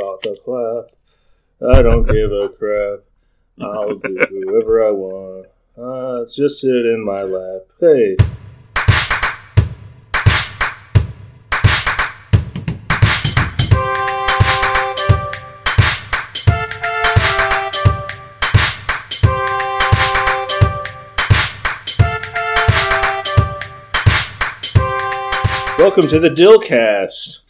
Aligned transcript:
about 0.00 0.22
the 0.22 0.36
clap. 0.44 1.76
I 1.76 1.82
don't 1.82 2.08
give 2.08 2.32
a 2.32 2.48
crap. 2.48 3.00
I'll 3.60 3.96
do 3.96 4.16
whoever 4.30 4.86
I 4.86 4.90
want. 4.90 5.46
Uh, 5.76 6.22
it's 6.22 6.34
just 6.34 6.60
sit 6.60 6.70
in 6.70 7.04
my 7.04 7.22
lap. 7.22 7.62
Hey. 7.78 8.16
Welcome 25.78 26.08
to 26.08 26.20
the 26.20 26.30
Dilcast. 26.30 27.49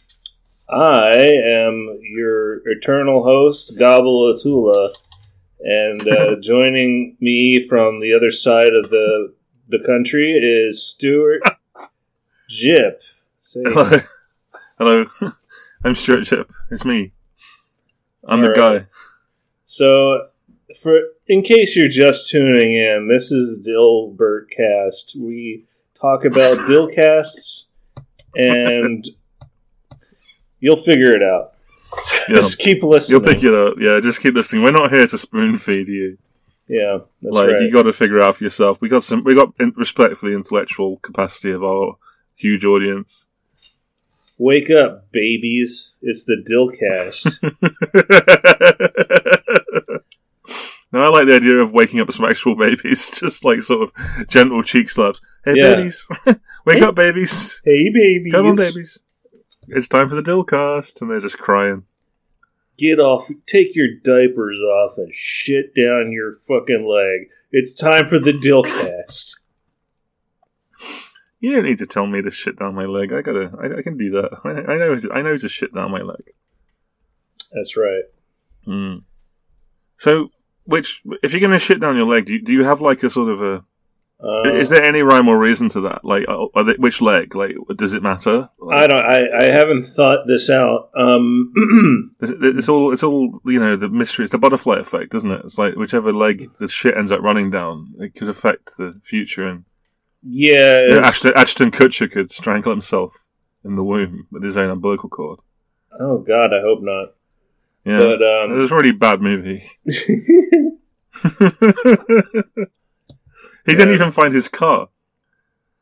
I 0.71 1.11
am 1.17 1.99
your 2.01 2.65
eternal 2.65 3.23
host, 3.23 3.75
Gobolatula, 3.77 4.93
and 5.59 6.07
uh, 6.07 6.35
joining 6.41 7.17
me 7.19 7.65
from 7.67 7.99
the 7.99 8.13
other 8.13 8.31
side 8.31 8.73
of 8.73 8.89
the 8.89 9.33
the 9.67 9.79
country 9.79 10.31
is 10.31 10.85
Stuart 10.85 11.41
Jip. 12.49 13.01
Say, 13.41 13.61
Hello. 13.65 13.99
Hello. 14.77 15.05
I'm 15.83 15.95
Stuart 15.95 16.23
Jip. 16.23 16.49
It's 16.69 16.85
me. 16.85 17.11
I'm 18.25 18.39
All 18.39 18.45
the 18.45 18.49
right. 18.49 18.81
guy. 18.81 18.87
So, 19.65 20.27
for 20.81 20.99
in 21.27 21.41
case 21.41 21.75
you're 21.75 21.89
just 21.89 22.29
tuning 22.29 22.73
in, 22.73 23.09
this 23.09 23.29
is 23.29 23.67
Dilbert 23.67 24.45
Cast. 24.55 25.17
We 25.19 25.65
talk 25.95 26.23
about 26.23 26.57
Dilcasts, 26.69 27.65
and 28.35 29.05
you'll 30.61 30.77
figure 30.77 31.13
it 31.15 31.23
out. 31.23 31.53
Yeah. 32.29 32.35
Just 32.35 32.57
keep 32.59 32.83
listening. 32.83 33.21
You'll 33.21 33.33
pick 33.33 33.43
it 33.43 33.53
up. 33.53 33.73
Yeah, 33.77 33.99
just 33.99 34.21
keep 34.21 34.33
listening. 34.33 34.63
We're 34.63 34.71
not 34.71 34.91
here 34.91 35.05
to 35.05 35.17
spoon 35.17 35.57
feed 35.57 35.87
you. 35.89 36.17
Yeah, 36.69 36.99
that's 37.21 37.35
like 37.35 37.49
right. 37.49 37.61
you 37.61 37.69
got 37.69 37.83
to 37.83 37.91
figure 37.91 38.15
it 38.17 38.23
out 38.23 38.37
for 38.37 38.45
yourself. 38.45 38.79
We 38.79 38.87
got 38.87 39.03
some. 39.03 39.25
We 39.25 39.35
got 39.35 39.53
in, 39.59 39.73
respect 39.75 40.15
for 40.15 40.29
the 40.29 40.35
intellectual 40.35 40.97
capacity 40.99 41.51
of 41.51 41.65
our 41.65 41.97
huge 42.35 42.63
audience. 42.63 43.27
Wake 44.37 44.69
up, 44.69 45.11
babies! 45.11 45.95
It's 46.01 46.23
the 46.23 46.37
Dilcast. 46.49 47.43
now 50.93 51.05
I 51.05 51.09
like 51.09 51.27
the 51.27 51.35
idea 51.35 51.57
of 51.57 51.73
waking 51.73 51.99
up 51.99 52.09
some 52.11 52.25
actual 52.25 52.55
babies, 52.55 53.11
just 53.19 53.43
like 53.43 53.61
sort 53.61 53.89
of 53.89 54.27
gentle 54.29 54.63
cheek 54.63 54.89
slaps. 54.89 55.19
Hey, 55.43 55.55
Yeah. 55.57 55.75
babies, 55.75 56.07
wake 56.65 56.79
Hey. 56.79 56.85
up, 56.85 56.95
babies. 56.95 57.61
hey, 57.65 57.89
babies! 57.93 58.31
Come 58.31 58.45
on, 58.47 58.55
babies. 58.55 58.99
It's 59.67 59.87
time 59.87 60.09
for 60.09 60.15
the 60.15 60.21
dill 60.21 60.45
Dilcast, 60.45 61.01
and 61.01 61.11
they're 61.11 61.19
just 61.19 61.37
crying. 61.37 61.83
Get 62.77 62.99
off! 62.99 63.29
Take 63.45 63.75
your 63.75 63.87
diapers 64.03 64.57
off 64.59 64.97
and 64.97 65.13
shit 65.13 65.75
down 65.75 66.11
your 66.11 66.33
fucking 66.47 66.87
leg. 66.87 67.29
It's 67.51 67.75
time 67.75 68.07
for 68.07 68.17
the 68.17 68.31
Dilcast. 68.31 69.39
You 71.39 71.55
don't 71.55 71.65
need 71.65 71.79
to 71.79 71.85
tell 71.85 72.07
me 72.07 72.21
to 72.21 72.31
shit 72.31 72.57
down 72.59 72.75
my 72.75 72.85
leg. 72.85 73.11
I 73.13 73.21
gotta. 73.21 73.51
I, 73.61 73.79
I 73.79 73.81
can 73.81 73.97
do 73.97 74.11
that. 74.11 74.29
I, 74.43 74.49
I 74.49 74.77
know. 74.77 74.95
I 75.13 75.21
know 75.21 75.37
to 75.37 75.49
shit 75.49 75.73
down 75.73 75.91
my 75.91 76.01
leg. 76.01 76.33
That's 77.51 77.75
right. 77.75 78.03
Hmm. 78.65 78.97
So, 79.97 80.29
which 80.63 81.01
if 81.21 81.33
you're 81.33 81.41
gonna 81.41 81.59
shit 81.59 81.79
down 81.79 81.95
your 81.95 82.07
leg, 82.07 82.25
do 82.25 82.33
you, 82.33 82.41
do 82.41 82.53
you 82.53 82.63
have 82.63 82.81
like 82.81 83.03
a 83.03 83.09
sort 83.09 83.29
of 83.29 83.41
a? 83.41 83.63
Uh, 84.23 84.53
is 84.53 84.69
there 84.69 84.83
any 84.83 85.01
rhyme 85.01 85.27
or 85.27 85.39
reason 85.39 85.67
to 85.69 85.81
that? 85.81 86.05
Like, 86.05 86.25
are 86.27 86.63
they, 86.63 86.73
which 86.73 87.01
leg? 87.01 87.35
Like, 87.35 87.55
does 87.75 87.95
it 87.95 88.03
matter? 88.03 88.49
I 88.71 88.85
don't. 88.85 88.99
I, 88.99 89.25
I 89.39 89.43
haven't 89.45 89.83
thought 89.83 90.27
this 90.27 90.47
out. 90.49 90.91
Um, 90.95 92.13
It's, 92.21 92.31
it's 92.39 92.69
all. 92.69 92.93
It's 92.93 93.01
all. 93.01 93.41
You 93.45 93.59
know, 93.59 93.75
the 93.75 93.89
mystery. 93.89 94.23
It's 94.23 94.31
the 94.31 94.37
butterfly 94.37 94.77
effect, 94.77 95.15
isn't 95.15 95.31
it? 95.31 95.41
It's 95.43 95.57
like 95.57 95.75
whichever 95.75 96.13
leg 96.13 96.51
the 96.59 96.67
shit 96.67 96.95
ends 96.95 97.11
up 97.11 97.21
running 97.21 97.49
down, 97.49 97.95
it 97.99 98.13
could 98.13 98.29
affect 98.29 98.77
the 98.77 98.99
future. 99.01 99.47
And 99.47 99.65
yeah, 100.21 100.85
you 100.85 100.95
know, 100.95 101.01
Ashton, 101.01 101.33
Ashton 101.35 101.71
Kutcher 101.71 102.11
could 102.11 102.29
strangle 102.29 102.71
himself 102.71 103.15
in 103.65 103.75
the 103.75 103.83
womb 103.83 104.27
with 104.31 104.43
his 104.43 104.57
own 104.57 104.69
umbilical 104.69 105.09
cord. 105.09 105.39
oh 105.99 106.19
God, 106.19 106.53
I 106.53 106.61
hope 106.61 106.83
not. 106.83 107.15
Yeah, 107.85 107.97
But 107.97 108.21
it 108.21 108.51
um, 108.51 108.57
was 108.59 108.71
a 108.71 108.75
really 108.75 108.91
bad 108.91 109.19
movie. 109.21 109.63
he 113.65 113.73
didn't 113.75 113.93
even 113.93 114.11
find 114.11 114.33
his 114.33 114.47
car. 114.47 114.89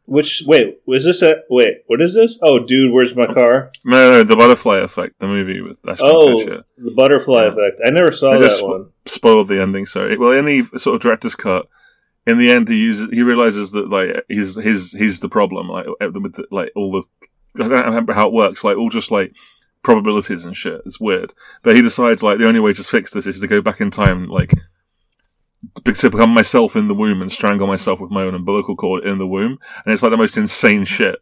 which 0.06 0.42
wait 0.48 0.80
was 0.88 1.06
this 1.06 1.22
a 1.22 1.42
wait? 1.50 1.84
What 1.88 2.02
is 2.02 2.16
this? 2.16 2.40
Oh, 2.42 2.60
dude, 2.60 2.92
where's 2.92 3.16
my 3.16 3.26
car? 3.28 3.72
No, 3.86 4.10
no, 4.12 4.24
the 4.24 4.36
butterfly 4.36 4.78
effect, 4.80 5.20
the 5.20 5.28
movie 5.28 5.62
with 5.62 5.78
Ashton 5.88 6.08
Oh, 6.12 6.28
Kutcher, 6.36 6.64
the 6.78 6.92
butterfly 6.92 7.44
Yeah. 7.44 7.52
effect. 7.52 7.82
I 7.86 7.90
never 7.92 8.12
saw 8.12 8.32
I 8.32 8.38
that 8.40 8.48
just- 8.48 8.66
one. 8.66 8.88
spoiled 9.06 9.48
the 9.50 9.62
ending. 9.62 9.86
Sorry. 9.86 10.18
Well, 10.18 10.32
any 10.32 10.64
sort 10.78 10.96
of 10.96 11.02
director's 11.02 11.36
cut, 11.36 11.68
in 12.26 12.38
the 12.40 12.50
end, 12.52 12.68
he 12.70 12.76
uses 12.78 13.10
he 13.12 13.22
realizes 13.22 13.72
that 13.72 13.90
like 13.90 14.24
he's 14.28 14.56
he's 14.56 14.94
he's 14.94 15.20
the 15.20 15.30
problem. 15.30 15.68
Like 15.70 15.86
with 16.00 16.34
the, 16.36 16.46
like 16.52 16.72
all 16.76 16.92
the 16.92 17.64
I 17.64 17.68
don't 17.68 17.86
remember 17.86 18.14
how 18.14 18.28
it 18.28 18.34
works. 18.34 18.64
Like 18.64 18.78
all 18.78 18.90
just 18.90 19.12
like 19.12 19.36
probabilities 19.84 20.44
and 20.46 20.56
shit. 20.56 20.82
It's 20.86 21.00
weird. 21.00 21.34
But 21.64 21.76
he 21.76 21.82
decides 21.84 22.22
like 22.24 22.38
the 22.40 22.48
only 22.48 22.60
way 22.60 22.74
to 22.74 22.84
fix 22.84 23.12
this 23.12 23.28
is 23.28 23.40
to 23.42 23.48
go 23.48 23.62
back 23.62 23.80
in 23.80 23.92
time, 23.92 24.28
like 24.28 24.54
to 25.84 26.10
become 26.10 26.34
myself 26.34 26.76
in 26.76 26.88
the 26.88 26.94
womb 26.94 27.22
and 27.22 27.32
strangle 27.32 27.68
myself 27.68 28.00
with 28.00 28.12
my 28.12 28.24
own 28.24 28.36
umbilical 28.36 28.76
cord 28.76 29.06
in 29.06 29.18
the 29.18 29.28
womb. 29.28 29.58
And 29.86 29.94
it's 29.94 30.04
like 30.04 30.12
the 30.12 30.18
most 30.18 30.38
insane 30.38 30.86
shit. 30.86 31.18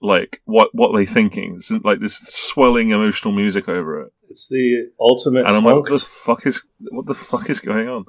Like 0.00 0.40
what 0.44 0.70
what 0.72 0.90
are 0.90 0.98
they 0.98 1.06
thinking? 1.06 1.56
It's 1.56 1.70
like 1.70 2.00
this 2.00 2.18
swelling 2.18 2.90
emotional 2.90 3.34
music 3.34 3.68
over 3.68 4.02
it. 4.02 4.12
It's 4.28 4.46
the 4.48 4.90
ultimate. 5.00 5.46
And 5.46 5.56
I'm 5.56 5.64
like, 5.64 5.74
what 5.74 5.88
the 5.88 5.98
fuck 5.98 6.46
is 6.46 6.64
what 6.78 7.06
the 7.06 7.14
fuck 7.14 7.50
is 7.50 7.60
going 7.60 7.88
on? 7.88 8.04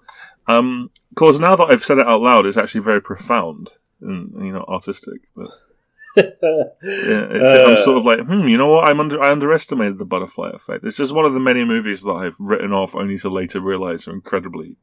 Um, 0.47 0.91
cause 1.15 1.39
now 1.39 1.55
that 1.55 1.69
I've 1.69 1.83
said 1.83 1.97
it 1.97 2.07
out 2.07 2.21
loud, 2.21 2.45
it's 2.45 2.57
actually 2.57 2.81
very 2.81 3.01
profound 3.01 3.71
and 4.01 4.31
you 4.45 4.51
know 4.51 4.65
artistic. 4.67 5.21
But 5.35 5.49
yeah, 6.15 6.23
it's, 6.83 7.67
I'm 7.67 7.73
Uh, 7.73 7.77
sort 7.77 7.97
of 7.97 8.05
like, 8.05 8.19
hmm, 8.25 8.47
you 8.47 8.57
know 8.57 8.67
what? 8.69 8.89
I'm 8.89 8.99
under 8.99 9.21
I 9.23 9.31
underestimated 9.31 9.97
the 9.97 10.05
butterfly 10.05 10.51
effect. 10.53 10.83
It's 10.83 10.97
just 10.97 11.13
one 11.13 11.25
of 11.25 11.33
the 11.33 11.39
many 11.39 11.63
movies 11.65 12.03
that 12.03 12.13
I've 12.13 12.39
written 12.39 12.73
off 12.73 12.95
only 12.95 13.17
to 13.19 13.29
later 13.29 13.61
realize 13.61 14.07
are 14.07 14.13
incredibly 14.13 14.75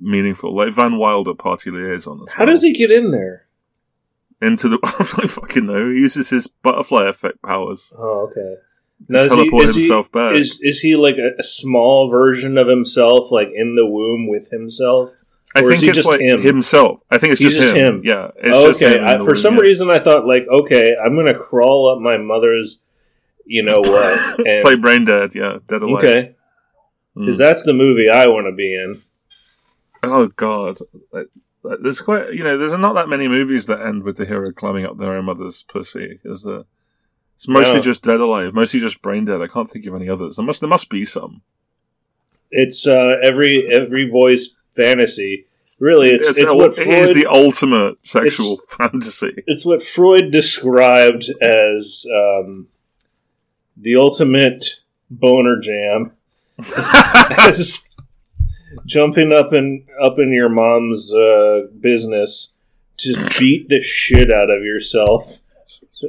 meaningful. 0.00 0.54
Like 0.56 0.72
Van 0.72 0.98
Wilder, 0.98 1.34
Party 1.34 1.70
Liaison. 1.70 2.26
How 2.30 2.44
well. 2.44 2.52
does 2.52 2.62
he 2.62 2.72
get 2.72 2.90
in 2.90 3.10
there? 3.10 3.46
into 4.42 4.68
the? 4.70 4.78
I 5.22 5.26
fucking 5.26 5.66
know. 5.66 5.90
He 5.90 5.98
uses 5.98 6.30
his 6.30 6.46
butterfly 6.46 7.06
effect 7.08 7.42
powers 7.42 7.92
Oh, 7.98 8.30
okay. 8.30 8.56
Now, 9.08 9.18
is 9.20 9.24
he- 9.24 9.28
teleport 9.36 9.64
is 9.64 9.74
he- 9.74 9.80
himself 9.82 10.10
back. 10.12 10.34
Is 10.36 10.60
is 10.62 10.80
he 10.80 10.96
like 10.96 11.16
a, 11.16 11.32
a 11.38 11.42
small 11.42 12.10
version 12.10 12.56
of 12.58 12.66
himself, 12.68 13.30
like 13.30 13.48
in 13.54 13.76
the 13.76 13.86
womb 13.86 14.28
with 14.28 14.50
himself? 14.50 15.10
I 15.54 15.62
think 15.62 15.80
he 15.80 15.88
it's 15.88 15.96
just 15.96 16.06
like 16.08 16.20
him? 16.20 16.40
himself. 16.40 17.00
I 17.10 17.18
think 17.18 17.32
it's 17.32 17.40
just, 17.40 17.56
just 17.56 17.74
him. 17.74 18.02
Yeah, 18.04 18.30
it's 18.36 18.56
Oh, 18.56 18.68
just 18.68 18.80
okay. 18.82 18.98
him 18.98 19.04
I, 19.04 19.18
for 19.18 19.24
womb, 19.26 19.36
some 19.36 19.54
yeah. 19.56 19.60
reason, 19.62 19.90
I 19.90 19.98
thought 19.98 20.24
like, 20.26 20.46
okay, 20.48 20.94
I'm 21.04 21.16
gonna 21.16 21.36
crawl 21.36 21.88
up 21.92 22.00
my 22.00 22.18
mother's, 22.18 22.82
you 23.46 23.62
know 23.64 23.80
what? 23.80 24.38
And, 24.38 24.46
it's 24.46 24.62
like 24.64 24.80
brain 24.80 25.04
dead. 25.06 25.34
Yeah, 25.34 25.58
dead 25.66 25.82
alive. 25.82 26.04
okay, 26.04 26.34
Mm. 27.16 27.22
because 27.22 27.36
that's 27.38 27.64
the 27.64 27.74
movie 27.74 28.08
I 28.08 28.28
want 28.28 28.46
to 28.46 28.52
be 28.54 28.72
in. 28.74 29.02
Oh 30.02 30.28
god, 30.28 30.78
Like, 31.12 31.26
like, 31.62 31.78
there's 31.82 32.00
quite 32.00 32.32
you 32.32 32.42
know 32.44 32.56
there's 32.56 32.72
not 32.72 32.94
that 32.94 33.08
many 33.08 33.28
movies 33.28 33.66
that 33.66 33.80
end 33.80 34.02
with 34.02 34.16
the 34.16 34.24
hero 34.26 34.50
climbing 34.52 34.84
up 34.86 34.96
their 34.98 35.12
own 35.12 35.26
mother's 35.26 35.62
pussy. 35.64 36.18
Is 36.24 36.42
there? 36.44 36.64
It's 37.36 37.48
mostly 37.48 37.76
No. 37.76 37.80
just 37.82 38.02
dead 38.02 38.20
alive, 38.20 38.52
mostly 38.54 38.80
just 38.80 39.00
brain 39.02 39.24
dead. 39.24 39.40
I 39.42 39.46
can't 39.46 39.70
think 39.70 39.86
of 39.86 39.94
any 39.94 40.08
others. 40.08 40.36
There 40.36 40.44
must 40.44 40.60
there 40.60 40.68
must 40.68 40.88
be 40.90 41.04
some. 41.04 41.42
It's 42.50 42.86
uh, 42.86 43.16
every 43.22 43.66
every 43.70 44.10
boy's 44.10 44.56
fantasy. 44.74 45.46
Really, 45.78 46.10
it's 46.10 46.28
it's, 46.28 46.50
the- 46.50 46.54
what 46.56 46.76
it 46.78 46.88
is 46.88 47.14
the 47.14 47.26
ultimate 47.26 47.96
sexual 48.02 48.58
fantasy. 48.68 49.42
it's 49.46 49.64
what 49.64 49.82
Freud 49.82 50.30
described 50.30 51.30
as 51.40 52.04
um, 52.14 52.68
the 53.76 53.96
ultimate 53.96 54.80
boner 55.10 55.58
jam. 55.60 56.12
as 57.38 57.88
jumping 58.90 59.32
up 59.32 59.52
in 59.52 59.86
up 60.02 60.18
in 60.18 60.32
your 60.32 60.48
mom's 60.48 61.14
uh, 61.14 61.60
business 61.80 62.52
to 62.98 63.14
beat 63.38 63.68
the 63.68 63.80
shit 63.80 64.32
out 64.32 64.50
of 64.50 64.62
yourself 64.64 65.40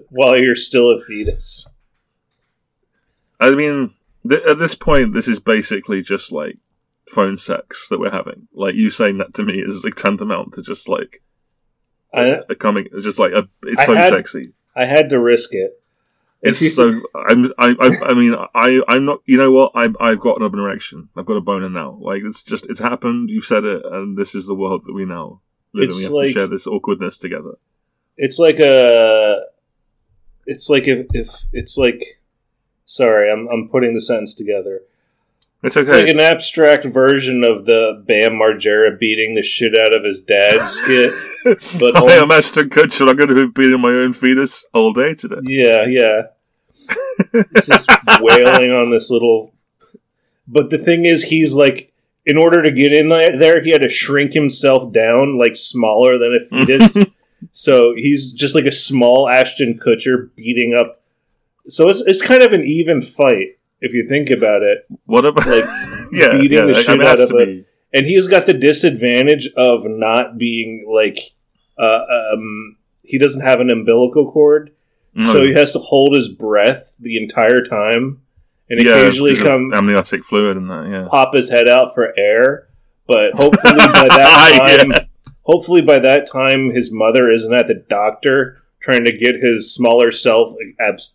while 0.10 0.38
you're 0.42 0.56
still 0.56 0.90
a 0.92 1.00
fetus. 1.00 1.68
I 3.40 3.52
mean, 3.52 3.94
th- 4.28 4.44
at 4.44 4.58
this 4.60 4.76
point, 4.76 5.14
this 5.14 5.28
is 5.28 5.40
basically 5.40 6.02
just 6.02 6.32
like 6.32 6.58
phone 7.08 7.38
sex 7.38 7.88
that 7.90 8.00
we're 8.00 8.12
having. 8.12 8.48
Like 8.54 8.76
you 8.76 8.90
saying 8.90 9.18
that 9.20 9.34
to 9.36 9.44
me 9.44 9.60
is 9.60 9.84
like 9.84 9.96
tantamount 9.96 10.54
to 10.54 10.62
just 10.62 10.90
like 10.90 11.22
I 12.14 12.38
a 12.50 12.56
coming. 12.56 12.88
It's 12.92 13.06
just 13.06 13.20
like 13.20 13.32
a, 13.32 13.48
it's 13.64 13.82
I 13.82 13.86
so 13.86 13.94
had- 13.96 14.10
sexy. 14.10 14.54
I 14.76 14.86
had 14.86 15.10
to 15.10 15.20
risk 15.20 15.50
it. 15.54 15.81
It's 16.42 16.76
so. 16.76 17.02
I'm. 17.14 17.52
I. 17.58 17.76
I, 17.80 17.98
I 18.10 18.14
mean. 18.14 18.36
I. 18.56 18.82
I'm 18.88 19.06
not. 19.06 19.20
You 19.26 19.38
know 19.38 19.52
what? 19.52 19.72
I. 19.76 19.90
I've 20.00 20.20
got 20.20 20.38
an 20.38 20.44
open 20.44 20.60
erection. 20.60 21.10
I've 21.16 21.26
got 21.26 21.36
a 21.38 21.42
boner 21.42 21.70
now. 21.70 21.98
Like 22.02 22.24
it's 22.24 22.42
just. 22.44 22.70
It's 22.70 22.80
happened. 22.80 23.30
You've 23.30 23.44
said 23.46 23.64
it, 23.64 23.84
and 23.86 24.18
this 24.18 24.34
is 24.36 24.48
the 24.48 24.56
world 24.56 24.84
that 24.86 24.94
we 24.94 25.06
now 25.06 25.42
live 25.74 25.84
in. 25.84 25.88
It's 25.90 25.98
We 25.98 26.04
have 26.06 26.12
like- 26.14 26.28
to 26.28 26.34
share 26.34 26.48
this 26.48 26.68
awkwardness 26.68 27.18
together. 27.20 27.58
It's 28.18 28.40
like 28.40 28.60
a. 28.60 29.42
It's 30.46 30.70
like 30.70 30.88
if, 30.88 31.06
if 31.14 31.30
it's 31.54 31.78
like. 31.78 32.02
Sorry, 32.86 33.32
I'm 33.32 33.48
I'm 33.54 33.70
putting 33.70 33.94
the 33.94 34.02
sentence 34.02 34.34
together. 34.34 34.82
It's 35.64 35.78
It's 35.78 35.92
like 35.92 36.08
an 36.08 36.20
abstract 36.20 36.86
version 36.86 37.44
of 37.44 37.66
the 37.66 38.04
Bam 38.08 38.34
Margera 38.34 38.98
beating 39.00 39.36
the 39.36 39.44
shit 39.44 39.78
out 39.78 39.96
of 39.96 40.04
his 40.04 40.22
dad 40.22 40.62
skit. 40.66 41.14
But 41.80 41.96
I 41.96 42.02
only- 42.02 42.14
am 42.14 42.32
Ashton 42.32 42.70
Kutcher. 42.70 43.08
I'm 43.08 43.16
going 43.16 43.30
to 43.30 43.48
be 43.48 43.64
beating 43.64 43.80
my 43.80 43.90
own 43.92 44.14
fetus 44.14 44.66
all 44.74 44.92
day 44.94 45.14
today. 45.14 45.38
Yeah, 45.44 45.86
yeah. 45.86 46.22
It's 47.54 47.68
just 47.68 47.90
wailing 48.20 48.72
on 48.72 48.90
this 48.90 49.12
little. 49.12 49.54
But 50.48 50.70
the 50.72 50.78
thing 50.80 51.06
is, 51.06 51.26
he's 51.26 51.54
like, 51.54 51.94
in 52.26 52.38
order 52.38 52.62
to 52.64 52.72
get 52.72 52.92
in 52.92 53.10
there- 53.10 53.38
there, 53.38 53.64
he 53.64 53.70
had 53.72 53.84
to 53.84 53.90
shrink 53.90 54.34
himself 54.34 54.92
down, 54.92 55.38
like 55.38 55.56
smaller 55.56 56.18
than 56.18 56.36
a 56.36 56.40
fetus. 56.66 56.98
so 57.52 57.94
he's 57.96 58.34
just 58.34 58.56
like 58.56 58.66
a 58.66 58.72
small 58.72 59.30
Ashton 59.30 59.80
Kutcher 59.80 60.30
beating 60.36 60.74
up. 60.74 61.02
So 61.68 61.88
it's 61.90 62.02
it's 62.02 62.22
kind 62.24 62.42
of 62.42 62.52
an 62.54 62.64
even 62.64 63.02
fight 63.04 63.60
if 63.82 63.94
you 63.94 64.08
think 64.08 64.30
about 64.30 64.62
it. 64.62 64.86
What 65.06 65.26
about 65.26 65.46
Like, 65.48 65.64
yeah, 66.14 66.32
beating 66.34 66.58
yeah, 66.58 66.66
the 66.66 66.76
I 66.78 66.82
shit 66.82 67.02
out 67.02 67.20
of 67.20 67.32
it. 67.40 67.66
and 67.94 68.06
he's 68.06 68.28
got 68.28 68.46
the 68.46 68.54
disadvantage 68.54 69.50
of 69.58 69.82
not 69.86 70.38
being 70.38 70.88
like 70.92 71.18
uh, 71.78 72.02
um, 72.34 72.78
he 73.04 73.18
doesn't 73.18 73.42
have 73.42 73.60
an 73.60 73.72
umbilical 73.72 74.32
cord 74.32 74.72
No. 75.16 75.24
so 75.34 75.42
he 75.42 75.54
has 75.54 75.74
to 75.74 75.80
hold 75.80 76.14
his 76.16 76.30
breath 76.30 76.96
the 77.00 77.18
entire 77.18 77.64
time 77.64 78.22
and 78.70 78.80
yeah, 78.82 78.92
occasionally 78.98 79.36
come 79.36 79.74
amniotic 79.74 80.24
fluid 80.24 80.58
and 80.58 80.70
that. 80.70 80.88
Yeah. 80.90 81.08
pop 81.10 81.34
his 81.34 81.50
head 81.50 81.68
out 81.68 81.94
for 81.96 82.14
air 82.18 82.68
but 83.08 83.34
hopefully 83.34 83.74
by 83.94 84.08
that 84.10 84.78
time 84.80 84.92
Yeah. 84.92 85.00
hopefully 85.42 85.82
by 85.82 85.98
that 86.00 86.30
time 86.32 86.70
his 86.70 86.92
mother 86.92 87.32
isn't 87.32 87.54
at 87.54 87.68
the 87.68 87.84
doctor 87.90 88.62
trying 88.80 89.06
to 89.06 89.12
get 89.18 89.36
his 89.42 89.74
smaller 89.74 90.12
self 90.12 90.54
abs- 90.80 91.14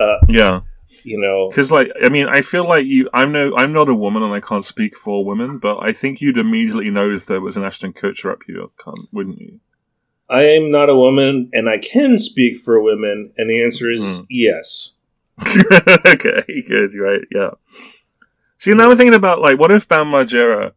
uh, 0.00 0.16
Yeah. 0.28 0.60
You 1.04 1.20
know 1.20 1.48
Because, 1.48 1.70
like, 1.72 1.90
I 2.02 2.08
mean, 2.08 2.28
I 2.28 2.42
feel 2.42 2.66
like 2.66 2.86
you. 2.86 3.08
I'm 3.12 3.32
no, 3.32 3.56
I'm 3.56 3.72
not 3.72 3.88
a 3.88 3.94
woman, 3.94 4.22
and 4.22 4.32
I 4.32 4.40
can't 4.40 4.64
speak 4.64 4.96
for 4.96 5.24
women, 5.24 5.58
but 5.58 5.78
I 5.78 5.92
think 5.92 6.20
you'd 6.20 6.38
immediately 6.38 6.90
know 6.90 7.10
if 7.10 7.26
there 7.26 7.40
was 7.40 7.56
an 7.56 7.64
Ashton 7.64 7.92
Kutcher 7.92 8.30
up 8.32 8.40
your 8.46 8.68
cunt, 8.78 9.08
wouldn't 9.12 9.40
you? 9.40 9.60
I 10.28 10.44
am 10.44 10.70
not 10.70 10.88
a 10.88 10.94
woman 10.94 11.50
and 11.52 11.68
I 11.68 11.78
can 11.78 12.16
speak 12.16 12.56
for 12.56 12.80
women 12.80 13.32
and 13.36 13.50
the 13.50 13.60
answer 13.64 13.90
is 13.90 14.18
Hmm. 14.18 14.24
yes 14.30 14.92
okay, 16.06 16.44
good, 16.68 16.94
right, 16.94 17.22
yeah. 17.32 17.50
See, 18.58 18.72
now 18.74 18.90
I'm 18.90 18.96
thinking 18.96 19.14
about 19.14 19.40
like, 19.40 19.58
what 19.58 19.72
if 19.72 19.88
Bam 19.88 20.06
Margera 20.06 20.72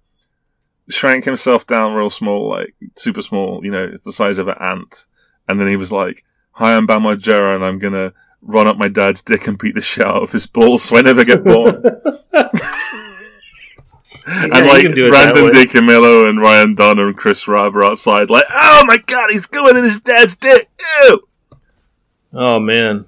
shrank 0.90 1.26
himself 1.26 1.68
down 1.68 1.94
real 1.94 2.10
small, 2.10 2.50
like 2.50 2.74
super 2.96 3.22
small, 3.22 3.64
you 3.64 3.72
know, 3.72 3.92
the 4.04 4.12
size 4.12 4.40
of 4.40 4.48
an 4.48 4.56
ant, 4.60 5.06
and 5.48 5.60
then 5.60 5.68
he 5.68 5.76
was 5.76 5.92
like, 5.92 6.24
"Hi, 6.54 6.76
I'm 6.76 6.86
Bam 6.86 7.02
Margera, 7.02 7.56
and 7.56 7.64
I'm 7.64 7.78
gonna 7.78 8.14
run 8.44 8.68
up 8.68 8.78
my 8.78 8.88
dad's 8.90 9.22
dick 9.22 9.48
and 9.48 9.58
beat 9.58 9.76
the 9.76 9.82
shit 9.82 10.06
out 10.06 10.22
of 10.24 10.32
his 10.32 10.48
balls 10.48 10.84
so 10.84 10.98
I 10.98 11.02
never 11.02 11.24
get 11.26 11.44
born." 11.44 11.84
Yeah, 14.26 14.44
and 14.54 14.68
like 14.68 14.84
can 14.84 14.94
do 14.94 15.08
it 15.08 15.12
that 15.12 15.34
Brandon 15.34 15.54
way. 15.54 15.66
DiCamillo 15.66 16.30
and 16.30 16.40
Ryan 16.40 16.76
Dunn 16.76 16.98
and 16.98 17.18
Chris 17.18 17.46
Raab 17.46 17.76
are 17.76 17.84
outside, 17.84 18.30
like, 18.30 18.46
"Oh 18.54 18.86
my 18.88 18.98
god, 18.98 19.30
he's 19.32 19.48
going 19.48 19.76
in 19.76 19.84
his 19.84 20.00
dad's 20.00 20.36
dick!" 20.38 20.70
Ew! 21.10 21.28
Oh 22.32 22.58
man, 22.60 23.06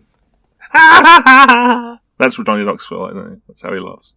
That's 0.74 2.36
for 2.36 2.44
Johnny 2.44 2.66
Knoxville. 2.66 3.06
I 3.06 3.12
know. 3.14 3.42
That's 3.48 3.62
how 3.62 3.74
he 3.74 3.80
laughs. 3.80 4.14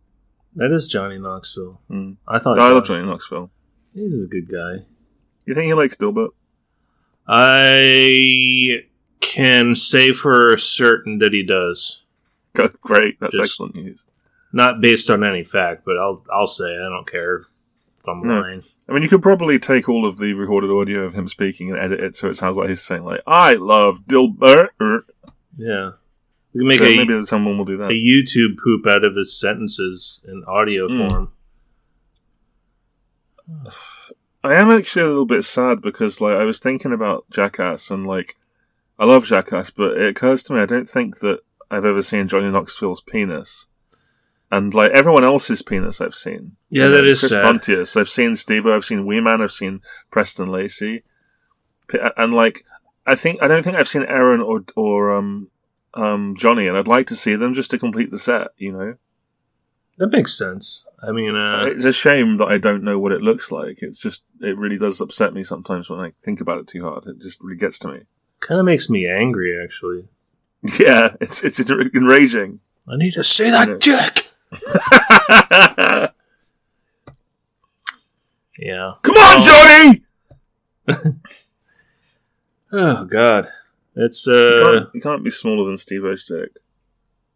that 0.56 0.72
is 0.72 0.88
Johnny 0.88 1.18
Knoxville. 1.18 1.80
Mm. 1.88 2.16
I 2.26 2.40
thought 2.40 2.58
I 2.58 2.68
love 2.70 2.84
Johnny 2.84 3.06
Knoxville. 3.06 3.50
he's 3.94 4.24
a 4.24 4.26
good 4.26 4.48
guy. 4.50 4.84
You 5.46 5.54
think 5.54 5.66
he 5.66 5.74
likes 5.74 5.94
Dilbert? 5.94 6.30
I 7.28 8.82
can 9.20 9.74
say 9.74 10.12
for 10.12 10.56
certain 10.56 11.18
that 11.18 11.32
he 11.32 11.42
does, 11.42 12.02
Great, 12.80 13.20
that's 13.20 13.36
Just- 13.36 13.52
excellent 13.52 13.76
news. 13.76 14.04
not 14.52 14.80
based 14.80 15.10
on 15.10 15.22
any 15.22 15.44
fact, 15.44 15.82
but 15.84 15.96
I'll 15.96 16.24
I'll 16.32 16.46
say 16.46 16.64
I 16.74 16.88
don't 16.88 17.06
care 17.08 17.46
if 17.98 18.08
I'm 18.08 18.22
No. 18.22 18.40
lying. 18.40 18.62
I 18.88 18.92
mean, 18.92 19.02
you 19.02 19.08
could 19.08 19.22
probably 19.22 19.58
take 19.60 19.88
all 19.88 20.04
of 20.06 20.18
the 20.18 20.32
recorded 20.32 20.70
audio 20.70 21.04
of 21.04 21.14
him 21.14 21.28
speaking 21.28 21.70
and 21.70 21.78
edit 21.78 22.00
it 22.00 22.14
so 22.16 22.28
it 22.28 22.34
sounds 22.34 22.56
like 22.56 22.68
he's 22.68 22.82
saying 22.82 23.04
like, 23.04 23.20
"I 23.26 23.54
love 23.54 24.00
Dilbert." 24.08 24.70
Yeah, 25.56 25.90
we 26.52 26.60
can 26.60 26.68
make 26.68 26.78
So 26.78 26.84
a, 26.86 26.96
maybe 26.96 27.24
someone 27.26 27.58
will 27.58 27.64
do 27.64 27.76
that. 27.76 27.90
a. 27.90 27.94
YouTube 27.94 28.56
poop 28.64 28.86
out 28.86 29.04
of 29.04 29.14
his 29.14 29.38
sentences 29.38 30.20
in 30.26 30.42
audio 30.48 30.88
Mm. 30.88 31.08
form. 31.10 31.32
I 34.44 34.54
am 34.54 34.70
actually 34.70 35.02
a 35.02 35.08
little 35.08 35.26
bit 35.26 35.44
sad 35.44 35.80
because 35.80 36.20
like 36.20 36.34
I 36.36 36.44
was 36.44 36.60
thinking 36.60 36.92
about 36.92 37.24
Jackass 37.30 37.90
and 37.90 38.06
like 38.06 38.36
I 38.98 39.04
love 39.04 39.26
Jackass, 39.26 39.70
but 39.70 39.92
it 39.96 40.08
occurs 40.08 40.42
to 40.44 40.54
me 40.54 40.60
I 40.60 40.66
don't 40.66 40.88
think 40.88 41.18
that 41.20 41.40
I've 41.70 41.84
ever 41.84 42.02
seen 42.02 42.28
Johnny 42.28 42.50
Knoxville's 42.50 43.00
penis. 43.00 43.66
And 44.50 44.72
like 44.72 44.90
everyone 44.92 45.24
else's 45.24 45.60
penis 45.62 46.00
I've 46.00 46.14
seen. 46.14 46.56
Yeah, 46.70 46.86
You 46.86 46.90
that 46.92 47.04
is 47.04 47.20
Chris 47.20 47.32
sad. 47.32 47.44
Pontius. 47.44 47.96
I've 47.96 48.08
seen 48.08 48.34
Steve. 48.34 48.66
I've 48.66 48.84
seen 48.84 49.06
Wee 49.06 49.20
Man. 49.20 49.42
I've 49.42 49.52
seen 49.52 49.82
Preston 50.10 50.48
Lacey. 50.48 51.02
And 52.16 52.32
like, 52.32 52.64
I 53.06 53.14
think 53.14 53.42
I 53.42 53.46
don't 53.48 53.62
think 53.62 53.76
I've 53.76 53.88
seen 53.88 54.02
Aaron 54.04 54.40
or 54.40 54.64
or 54.74 55.14
um 55.14 55.50
um 55.94 56.34
Johnny, 56.36 56.66
and 56.66 56.76
I'd 56.76 56.88
like 56.88 57.06
to 57.08 57.16
see 57.16 57.36
them 57.36 57.54
just 57.54 57.70
to 57.72 57.78
complete 57.78 58.10
the 58.10 58.18
set. 58.18 58.48
You 58.56 58.72
know, 58.72 58.94
That 59.98 60.08
makes 60.08 60.36
sense. 60.36 60.86
I 61.02 61.12
mean, 61.12 61.36
uh, 61.36 61.66
it's 61.66 61.84
a 61.84 61.92
shame 61.92 62.38
that 62.38 62.46
I 62.48 62.58
don't 62.58 62.82
know 62.82 62.98
what 62.98 63.12
it 63.12 63.20
looks 63.22 63.52
like. 63.52 63.82
It's 63.82 63.98
just 63.98 64.24
it 64.40 64.56
really 64.58 64.78
does 64.78 65.00
upset 65.00 65.32
me 65.34 65.42
sometimes 65.42 65.88
when 65.90 66.00
I 66.00 66.12
think 66.20 66.40
about 66.40 66.58
it 66.60 66.66
too 66.68 66.82
hard. 66.82 67.04
It 67.06 67.20
just 67.20 67.40
really 67.42 67.58
gets 67.58 67.78
to 67.80 67.88
me. 67.88 68.00
Kind 68.40 68.60
of 68.60 68.66
makes 68.66 68.88
me 68.90 69.08
angry 69.08 69.58
actually. 69.62 70.08
Yeah, 70.78 71.14
it's 71.20 71.42
it's 71.44 71.60
enraging. 71.70 72.60
I 72.88 72.96
need 72.96 73.12
to 73.14 73.22
see 73.22 73.50
that 73.50 73.78
dick. 73.80 74.26
Yeah. 78.58 78.94
Come 79.02 79.14
on, 79.16 79.40
Johnny! 80.88 81.14
Oh 82.70 83.04
God, 83.06 83.48
it's 83.96 84.26
You 84.26 84.34
uh, 84.34 84.62
can't, 84.66 84.88
you 84.92 85.00
can't 85.00 85.24
be 85.24 85.30
smaller 85.30 85.64
than 85.64 85.78
Steve 85.78 86.04
O's 86.04 86.26
dick. 86.26 86.50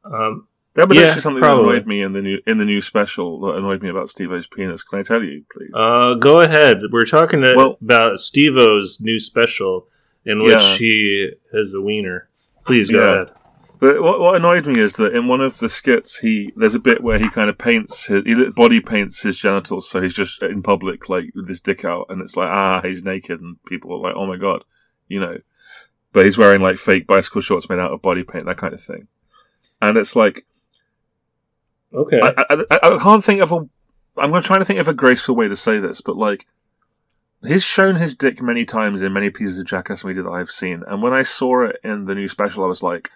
um, 0.05 0.47
That 0.75 0.91
was 0.91 0.99
Yeah, 0.99 1.05
actually 1.05 1.23
something 1.23 1.41
probably. 1.41 1.65
that 1.65 1.71
annoyed 1.71 1.87
me 1.87 2.03
in 2.03 2.13
the 2.13 2.21
new 2.21 2.39
in 2.47 2.59
the 2.59 2.67
new 2.67 2.83
special 2.83 3.41
that 3.41 3.57
annoyed 3.57 3.83
me 3.83 3.89
about 3.89 4.11
Steve 4.11 4.31
O's 4.31 4.47
penis. 4.47 4.83
Can 4.83 4.99
I 4.99 5.03
tell 5.03 5.23
you, 5.23 5.45
please? 5.51 5.71
uh, 5.75 6.15
go 6.21 6.43
ahead. 6.43 6.83
We're 6.91 7.07
talking 7.07 7.41
to, 7.41 7.55
Well- 7.57 7.79
about 7.81 8.19
Steve-O's 8.19 8.99
new 9.01 9.19
special 9.19 9.87
in 10.25 10.43
which 10.43 10.53
Yeah. 10.53 10.77
he 10.77 11.31
has 11.53 11.75
a 11.75 11.81
wiener. 11.81 12.29
Please 12.65 12.91
go 12.91 12.99
Yeah. 13.01 13.23
ahead. 13.23 13.37
But 13.81 14.01
what, 14.01 14.21
what 14.21 14.37
annoyed 14.37 14.67
me 14.69 14.81
is 14.81 14.95
that 14.95 15.13
in 15.13 15.27
one 15.27 15.41
of 15.41 15.59
the 15.59 15.69
skits, 15.69 16.19
he 16.19 16.53
there's 16.55 16.77
a 16.77 16.79
bit 16.79 17.03
where 17.03 17.19
he 17.19 17.29
kind 17.29 17.51
of 17.51 17.59
paints 17.59 18.07
his 18.07 18.23
he 18.25 18.35
body 18.55 18.81
paints 18.81 19.23
his 19.23 19.37
genitals, 19.39 19.91
so 19.91 20.01
he's 20.01 20.15
just 20.15 20.41
in 20.43 20.63
public 20.63 21.09
like 21.09 21.33
with 21.35 21.49
his 21.49 21.61
dick 21.61 21.85
out, 21.85 22.07
and 22.09 22.23
it's 22.23 22.37
like 22.37 22.49
ah 22.49 22.81
he's 22.83 23.03
naked, 23.03 23.41
and 23.41 23.63
people 23.65 23.93
are 23.93 23.99
like 23.99 24.15
oh 24.17 24.27
my 24.27 24.37
god, 24.37 24.65
you 25.09 25.19
know. 25.19 25.39
But 26.13 26.27
he's 26.27 26.39
wearing 26.39 26.61
like 26.63 26.77
fake 26.77 27.07
bicycle 27.09 27.41
shorts 27.41 27.69
made 27.69 27.81
out 27.81 27.91
of 27.91 28.03
body 28.03 28.23
paint, 28.23 28.45
that 28.47 28.59
kind 28.59 28.73
of 28.75 28.81
thing. 28.81 29.09
And 29.81 29.97
it's 29.97 30.15
like 30.15 30.45
Okay. 31.95 32.21
I, 32.23 32.29
I, 32.49 32.65
I, 32.71 32.79
I 32.95 32.99
can't 32.99 33.23
think 33.23 33.41
of 33.41 33.53
a. 33.53 33.57
I'm 34.17 34.31
going 34.31 34.43
to 34.43 34.47
try 34.47 34.59
to 34.59 34.65
think 34.65 34.79
of 34.79 34.89
a 34.89 34.95
graceful 34.95 35.35
way 35.35 35.49
to 35.49 35.57
say 35.57 35.79
this, 35.79 36.01
but 36.01 36.17
like, 36.17 36.47
he's 37.47 37.65
shown 37.65 37.97
his 37.97 38.15
dick 38.15 38.41
many 38.41 38.65
times 38.65 39.03
in 39.03 39.13
many 39.13 39.31
pieces 39.31 39.59
of 39.59 39.67
Jackass 39.67 40.05
media 40.05 40.23
that 40.23 40.31
I've 40.31 40.51
seen, 40.51 40.83
and 40.87 41.03
when 41.03 41.13
I 41.13 41.23
saw 41.23 41.65
it 41.65 41.77
in 41.85 42.05
the 42.07 42.15
new 42.15 42.29
special, 42.29 42.65
I 42.65 42.69
was 42.69 42.83
like, 42.83 43.11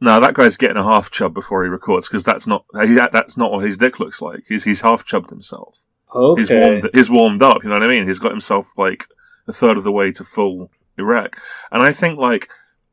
"No, 0.00 0.20
that 0.20 0.34
guy's 0.34 0.56
getting 0.56 0.76
a 0.76 0.84
half 0.84 1.10
chub 1.10 1.34
before 1.34 1.64
he 1.64 1.70
records 1.70 2.08
because 2.08 2.24
that's 2.24 2.46
not 2.46 2.64
that's 2.72 3.36
not 3.36 3.52
what 3.52 3.64
his 3.64 3.76
dick 3.76 4.00
looks 4.00 4.22
like. 4.22 4.44
He's 4.48 4.64
he's 4.64 4.80
half 4.82 5.04
chubbed 5.04 5.30
himself. 5.30 5.84
okay. 6.14 6.40
He's 6.40 6.50
warmed 6.50 6.90
he's 6.94 7.10
warmed 7.10 7.42
up. 7.42 7.62
You 7.62 7.68
know 7.68 7.76
what 7.76 7.84
I 7.84 7.88
mean? 7.88 8.06
He's 8.06 8.18
got 8.18 8.32
himself 8.32 8.76
like 8.76 9.06
a 9.46 9.52
third 9.52 9.76
of 9.76 9.84
the 9.84 9.92
way 9.92 10.12
to 10.12 10.24
full 10.24 10.70
erect, 10.98 11.38
and 11.70 11.82
I 11.82 11.92
think 11.92 12.18
like 12.18 12.48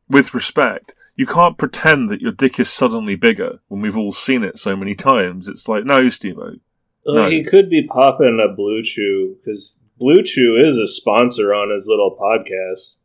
with 0.09 0.33
respect, 0.33 0.95
you 1.15 1.25
can't 1.25 1.57
pretend 1.57 2.09
that 2.09 2.21
your 2.21 2.31
dick 2.31 2.59
is 2.59 2.69
suddenly 2.69 3.15
bigger 3.15 3.59
when 3.67 3.81
we've 3.81 3.97
all 3.97 4.11
seen 4.11 4.43
it 4.43 4.57
so 4.57 4.75
many 4.75 4.95
times. 4.95 5.49
It's 5.49 5.67
like, 5.67 5.83
no, 5.83 6.09
Steve 6.09 6.37
Well, 6.37 6.55
no. 7.05 7.29
He 7.29 7.43
could 7.43 7.69
be 7.69 7.87
popping 7.87 8.39
a 8.39 8.53
Blue 8.53 8.83
Chew 8.83 9.37
because 9.43 9.79
Blue 9.97 10.23
Chew 10.23 10.55
is 10.55 10.77
a 10.77 10.87
sponsor 10.87 11.53
on 11.53 11.71
his 11.71 11.87
little 11.87 12.15
podcast. 12.19 12.95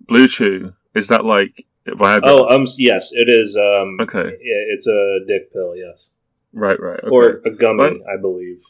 Blue 0.00 0.26
Chew, 0.28 0.72
is 0.94 1.08
that 1.08 1.24
like 1.24 1.66
Viagra? 1.86 2.20
Oh, 2.24 2.48
um, 2.48 2.64
yes, 2.78 3.10
it 3.12 3.28
is. 3.28 3.56
Um, 3.56 3.98
Okay. 4.00 4.36
it's 4.40 4.86
a 4.86 5.18
dick 5.26 5.52
pill, 5.52 5.74
yes, 5.76 6.08
right, 6.52 6.80
right. 6.80 7.00
Okay. 7.00 7.08
or 7.10 7.42
a 7.44 7.50
gummy, 7.50 8.00
I 8.10 8.16
believe. 8.20 8.62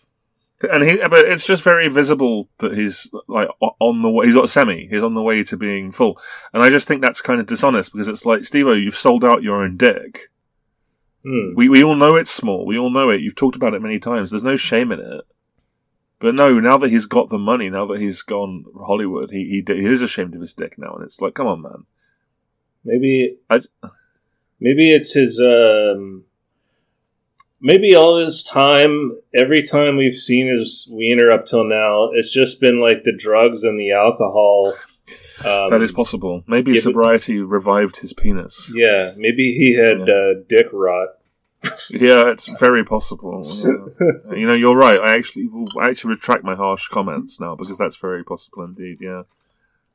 and 0.63 0.83
he, 0.83 0.97
but 0.97 1.21
it's 1.21 1.47
just 1.47 1.63
very 1.63 1.89
visible 1.89 2.49
that 2.59 2.75
he's 2.75 3.09
like 3.29 3.49
on 3.79 4.03
the 4.03 4.11
way. 4.11 4.27
He's 4.27 4.35
got 4.35 4.45
a 4.47 4.49
semi. 4.49 4.89
He's 4.89 5.05
on 5.05 5.15
the 5.15 5.23
way 5.23 5.45
to 5.45 5.57
being 5.57 5.93
full, 5.93 6.21
and 6.53 6.63
I 6.63 6.71
just 6.71 6.89
think 6.89 7.01
that's 7.01 7.21
kind 7.23 7.39
of 7.41 7.47
dishonest 7.47 7.93
because 7.93 8.09
it's 8.09 8.27
like, 8.27 8.45
Steve 8.45 8.67
you've 8.67 8.97
sold 8.97 9.25
out 9.25 9.43
your 9.45 9.63
own 9.63 9.77
dick. 9.77 10.31
Hmm. 11.25 11.55
We 11.55 11.69
we 11.69 11.85
all 11.85 11.95
know 11.97 12.17
it's 12.17 12.31
small. 12.31 12.67
We 12.67 12.79
all 12.79 12.91
know 12.91 13.11
it. 13.11 13.21
You've 13.21 13.37
talked 13.37 13.55
about 13.57 13.75
it 13.75 13.83
many 13.83 14.01
times. 14.01 14.31
There's 14.31 14.43
no 14.43 14.57
shame 14.57 14.91
in 14.91 14.99
it. 15.01 15.25
But 16.21 16.35
no, 16.35 16.59
now 16.59 16.77
that 16.79 16.91
he's 16.91 17.07
got 17.07 17.29
the 17.29 17.39
money, 17.39 17.71
now 17.71 17.87
that 17.87 18.01
he's 18.01 18.23
gone 18.23 18.65
Hollywood, 18.77 19.31
he 19.31 19.63
he, 19.67 19.75
he 19.75 19.85
is 19.87 20.03
ashamed 20.03 20.35
of 20.35 20.41
his 20.41 20.53
dick 20.55 20.77
now, 20.77 20.95
and 20.95 21.05
it's 21.05 21.21
like, 21.21 21.35
come 21.35 21.47
on, 21.47 21.63
man. 21.63 21.85
Maybe, 22.85 23.39
I- 23.49 23.63
maybe 24.61 24.93
it's 24.93 25.13
his. 25.15 25.41
Um, 25.41 26.25
maybe 27.61 27.95
all 27.95 28.17
this 28.17 28.43
time, 28.43 29.19
every 29.35 29.63
time 29.63 29.97
we've 29.97 30.15
seen 30.15 30.49
his 30.49 30.89
wiener 30.91 31.31
up 31.31 31.45
till 31.45 31.65
now, 31.65 32.11
it's 32.13 32.33
just 32.33 32.61
been 32.61 32.81
like 32.81 33.05
the 33.05 33.17
drugs 33.17 33.63
and 33.63 33.79
the 33.79 33.93
alcohol. 33.93 34.75
Um, 35.45 35.71
that 35.71 35.83
is 35.83 35.93
possible. 35.93 36.43
Maybe 36.49 36.73
yeah, 36.73 36.79
but- 36.79 36.83
sobriety 36.83 37.39
revived 37.39 37.99
his 37.99 38.13
penis. 38.13 38.73
Yeah, 38.75 39.13
maybe 39.17 39.53
he 39.53 39.75
had 39.75 40.09
uh, 40.11 40.35
dick 40.49 40.67
rot. 40.73 41.18
Yeah, 41.91 42.31
it's 42.31 42.49
very 42.59 42.85
possible. 42.85 43.43
yeah. 43.65 44.37
you 44.37 44.47
know, 44.47 44.55
you're 44.55 44.77
right. 44.77 45.01
I 45.01 45.17
actually 45.17 45.47
will 45.47 45.69
I 45.81 45.89
actually 45.89 46.15
retract 46.15 46.45
my 46.45 46.55
harsh 46.55 46.87
comments 46.89 47.41
now 47.41 47.57
because 47.57 47.79
that's 47.79 47.97
very 47.97 48.25
possible 48.25 48.63
indeed. 48.65 48.99
Yeah, 49.01 49.23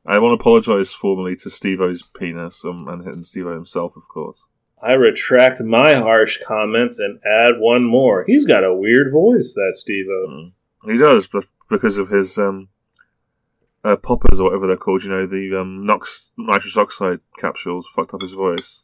I 0.05 0.19
want 0.19 0.31
to 0.31 0.35
apologise 0.35 0.93
formally 0.93 1.35
to 1.37 1.49
Steve-O's 1.49 2.03
penis 2.03 2.65
um, 2.65 2.87
and, 2.87 3.05
and 3.05 3.25
Steve-O 3.25 3.53
himself, 3.53 3.95
of 3.95 4.07
course. 4.07 4.45
I 4.81 4.93
retract 4.93 5.61
my 5.61 5.93
harsh 5.93 6.39
comments 6.45 6.99
and 6.99 7.19
add 7.25 7.53
one 7.59 7.85
more. 7.85 8.25
He's 8.27 8.45
got 8.45 8.65
a 8.65 8.75
weird 8.75 9.13
voice, 9.13 9.53
that 9.53 9.75
Steve-O. 9.75 10.27
Mm. 10.29 10.51
He 10.91 10.97
does, 10.97 11.27
but 11.27 11.45
because 11.69 11.97
of 11.97 12.09
his 12.09 12.37
um, 12.37 12.67
uh, 13.85 13.95
poppers 13.95 14.41
or 14.41 14.45
whatever 14.45 14.67
they're 14.67 14.75
called, 14.75 15.03
you 15.03 15.09
know, 15.09 15.25
the 15.25 15.57
um, 15.61 15.85
NOx 15.85 16.33
nitrous 16.37 16.75
oxide 16.75 17.19
capsules 17.37 17.87
fucked 17.95 18.13
up 18.13 18.21
his 18.21 18.33
voice. 18.33 18.81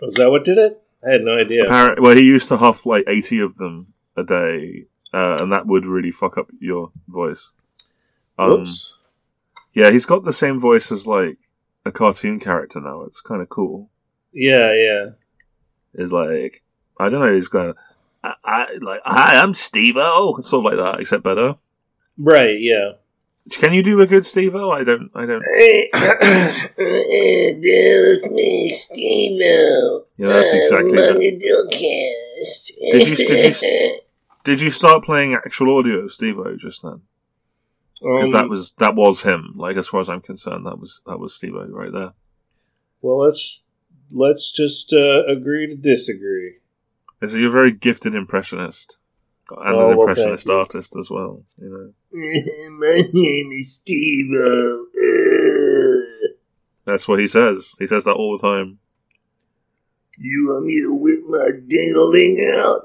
Was 0.00 0.16
that 0.16 0.30
what 0.30 0.44
did 0.44 0.58
it? 0.58 0.82
I 1.04 1.10
had 1.10 1.22
no 1.22 1.38
idea. 1.38 1.64
Apparently, 1.64 2.02
well, 2.02 2.16
he 2.16 2.22
used 2.22 2.48
to 2.48 2.56
huff 2.56 2.86
like 2.86 3.04
eighty 3.08 3.40
of 3.40 3.56
them 3.56 3.94
a 4.16 4.22
day, 4.22 4.86
uh, 5.12 5.36
and 5.40 5.52
that 5.52 5.66
would 5.66 5.86
really 5.86 6.10
fuck 6.10 6.36
up 6.36 6.48
your 6.60 6.92
voice. 7.08 7.52
Um, 8.38 8.50
Whoops. 8.50 8.96
Yeah, 9.72 9.90
he's 9.90 10.06
got 10.06 10.24
the 10.24 10.32
same 10.32 10.58
voice 10.58 10.90
as 10.90 11.06
like 11.06 11.38
a 11.84 11.92
cartoon 11.92 12.40
character 12.40 12.80
now. 12.80 13.02
It's 13.02 13.20
kind 13.20 13.40
of 13.40 13.48
cool. 13.48 13.90
Yeah, 14.32 14.74
yeah. 14.74 15.06
Is 15.94 16.12
like 16.12 16.62
I 16.98 17.08
don't 17.08 17.20
know. 17.20 17.34
He's 17.34 17.48
got 17.48 17.76
I, 18.22 18.34
I 18.44 18.78
like 18.80 19.00
hi, 19.04 19.36
I'm 19.36 19.54
Steve 19.54 19.96
O. 19.96 20.36
It's 20.38 20.50
sort 20.50 20.66
of 20.66 20.72
like 20.72 20.84
that, 20.84 21.00
except 21.00 21.24
better. 21.24 21.56
Right, 22.18 22.58
yeah. 22.58 22.92
Can 23.58 23.72
you 23.74 23.82
do 23.82 24.00
a 24.00 24.06
good 24.06 24.24
Steve 24.24 24.54
O? 24.54 24.70
I 24.70 24.84
don't. 24.84 25.10
I 25.14 25.26
don't. 25.26 25.42
It's 27.12 28.24
me, 28.26 28.68
Steve-O. 28.70 30.04
Yeah, 30.16 30.28
that's 30.28 30.52
exactly 30.52 30.92
love 30.92 31.14
that. 31.14 31.18
Did 31.18 31.42
you- 33.08 33.16
did 33.16 33.62
you- 33.62 34.00
Did 34.44 34.60
you 34.62 34.70
start 34.70 35.04
playing 35.04 35.34
actual 35.34 35.76
audio 35.76 35.96
of 35.98 36.12
Steve 36.12 36.38
O 36.38 36.56
just 36.56 36.82
then? 36.82 37.02
Because 38.00 38.28
Um, 38.28 38.32
that 38.32 38.48
was 38.48 38.72
that 38.78 38.94
was 38.94 39.22
him. 39.24 39.52
Like 39.54 39.76
as 39.76 39.86
far 39.88 40.00
as 40.00 40.08
I'm 40.08 40.22
concerned, 40.22 40.64
that 40.64 40.78
was 40.78 41.02
that 41.06 41.18
was 41.18 41.34
Steve 41.34 41.54
O 41.54 41.66
right 41.66 41.92
there. 41.92 42.12
well. 43.02 43.18
Let's 43.18 43.62
let's 44.10 44.50
just 44.52 44.94
uh, 44.94 45.26
agree 45.26 45.66
to 45.66 45.76
disagree. 45.76 46.54
Is 47.20 47.36
you're 47.36 47.48
a 47.50 47.52
very 47.52 47.70
gifted 47.72 48.14
impressionist 48.14 48.98
and 49.50 49.76
Oh, 49.76 49.90
an 49.90 49.98
impressionist 49.98 50.48
you. 50.48 50.54
artist 50.54 50.96
as 50.96 51.10
well. 51.10 51.44
You 51.60 51.68
know, 51.68 51.92
My 52.78 53.02
name 53.12 53.50
is 53.52 53.74
Steve-O. 53.76 54.86
Uh, 54.96 56.28
that's 56.84 57.06
what 57.06 57.20
he 57.20 57.26
says. 57.28 57.76
He 57.78 57.86
says 57.86 58.04
that 58.04 58.14
all 58.14 58.36
the 58.36 58.42
time. 58.46 58.78
You 60.18 60.48
want 60.52 60.66
me 60.66 60.80
to 60.82 60.92
whip 60.94 61.20
my 61.28 61.50
dingling 61.66 62.50
out? 62.56 62.82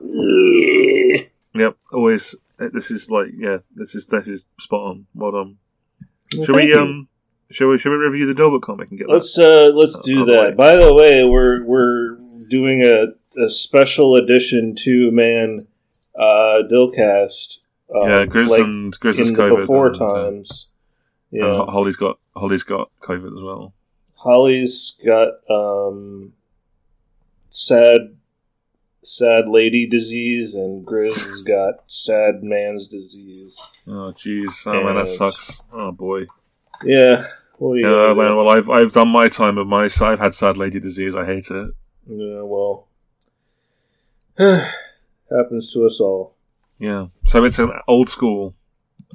Yep, 1.58 1.77
always. 1.94 2.36
uh, 2.60 2.67
This 2.74 2.91
is 2.91 3.10
like 3.10 3.27
yeah, 3.38 3.60
this 3.72 3.96
is 3.96 4.05
this 4.08 4.27
is 4.27 4.44
spot 4.60 4.82
on. 4.89 5.05
Well 5.15 5.32
done. 5.32 5.58
Well, 6.36 6.46
Should 6.46 6.55
we 6.58 6.67
you. 6.67 6.77
um? 6.79 7.08
Should 7.50 7.70
we 7.70 7.77
should 7.77 7.91
we 7.91 7.96
review 7.96 8.25
the 8.25 8.34
Dilbert 8.39 8.62
comic 8.62 8.89
and 8.89 9.00
get 9.00 9.08
Let's 9.08 9.38
uh 9.39 9.72
let's 9.74 9.98
do 10.00 10.24
Oh, 10.24 10.25
that. 10.25 10.51
boy. 10.51 10.55
By 10.58 10.75
the 10.75 10.94
way, 10.94 11.24
we're 11.27 11.63
we're 11.63 12.17
doing 12.50 12.82
a, 12.84 13.13
a 13.41 13.50
special 13.50 14.15
edition 14.17 14.75
two 14.75 15.12
man 15.13 15.62
uh 16.13 16.63
Dilcast. 16.70 17.60
Um, 17.94 18.10
Yeah, 18.10 18.25
Grizz 18.25 18.50
like 18.50 18.62
and 18.62 19.00
Grizz 19.00 19.18
the 19.18 19.42
COVID. 19.42 19.58
before 19.58 19.88
and, 19.88 19.96
uh, 20.01 20.13
times. 20.13 20.68
and 21.32 21.42
Yeah, 21.42 21.56
Ho- 21.58 21.65
Holly's 21.72 21.96
got 21.96 22.20
Holly's 22.36 22.63
got 22.63 22.89
COVID 23.01 23.38
as 23.38 23.44
well. 23.44 23.74
Holly's 24.15 24.96
got 25.06 25.30
um 25.50 26.34
sad 27.50 28.15
sad 29.04 29.48
lady 29.48 29.86
disease, 29.86 30.56
and 30.56 30.86
Grizz 30.86 31.13
has 31.25 31.42
got 31.46 31.84
sad 31.89 32.44
man's 32.44 32.88
disease. 32.88 33.62
Oh 33.88 34.12
jeez, 34.15 34.65
oh 34.65 34.84
man, 34.84 34.96
that 34.96 35.08
sucks. 35.08 35.62
Oh 35.72 35.92
boy. 35.92 36.25
Yeah, 36.84 37.27
do? 37.60 37.77
Yeah, 37.77 38.13
man. 38.13 38.36
Well, 38.36 38.50
I've 38.50 38.70
I've 38.70 38.92
done 38.92 39.10
my 39.10 39.30
time 39.30 39.58
of 39.58 39.68
my. 39.68 39.88
I've 40.01 40.20
had 40.20 40.34
sad 40.34 40.58
lady 40.58 40.80
disease. 40.80 41.15
I 41.15 41.25
hate 41.25 41.50
it. 41.51 41.72
Yeah, 42.08 42.42
well, 42.42 42.88
happens 44.38 45.72
to 45.74 45.86
us 45.86 46.00
all. 46.00 46.35
Yeah. 46.77 47.08
So 47.25 47.44
it's 47.44 47.60
an 47.60 47.72
old 47.88 48.10
school 48.10 48.53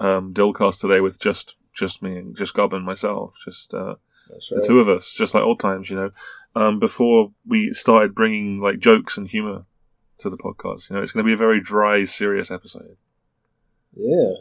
um, 0.00 0.32
Dilcast 0.32 0.80
today 0.80 1.00
with 1.00 1.20
just 1.20 1.56
just 1.72 2.02
me 2.02 2.16
and 2.16 2.36
just 2.36 2.54
Gob 2.54 2.72
and 2.72 2.84
myself, 2.84 3.36
just 3.44 3.74
uh, 3.74 3.94
That's 4.28 4.48
the 4.50 4.64
two 4.66 4.80
of 4.80 4.88
us, 4.88 5.12
just 5.12 5.34
like 5.34 5.42
old 5.42 5.60
times, 5.60 5.90
you 5.90 5.96
know. 5.96 6.10
Um, 6.54 6.78
before 6.78 7.32
we 7.46 7.72
started 7.72 8.14
bringing 8.14 8.60
like 8.60 8.78
jokes 8.78 9.16
and 9.16 9.28
humor 9.28 9.64
to 10.18 10.30
the 10.30 10.36
podcast, 10.36 10.90
you 10.90 10.96
know, 10.96 11.02
it's 11.02 11.12
going 11.12 11.24
to 11.24 11.28
be 11.28 11.34
a 11.34 11.36
very 11.36 11.60
dry, 11.60 12.04
serious 12.04 12.50
episode. 12.50 12.96
Yeah. 13.94 14.32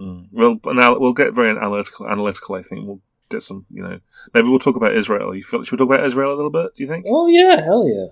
Mm. 0.00 0.28
We'll 0.32 0.60
now 0.66 0.98
we'll 0.98 1.14
get 1.14 1.32
very 1.32 1.50
analytical. 1.50 2.06
Analytical, 2.06 2.56
I 2.56 2.62
think. 2.62 2.86
We'll 2.86 3.00
get 3.30 3.42
some, 3.42 3.64
you 3.70 3.82
know, 3.82 4.00
maybe 4.34 4.48
we'll 4.48 4.58
talk 4.58 4.76
about 4.76 4.94
Israel. 4.94 5.34
You 5.34 5.42
feel, 5.42 5.62
should 5.62 5.78
we 5.78 5.84
talk 5.84 5.94
about 5.94 6.06
Israel 6.06 6.34
a 6.34 6.36
little 6.36 6.50
bit? 6.50 6.74
Do 6.76 6.82
you 6.82 6.88
think? 6.88 7.06
Oh 7.08 7.26
yeah, 7.26 7.62
hell 7.62 7.88
yeah. 7.88 8.06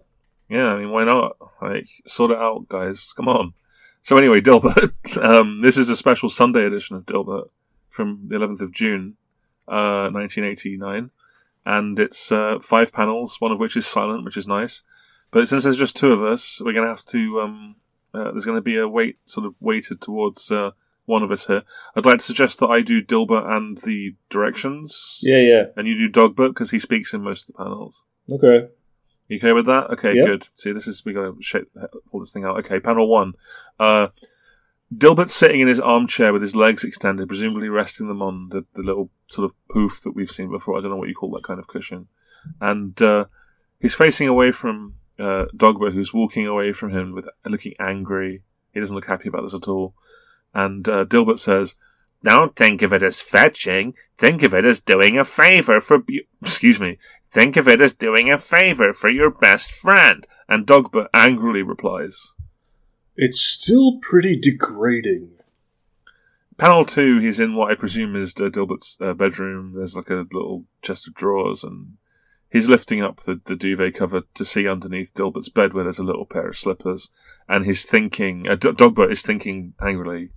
Yeah, 0.48 0.66
I 0.66 0.78
mean, 0.78 0.90
why 0.90 1.04
not? 1.04 1.36
Like, 1.60 1.88
sort 2.06 2.30
it 2.30 2.36
out, 2.36 2.68
guys. 2.68 3.12
Come 3.16 3.28
on. 3.28 3.54
So 4.04 4.18
anyway, 4.18 4.40
Dilbert. 4.40 4.92
Um, 5.22 5.60
this 5.60 5.76
is 5.76 5.88
a 5.88 5.96
special 5.96 6.28
Sunday 6.28 6.64
edition 6.64 6.96
of 6.96 7.06
Dilbert 7.06 7.48
from 7.88 8.26
the 8.28 8.36
11th 8.36 8.60
of 8.60 8.72
June, 8.72 9.16
uh, 9.68 10.10
1989. 10.10 11.10
And 11.64 11.98
it's 11.98 12.32
uh, 12.32 12.58
five 12.60 12.92
panels, 12.92 13.40
one 13.40 13.52
of 13.52 13.58
which 13.58 13.76
is 13.76 13.86
silent, 13.86 14.24
which 14.24 14.36
is 14.36 14.46
nice. 14.46 14.82
But 15.30 15.48
since 15.48 15.64
there's 15.64 15.78
just 15.78 15.96
two 15.96 16.12
of 16.12 16.22
us, 16.22 16.60
we're 16.60 16.72
going 16.72 16.84
to 16.84 16.90
have 16.90 17.04
to, 17.06 17.40
um, 17.40 17.76
uh, 18.12 18.32
there's 18.32 18.44
going 18.44 18.58
to 18.58 18.62
be 18.62 18.76
a 18.76 18.88
weight 18.88 19.18
sort 19.24 19.46
of 19.46 19.54
weighted 19.60 20.00
towards 20.00 20.50
uh, 20.50 20.72
one 21.06 21.22
of 21.22 21.30
us 21.30 21.46
here. 21.46 21.62
I'd 21.94 22.04
like 22.04 22.18
to 22.18 22.24
suggest 22.24 22.58
that 22.60 22.68
I 22.68 22.82
do 22.82 23.02
Dilbert 23.02 23.48
and 23.48 23.78
the 23.78 24.16
directions. 24.28 25.20
Yeah, 25.22 25.40
yeah. 25.40 25.64
And 25.76 25.86
you 25.86 25.96
do 25.96 26.10
Dogbert 26.10 26.50
because 26.50 26.72
he 26.72 26.78
speaks 26.78 27.14
in 27.14 27.22
most 27.22 27.48
of 27.48 27.54
the 27.54 27.64
panels. 27.64 28.02
Okay. 28.30 28.68
You 29.28 29.38
okay 29.38 29.52
with 29.52 29.66
that? 29.66 29.90
Okay, 29.92 30.14
Yep. 30.14 30.26
good. 30.26 30.48
See, 30.54 30.72
this 30.72 30.86
is 30.86 31.04
we 31.04 31.12
got 31.12 31.34
to 31.36 31.42
shape 31.42 31.68
pull 32.10 32.20
this 32.20 32.32
thing 32.32 32.44
out. 32.44 32.58
Okay, 32.58 32.78
panel 32.80 33.08
one. 33.08 33.32
Uh, 33.80 34.08
Dilbert's 34.94 35.34
sitting 35.34 35.60
in 35.60 35.68
his 35.68 35.80
armchair 35.80 36.32
with 36.32 36.42
his 36.42 36.54
legs 36.54 36.84
extended, 36.84 37.26
presumably 37.26 37.68
resting 37.68 38.06
them 38.06 38.22
on 38.22 38.50
the, 38.50 38.64
the 38.74 38.82
little 38.82 39.10
sort 39.26 39.46
of 39.46 39.54
poof 39.68 40.02
that 40.02 40.12
we've 40.14 40.30
seen 40.30 40.50
before. 40.50 40.78
I 40.78 40.82
don't 40.82 40.90
know 40.90 40.96
what 40.96 41.08
you 41.08 41.14
call 41.14 41.30
that 41.32 41.42
kind 41.42 41.58
of 41.58 41.66
cushion. 41.66 42.06
And 42.60 43.00
uh, 43.00 43.24
he's 43.80 43.94
facing 43.94 44.28
away 44.28 44.52
from 44.52 44.96
uh, 45.18 45.46
Dogbert, 45.56 45.94
who's 45.94 46.12
walking 46.14 46.46
away 46.46 46.72
from 46.72 46.90
him 46.90 47.12
with 47.12 47.26
looking 47.44 47.74
angry. 47.80 48.42
He 48.72 48.80
doesn't 48.80 48.94
look 48.94 49.06
happy 49.06 49.28
about 49.28 49.42
this 49.42 49.54
at 49.54 49.68
all. 49.68 49.94
And 50.52 50.86
uh, 50.88 51.06
Dilbert 51.06 51.38
says, 51.38 51.76
"Don't 52.24 52.56
think 52.56 52.82
of 52.82 52.92
it 52.92 53.02
as 53.02 53.20
fetching. 53.20 53.94
Think 54.18 54.42
of 54.42 54.52
it 54.52 54.64
as 54.64 54.80
doing 54.80 55.18
a 55.18 55.24
favor 55.24 55.80
for. 55.80 56.02
Excuse 56.42 56.80
me. 56.80 56.98
Think 57.30 57.56
of 57.56 57.68
it 57.68 57.80
as 57.80 57.92
doing 57.92 58.30
a 58.30 58.38
favor 58.38 58.92
for 58.92 59.10
your 59.10 59.30
best 59.30 59.70
friend." 59.70 60.26
And 60.48 60.66
Dogbert 60.66 61.08
angrily 61.14 61.62
replies. 61.62 62.34
It's 63.16 63.40
still 63.40 63.98
pretty 64.02 64.38
degrading. 64.38 65.30
Panel 66.56 66.84
two, 66.84 67.18
he's 67.18 67.40
in 67.40 67.54
what 67.54 67.70
I 67.70 67.74
presume 67.74 68.14
is 68.14 68.34
uh, 68.36 68.48
Dilbert's 68.48 68.96
uh, 69.00 69.14
bedroom. 69.14 69.74
There's 69.74 69.96
like 69.96 70.10
a 70.10 70.26
little 70.30 70.64
chest 70.82 71.08
of 71.08 71.14
drawers, 71.14 71.64
and 71.64 71.96
he's 72.50 72.68
lifting 72.68 73.02
up 73.02 73.20
the, 73.20 73.40
the 73.44 73.56
duvet 73.56 73.94
cover 73.94 74.22
to 74.34 74.44
see 74.44 74.68
underneath 74.68 75.14
Dilbert's 75.14 75.48
bed 75.48 75.72
where 75.72 75.84
there's 75.84 75.98
a 75.98 76.04
little 76.04 76.26
pair 76.26 76.48
of 76.48 76.56
slippers. 76.56 77.10
And 77.48 77.64
he's 77.64 77.84
thinking, 77.84 78.48
uh, 78.48 78.54
D- 78.54 78.70
Dogbert 78.70 79.10
is 79.10 79.22
thinking 79.22 79.74
angrily, 79.80 80.30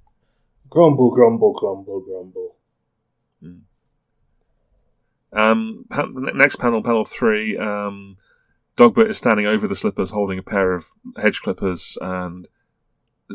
Grumble, 0.78 1.10
grumble, 1.10 1.54
grumble, 1.54 2.02
grumble. 2.02 2.56
Um, 5.34 5.86
pa- 5.90 6.06
next 6.36 6.58
panel, 6.58 6.84
panel 6.84 7.04
three. 7.04 7.58
Um, 7.58 8.16
Dogbert 8.78 9.10
is 9.10 9.18
standing 9.18 9.48
over 9.48 9.68
the 9.68 9.74
slippers, 9.74 10.12
holding 10.12 10.38
a 10.38 10.44
pair 10.44 10.74
of 10.74 10.86
hedge 11.20 11.42
clippers, 11.42 11.98
and 12.00 12.48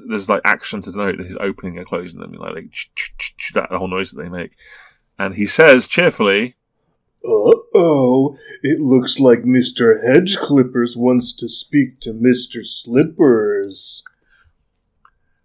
there's 0.08 0.28
like 0.28 0.42
action 0.44 0.82
to 0.82 0.92
denote 0.92 1.16
that 1.18 1.26
he's 1.26 1.36
opening 1.38 1.78
and 1.78 1.86
closing 1.88 2.20
them, 2.20 2.30
like, 2.34 2.54
like 2.54 2.70
that 3.54 3.70
whole 3.72 3.88
noise 3.88 4.12
that 4.12 4.22
they 4.22 4.28
make. 4.28 4.52
And 5.18 5.34
he 5.34 5.46
says 5.46 5.88
cheerfully, 5.88 6.54
Uh 7.24 7.58
oh, 7.74 8.38
it 8.62 8.78
looks 8.78 9.18
like 9.18 9.40
Mr. 9.40 9.96
Hedge 10.00 10.36
Clippers 10.36 10.96
wants 10.96 11.32
to 11.32 11.48
speak 11.48 11.98
to 12.02 12.12
Mr. 12.12 12.64
Slippers. 12.64 14.04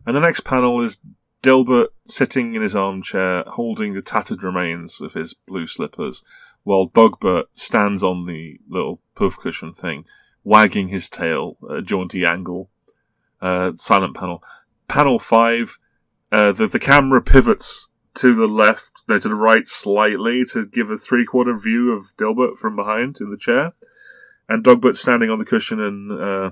and 0.06 0.16
the 0.16 0.22
next 0.22 0.42
panel 0.42 0.80
is 0.84 1.00
Dilbert 1.44 1.88
sitting 2.06 2.56
in 2.56 2.62
his 2.62 2.75
armchair, 2.75 3.44
holding 3.48 3.94
the 3.94 4.01
tattered 4.01 4.44
remains 4.44 5.01
of 5.01 5.13
his 5.13 5.34
blue 5.34 5.67
slippers, 5.67 6.24
while 6.63 6.89
Dogbert 6.89 7.46
stands 7.53 8.03
on 8.03 8.25
the 8.25 8.60
little 8.67 9.00
poof 9.15 9.38
cushion 9.38 9.74
thing, 9.74 10.06
wagging 10.44 10.89
his 10.89 11.10
tail 11.10 11.58
at 11.70 11.77
a 11.77 11.82
jaunty 11.82 12.25
angle. 12.25 12.70
uh, 13.41 13.72
silent 13.75 14.15
panel. 14.15 14.44
Panel 14.88 15.20
five, 15.20 15.77
uh, 16.32 16.51
the 16.51 16.67
the 16.67 16.79
camera 16.79 17.22
pivots 17.22 17.91
to 18.15 18.34
the 18.34 18.48
left, 18.48 19.03
no, 19.08 19.20
to 19.20 19.29
the 19.29 19.36
right 19.36 19.67
slightly 19.67 20.44
to 20.53 20.65
give 20.65 20.89
a 20.89 20.98
three 20.98 21.25
quarter 21.25 21.56
view 21.56 21.91
of 21.91 22.15
Dilbert 22.17 22.58
from 22.58 22.75
behind 22.75 23.17
in 23.20 23.29
the 23.29 23.38
chair, 23.38 23.74
and 24.50 24.63
Dogbert 24.63 24.96
standing 24.96 25.29
on 25.29 25.39
the 25.39 25.46
cushion 25.46 25.79
and 25.79 26.12
uh, 26.12 26.51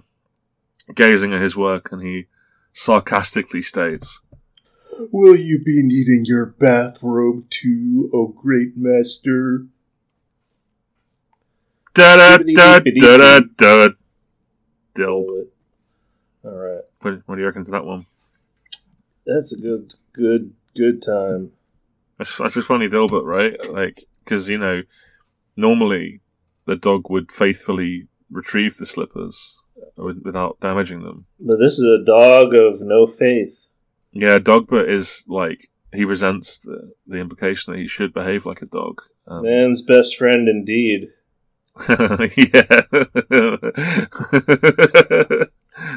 gazing 0.94 1.34
at 1.34 1.42
his 1.42 1.58
work, 1.58 1.92
and 1.92 2.02
he 2.02 2.28
sarcastically 2.72 3.62
states, 3.62 4.22
Will 5.12 5.36
you 5.36 5.60
be 5.64 5.82
needing 5.84 6.24
your 6.26 6.46
bathrobe 6.46 7.50
too, 7.50 8.10
O 8.14 8.28
great 8.28 8.78
master? 8.78 9.68
"Da 11.94 12.18
da 12.18 12.38
da 12.38 12.80
da 12.80 13.40
da 13.58 13.90
da." 14.94 15.06
All 15.06 15.46
right. 16.44 16.82
What, 17.02 17.22
what 17.26 17.36
do 17.36 17.42
you 17.42 17.48
reckon 17.48 17.66
to 17.66 17.72
that 17.72 17.86
one? 17.86 18.06
That's 19.26 19.52
a 19.52 19.58
good, 19.58 19.96
good, 20.14 20.54
good 20.76 21.02
time. 21.02 21.52
That's, 22.18 22.38
that's 22.38 22.54
just 22.54 22.68
funny, 22.68 22.88
Dilbert, 22.88 23.26
right? 23.26 23.74
Like, 23.74 24.06
because 24.24 24.50
you 24.50 24.58
know, 24.58 24.84
normally 25.56 26.22
the 26.66 26.76
dog 26.76 27.10
would 27.10 27.32
faithfully 27.32 28.08
retrieve 28.30 28.78
the 28.78 28.86
slippers 28.86 29.58
without 29.96 30.60
damaging 30.60 31.04
them. 31.04 31.26
But 31.40 31.58
this 31.58 31.74
is 31.74 31.84
a 31.84 32.04
dog 32.06 32.54
of 32.54 32.82
no 32.82 33.08
faith. 33.08 33.68
Yeah, 34.16 34.40
Dogbert 34.40 34.90
is 34.90 35.26
like 35.28 35.70
he 35.94 36.06
resents 36.06 36.58
the 36.60 36.94
the 37.06 37.18
implication 37.18 37.74
that 37.74 37.80
he 37.80 37.88
should 37.88 38.14
behave 38.14 38.46
like 38.46 38.62
a 38.62 38.66
dog. 38.66 39.02
Um, 39.28 39.44
Man's 39.44 39.82
best 39.82 40.16
friend 40.16 40.48
indeed. 40.48 41.10
yeah. 41.90 42.82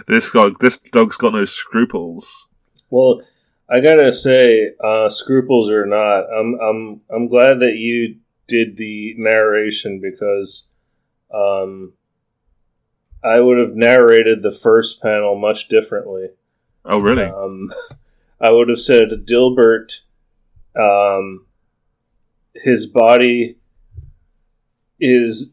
this 0.09 0.33
dog, 0.33 0.59
this 0.59 0.79
dog's 0.79 1.17
got 1.17 1.33
no 1.33 1.45
scruples. 1.45 2.49
Well, 2.91 3.23
I 3.71 3.79
gotta 3.81 4.13
say, 4.13 4.73
uh, 4.83 5.09
scruples 5.09 5.71
or 5.71 5.87
not, 5.87 6.25
I'm 6.37 6.59
I'm 6.61 7.01
I'm 7.15 7.29
glad 7.29 7.61
that 7.61 7.77
you 7.77 8.17
did 8.49 8.79
the 8.79 9.15
narration 9.17 10.01
because 10.01 10.67
um, 11.33 11.93
I 13.23 13.39
would 13.39 13.59
have 13.59 13.77
narrated 13.77 14.43
the 14.43 14.53
first 14.53 15.01
panel 15.01 15.39
much 15.39 15.69
differently. 15.69 16.31
Oh, 16.85 16.99
really? 16.99 17.25
Um, 17.25 17.73
I 18.41 18.51
would 18.51 18.69
have 18.69 18.81
said 18.81 19.09
Dilbert, 19.25 20.03
um, 20.79 21.47
his 22.55 22.87
body 22.87 23.59
is 25.01 25.53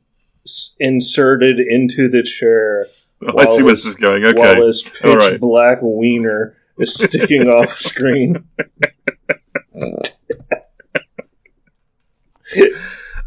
inserted 0.80 1.60
into 1.60 2.10
the 2.10 2.24
chair 2.24 2.88
Oh, 3.22 3.34
I 3.38 3.46
see 3.46 3.64
where 3.64 3.74
this 3.74 3.86
is 3.86 3.96
going. 3.96 4.24
Okay. 4.24 4.42
while 4.42 4.68
his 4.68 4.84
pitch 4.84 5.16
right. 5.16 5.40
black 5.40 5.80
wiener 5.82 6.58
is 6.78 6.94
sticking 6.94 7.48
off 7.48 7.70
screen. 7.78 8.46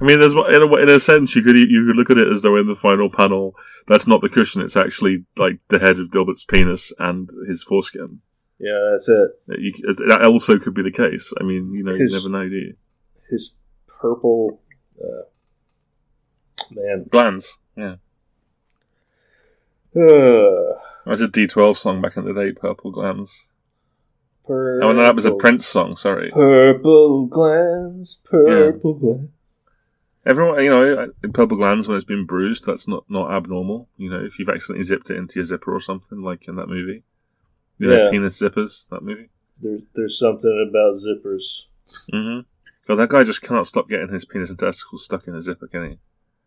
I 0.00 0.04
mean, 0.04 0.20
there's 0.20 0.34
in 0.34 0.62
a, 0.62 0.76
in 0.76 0.88
a 0.88 1.00
sense 1.00 1.34
you 1.34 1.42
could 1.42 1.56
you 1.56 1.86
could 1.86 1.96
look 1.96 2.10
at 2.10 2.18
it 2.18 2.28
as 2.28 2.42
though 2.42 2.56
in 2.56 2.66
the 2.66 2.76
final 2.76 3.10
panel 3.10 3.54
that's 3.86 4.06
not 4.06 4.20
the 4.20 4.28
cushion; 4.28 4.62
it's 4.62 4.76
actually 4.76 5.24
like 5.36 5.58
the 5.68 5.78
head 5.78 5.98
of 5.98 6.10
Dilbert's 6.10 6.44
penis 6.44 6.92
and 6.98 7.28
his 7.48 7.62
foreskin. 7.62 8.20
Yeah, 8.60 8.88
that's 8.90 9.08
it. 9.08 9.30
You, 9.58 9.72
that 10.08 10.22
also 10.24 10.58
could 10.58 10.74
be 10.74 10.82
the 10.82 10.90
case. 10.90 11.32
I 11.40 11.44
mean, 11.44 11.72
you 11.72 11.84
know, 11.84 11.94
His- 11.94 12.12
you 12.12 12.30
never 12.30 12.44
know, 12.44 12.48
do 12.48 12.56
you? 12.56 12.74
His 13.30 13.54
purple 13.86 14.60
uh, 15.00 15.22
man. 16.70 17.06
Glands. 17.10 17.58
Yeah, 17.76 17.96
Uh, 19.94 20.74
that's 21.06 21.20
a 21.20 21.28
D12 21.28 21.76
song 21.76 22.00
back 22.02 22.16
in 22.16 22.24
the 22.24 22.32
day. 22.34 22.52
Purple 22.52 22.90
glands. 22.90 23.48
purple, 24.46 24.88
Oh, 24.88 24.92
no, 24.92 25.02
that 25.02 25.14
was 25.14 25.26
a 25.26 25.34
Prince 25.34 25.66
song. 25.66 25.96
Sorry. 25.96 26.30
Purple 26.30 27.26
glands, 27.26 28.21
purple 28.25 28.94
glands. 28.94 29.30
Everyone, 30.26 30.62
you 30.62 30.71
know, 30.71 31.10
purple 31.32 31.56
glands 31.56 31.88
when 31.88 31.97
it's 31.97 32.04
been 32.04 32.26
bruised, 32.26 32.66
that's 32.66 32.86
not, 32.88 33.04
not 33.08 33.30
abnormal. 33.32 33.88
You 33.97 34.10
know, 34.10 34.23
if 34.25 34.38
you've 34.38 34.49
accidentally 34.49 34.84
zipped 34.84 35.08
it 35.10 35.16
into 35.16 35.36
your 35.36 35.44
zipper 35.44 35.73
or 35.73 35.80
something, 35.80 36.21
like 36.21 36.49
in 36.49 36.56
that 36.56 36.68
movie. 36.68 37.02
You 37.78 37.88
know, 37.88 38.04
Yeah. 38.04 38.10
penis 38.10 38.41
zippers, 38.41 38.88
that 38.91 39.02
movie. 39.02 39.28
There's 39.60 39.82
there's 39.95 40.19
something 40.19 40.67
about 40.69 40.95
zippers. 40.97 41.67
Mm-hmm. 42.12 42.41
God, 42.86 42.97
that 42.97 43.08
guy 43.08 43.23
just 43.25 43.43
cannot 43.43 43.67
stop 43.67 43.88
getting 43.88 44.08
his 44.12 44.25
penis 44.25 44.50
and 44.50 44.58
testicles 44.58 45.04
stuck 45.04 45.26
in 45.26 45.34
a 45.34 45.41
zipper, 45.43 45.67
can 45.69 45.91
he? 45.91 45.99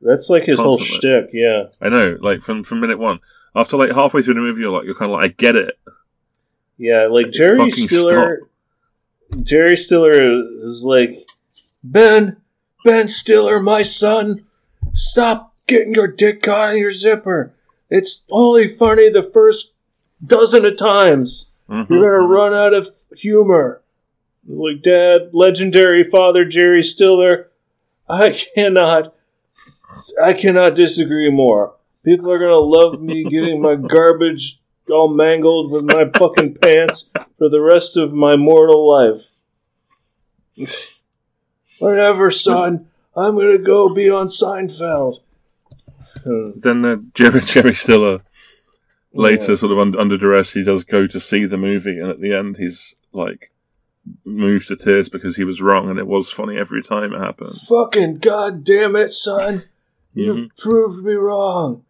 That's 0.01 0.29
like 0.29 0.43
his 0.43 0.59
whole 0.59 0.77
Constantly. 0.77 1.21
shtick. 1.23 1.29
Yeah, 1.33 1.63
I 1.81 1.89
know, 1.89 2.17
like 2.21 2.41
from, 2.41 2.63
from 2.63 2.79
minute 2.79 2.97
one. 2.99 3.19
After 3.55 3.77
like 3.77 3.91
halfway 3.91 4.21
through 4.21 4.35
the 4.35 4.39
movie, 4.39 4.61
you're 4.61 4.71
like, 4.71 4.85
you're 4.85 4.95
kind 4.95 5.11
of 5.11 5.17
like, 5.17 5.31
I 5.31 5.33
get 5.37 5.55
it. 5.55 5.77
yeah. 6.77 7.07
Like 7.11 7.31
Jerry 7.31 7.57
Fucking 7.57 7.71
Stiller. 7.87 8.47
Jerry 9.43 9.75
Stiller 9.77 10.65
is 10.65 10.83
like, 10.85 11.27
Ben, 11.83 12.37
Ben 12.85 13.07
Stiller, 13.07 13.59
my 13.61 13.81
son, 13.83 14.45
stop 14.93 15.53
getting 15.67 15.93
your 15.93 16.07
dick 16.07 16.41
caught 16.43 16.71
in 16.73 16.77
your 16.79 16.91
zipper. 16.91 17.53
It's 17.89 18.25
only 18.31 18.67
funny 18.67 19.09
the 19.09 19.21
first 19.21 19.73
dozen 20.25 20.65
of 20.65 20.77
times. 20.77 21.51
Mhm. 21.69 21.89
You're 21.89 21.99
gonna 22.11 22.27
run 22.33 22.53
out 22.53 22.73
of 22.73 22.87
humor. 23.17 23.81
Like 24.47 24.81
dad, 24.81 25.29
legendary 25.33 26.03
father 26.03 26.45
Jerry 26.45 26.83
Stiller. 26.83 27.47
I 28.09 28.37
cannot, 28.55 29.13
I 30.21 30.33
cannot 30.33 30.75
disagree 30.75 31.29
more. 31.29 31.73
People 32.03 32.31
are 32.31 32.39
gonna 32.39 32.57
love 32.57 33.01
me 33.01 33.23
getting 33.23 33.61
my 33.61 33.75
garbage 33.75 34.59
all 34.89 35.07
mangled 35.07 35.71
with 35.71 35.85
my 35.85 36.09
fucking 36.17 36.55
pants 36.55 37.09
for 37.37 37.47
the 37.47 37.61
rest 37.61 37.95
of 37.95 38.11
my 38.11 38.35
mortal 38.35 38.85
life. 38.89 39.31
Whatever, 41.79 42.31
son. 42.31 42.87
I'm 43.15 43.35
gonna 43.37 43.57
go 43.59 43.93
be 43.93 44.09
on 44.09 44.27
Seinfeld. 44.27 45.19
Then 46.25 46.85
uh, 46.85 46.97
Jerry, 47.13 47.41
Jerry 47.41 47.73
Stiller, 47.73 48.21
later, 49.13 49.51
Yeah. 49.51 49.55
sort 49.57 49.71
of 49.71 49.79
un- 49.79 49.95
under 49.97 50.17
duress, 50.17 50.53
he 50.53 50.63
does 50.63 50.83
go 50.83 51.07
to 51.07 51.19
see 51.19 51.45
the 51.45 51.57
movie, 51.57 51.97
and 51.99 52.09
at 52.09 52.19
the 52.21 52.33
end, 52.33 52.57
he's 52.57 52.95
like 53.13 53.51
moved 54.25 54.67
to 54.69 54.75
tears 54.75 55.09
because 55.09 55.35
he 55.35 55.43
was 55.43 55.61
wrong, 55.61 55.89
and 55.89 55.99
it 55.99 56.07
was 56.07 56.31
funny 56.31 56.57
every 56.57 56.81
time 56.81 57.13
it 57.13 57.19
happened. 57.19 57.51
Fucking 57.69 58.17
goddamn 58.17 58.95
it, 58.95 59.09
son! 59.11 59.63
You've 60.13 60.37
Mhm. 60.37 60.57
proved 60.57 61.05
me 61.05 61.13
wrong. 61.13 61.83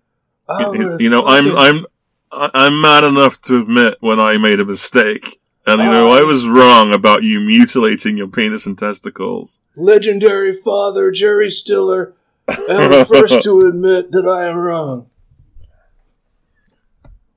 I'm 0.49 0.75
You- 0.75 0.97
you 0.99 1.09
know, 1.09 1.25
I'm 1.25 1.55
I'm 1.57 1.85
I- 2.33 2.49
I'm 2.53 2.79
mad 2.81 3.03
enough 3.03 3.41
to 3.43 3.57
admit 3.59 3.97
when 3.99 4.19
I 4.19 4.37
made 4.37 4.59
a 4.61 4.65
mistake, 4.65 5.39
and 5.67 5.81
you 5.81 5.89
know, 5.89 6.07
Oh. 6.09 6.11
I 6.11 6.21
was 6.23 6.47
wrong 6.47 6.93
about 6.93 7.23
you 7.23 7.39
mutilating 7.41 8.15
your 8.17 8.27
penis 8.27 8.65
and 8.65 8.77
testicles. 8.77 9.59
legendary 9.75 10.53
father 10.53 11.11
Jerry 11.11 11.49
Stiller. 11.49 12.13
am 12.49 12.91
the 12.91 13.05
first 13.05 13.41
to 13.43 13.61
admit 13.61 14.11
that 14.11 14.25
I 14.27 14.47
am 14.49 14.55
wrong. 14.57 15.07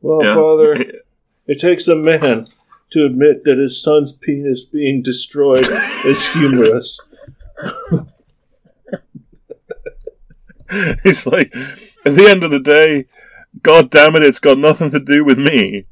Well, 0.05 0.23
Yeah. 0.23 0.35
father, 0.35 0.85
it 1.47 1.59
takes 1.59 1.89
a 1.89 1.97
man 1.97 2.47
to 2.91 3.07
admit 3.07 3.45
that 3.45 3.57
his 3.57 3.83
son's 3.83 4.13
penis 4.13 4.63
being 4.63 5.01
destroyed 5.01 5.67
is 6.05 6.31
humorous. 6.35 7.01
it's 10.69 11.27
like 11.27 11.55
at 12.05 12.15
the 12.15 12.27
end 12.29 12.45
of 12.45 12.51
the 12.51 12.61
day, 12.61 13.07
God 13.63 13.91
damn 13.91 14.15
it, 14.17 14.23
it's 14.23 14.39
got 14.39 14.59
nothing 14.59 14.91
to 14.91 15.01
do 15.01 15.25
with 15.25 15.39
me. 15.39 15.87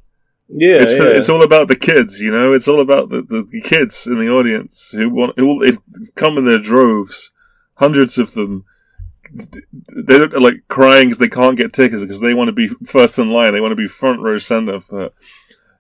Yeah, 0.55 0.83
it's, 0.83 0.93
yeah. 0.93 1.05
it's 1.05 1.31
all 1.31 1.43
about 1.43 1.69
the 1.69 1.77
kids, 1.77 2.21
you 2.21 2.31
know. 2.31 2.53
It's 2.53 2.69
all 2.69 2.83
about 2.83 3.09
the, 3.09 3.23
the, 3.23 3.47
the 3.51 3.63
kids 3.63 4.07
in 4.07 4.19
the 4.19 4.29
audience 4.29 4.91
who 4.91 5.09
want 5.09 5.39
who 5.39 5.47
will, 5.47 5.63
it, 5.63 5.79
come 6.15 6.37
in 6.37 6.45
their 6.45 6.59
droves, 6.59 7.33
hundreds 7.77 8.19
of 8.19 8.35
them. 8.35 8.67
They 9.35 10.19
look 10.19 10.33
like 10.35 10.67
crying 10.69 11.07
because 11.09 11.19
they 11.19 11.29
can't 11.29 11.57
get 11.57 11.73
tickets 11.73 12.03
because 12.03 12.21
they 12.21 12.35
want 12.35 12.49
to 12.49 12.53
be 12.53 12.69
first 12.85 13.19
in 13.19 13.31
line. 13.31 13.53
They 13.53 13.61
want 13.61 13.73
to 13.73 13.77
be 13.77 13.87
front 13.87 14.21
row 14.21 14.39
center 14.39 14.81
for 14.81 15.11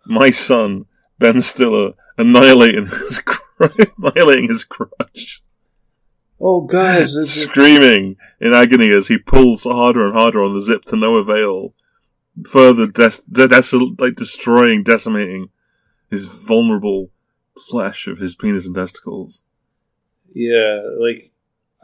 my 0.07 0.31
son 0.31 0.87
Ben 1.19 1.41
Stiller 1.43 1.93
annihilating 2.19 2.87
his 3.09 3.21
cr- 3.21 3.67
annihilating 3.99 4.49
his 4.49 4.65
crush, 4.65 5.43
oh, 6.41 6.63
guys, 6.63 7.15
screaming 7.31 8.17
in 8.41 8.53
agony 8.55 8.91
as 8.91 9.09
he 9.09 9.19
pulls 9.19 9.65
harder 9.65 10.07
and 10.07 10.15
harder 10.15 10.43
on 10.43 10.55
the 10.55 10.61
zip 10.61 10.85
to 10.87 10.97
no 10.97 11.17
avail, 11.17 11.75
further 12.51 12.87
des- 12.87 13.23
de- 13.31 13.49
desol- 13.49 14.01
like 14.01 14.15
destroying, 14.17 14.83
decimating 14.83 15.51
his 16.11 16.27
vulnerable 16.27 17.11
flesh 17.69 18.07
of 18.09 18.19
his 18.19 18.35
penis 18.35 18.67
and 18.67 18.75
testicles. 18.75 19.43
yeah, 20.35 20.83
like 20.99 21.32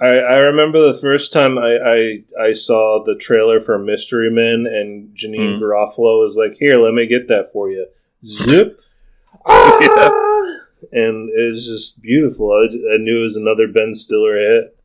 I, 0.00 0.06
I 0.06 0.36
remember 0.38 0.92
the 0.92 0.98
first 0.98 1.32
time 1.32 1.58
I, 1.58 1.76
I 1.76 2.22
I 2.48 2.52
saw 2.52 3.02
the 3.04 3.16
trailer 3.16 3.60
for 3.60 3.78
Mystery 3.78 4.30
Men 4.30 4.66
and 4.72 5.16
Janeane 5.16 5.58
Mhm. 5.58 5.60
Garofalo 5.60 6.20
was 6.20 6.36
like, 6.36 6.56
"Here, 6.58 6.76
let 6.76 6.94
me 6.94 7.06
get 7.06 7.26
that 7.28 7.50
for 7.52 7.70
you." 7.70 7.86
Zip. 8.24 8.72
Ah! 9.46 9.78
And 10.92 11.28
it 11.30 11.50
was 11.50 11.66
just 11.66 12.00
beautiful. 12.00 12.52
I, 12.52 12.66
I 12.94 12.98
knew 12.98 13.20
it 13.20 13.24
was 13.24 13.36
another 13.36 13.66
Ben 13.66 13.94
Stiller 13.96 14.36
hit. 14.38 14.76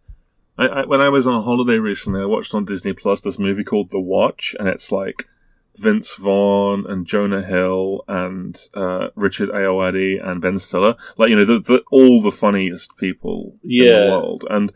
I, 0.58 0.67
I, 0.67 0.86
when 0.86 1.02
I 1.02 1.10
was 1.10 1.28
on 1.28 1.43
holiday 1.43 1.78
recently, 1.78 2.21
I 2.21 2.26
watched 2.26 2.54
on 2.56 2.65
Disney 2.65 2.93
Plus 2.93 3.21
this 3.21 3.38
movie 3.38 3.63
called 3.63 3.91
The 3.91 3.99
Watch, 3.99 4.56
and 4.60 4.67
it's 4.67 4.91
like 4.91 5.28
Vince 5.75 6.15
Vaughn 6.15 6.86
and 6.88 7.05
Jonah 7.05 7.43
Hill 7.43 8.03
and 8.07 8.59
uh, 8.73 9.09
Richard 9.15 9.49
Ayoade 9.49 10.25
and 10.25 10.41
Ben 10.41 10.59
Stiller, 10.59 10.95
like 11.17 11.29
you 11.29 11.36
know, 11.36 11.45
the, 11.45 11.59
the, 11.59 11.83
all 11.91 12.21
the 12.21 12.31
funniest 12.31 12.95
people 12.97 13.55
in 13.63 13.88
the 13.88 14.12
world, 14.12 14.45
and 14.49 14.71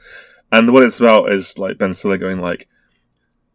and 0.51 0.73
what 0.73 0.83
it's 0.83 0.99
about 0.99 1.31
is 1.31 1.57
like 1.57 1.77
Ben 1.77 1.93
Stiller 1.93 2.17
going 2.17 2.39
like, 2.39 2.67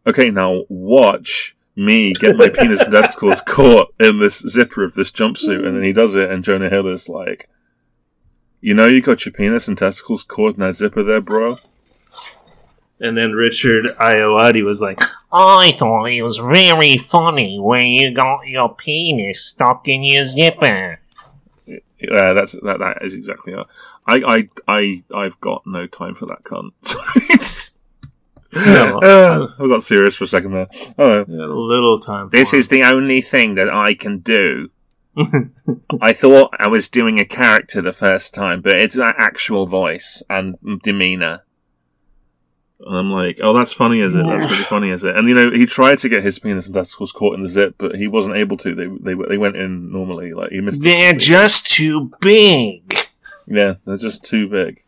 okay, 0.07 0.29
now 0.29 0.63
watch 0.69 1.55
me 1.75 2.13
get 2.13 2.37
my 2.37 2.49
penis 2.49 2.81
and 2.81 2.91
testicles 2.91 3.41
caught 3.41 3.93
in 3.99 4.19
this 4.19 4.39
zipper 4.39 4.83
of 4.83 4.93
this 4.93 5.11
jumpsuit, 5.11 5.65
and 5.65 5.75
then 5.75 5.83
he 5.83 5.93
does 5.93 6.15
it, 6.15 6.31
and 6.31 6.43
Jonah 6.43 6.69
Hill 6.69 6.87
is 6.87 7.09
like, 7.09 7.49
you 8.61 8.73
know, 8.73 8.87
you 8.87 9.01
got 9.01 9.25
your 9.25 9.33
penis 9.33 9.67
and 9.67 9.77
testicles 9.77 10.23
caught 10.23 10.53
in 10.53 10.61
that 10.61 10.75
zipper 10.75 11.03
there, 11.03 11.21
bro. 11.21 11.57
And 13.03 13.17
then 13.17 13.33
Richard 13.33 13.87
Ayoade 13.99 14.63
was 14.63 14.79
like, 14.79 15.01
I 15.31 15.73
thought 15.77 16.05
it 16.05 16.23
was 16.23 16.37
very 16.37 16.97
funny 16.97 17.59
when 17.59 17.87
you 17.87 18.13
got 18.13 18.47
your 18.47 18.73
penis 18.73 19.43
stuck 19.43 19.89
in 19.89 20.03
your 20.03 20.25
zipper. 20.25 21.01
Yeah, 21.67 22.31
that's 22.31 22.53
that. 22.63 22.79
That 22.79 22.99
is 23.01 23.13
exactly 23.13 23.53
it. 23.53 23.67
I, 24.07 24.15
I, 24.15 24.49
I, 24.67 25.03
I've 25.13 25.39
got 25.41 25.63
no 25.65 25.85
time 25.85 26.15
for 26.15 26.25
that 26.27 26.43
cunt. 26.43 26.71
No. 28.55 28.99
Uh, 28.99 29.47
I 29.57 29.67
got 29.67 29.81
serious 29.81 30.15
for 30.15 30.25
a 30.25 30.27
second 30.27 30.51
there. 30.51 30.67
Oh, 30.99 31.23
a 31.23 31.25
little 31.27 31.97
time. 31.97 32.29
this 32.29 32.51
for 32.51 32.57
is 32.57 32.67
the 32.69 32.83
only 32.83 33.19
thing 33.19 33.55
that 33.55 33.67
I 33.67 33.95
can 33.95 34.19
do. 34.19 34.69
I 36.01 36.13
thought 36.13 36.53
I 36.59 36.67
was 36.67 36.87
doing 36.87 37.19
a 37.19 37.25
character 37.25 37.81
the 37.81 37.91
first 37.91 38.33
time, 38.35 38.61
but 38.61 38.73
it's 38.73 38.95
an 38.95 39.11
actual 39.17 39.65
voice 39.65 40.21
and 40.29 40.55
demeanor. 40.83 41.41
And 42.85 42.97
I'm 42.97 43.11
like, 43.11 43.39
oh, 43.41 43.53
that's 43.53 43.71
funny, 43.73 44.01
is 44.01 44.13
it? 44.15 44.25
That's 44.25 44.43
really 44.43 44.63
funny, 44.63 44.89
is 44.89 45.03
it? 45.03 45.15
And 45.15 45.27
you 45.27 45.35
know, 45.35 45.51
he 45.51 45.65
tried 45.65 45.99
to 45.99 46.09
get 46.09 46.23
his 46.23 46.37
penis 46.39 46.65
and 46.65 46.75
testicles 46.75 47.11
caught 47.11 47.35
in 47.35 47.41
the 47.43 47.47
zip, 47.49 47.75
but 47.77 47.95
he 47.95 48.07
wasn't 48.07 48.35
able 48.37 48.57
to. 48.57 48.75
They 48.75 48.87
they 48.87 49.21
they 49.29 49.37
went 49.37 49.55
in 49.55 49.91
normally. 49.91 50.33
Like 50.33 50.51
he 50.51 50.59
missed. 50.61 50.81
They're 50.81 51.13
just 51.13 51.65
too 51.67 52.11
big. 52.19 52.95
Yeah, 53.47 53.75
they're 53.85 53.97
just 53.97 54.23
too 54.23 54.47
big. 54.49 54.81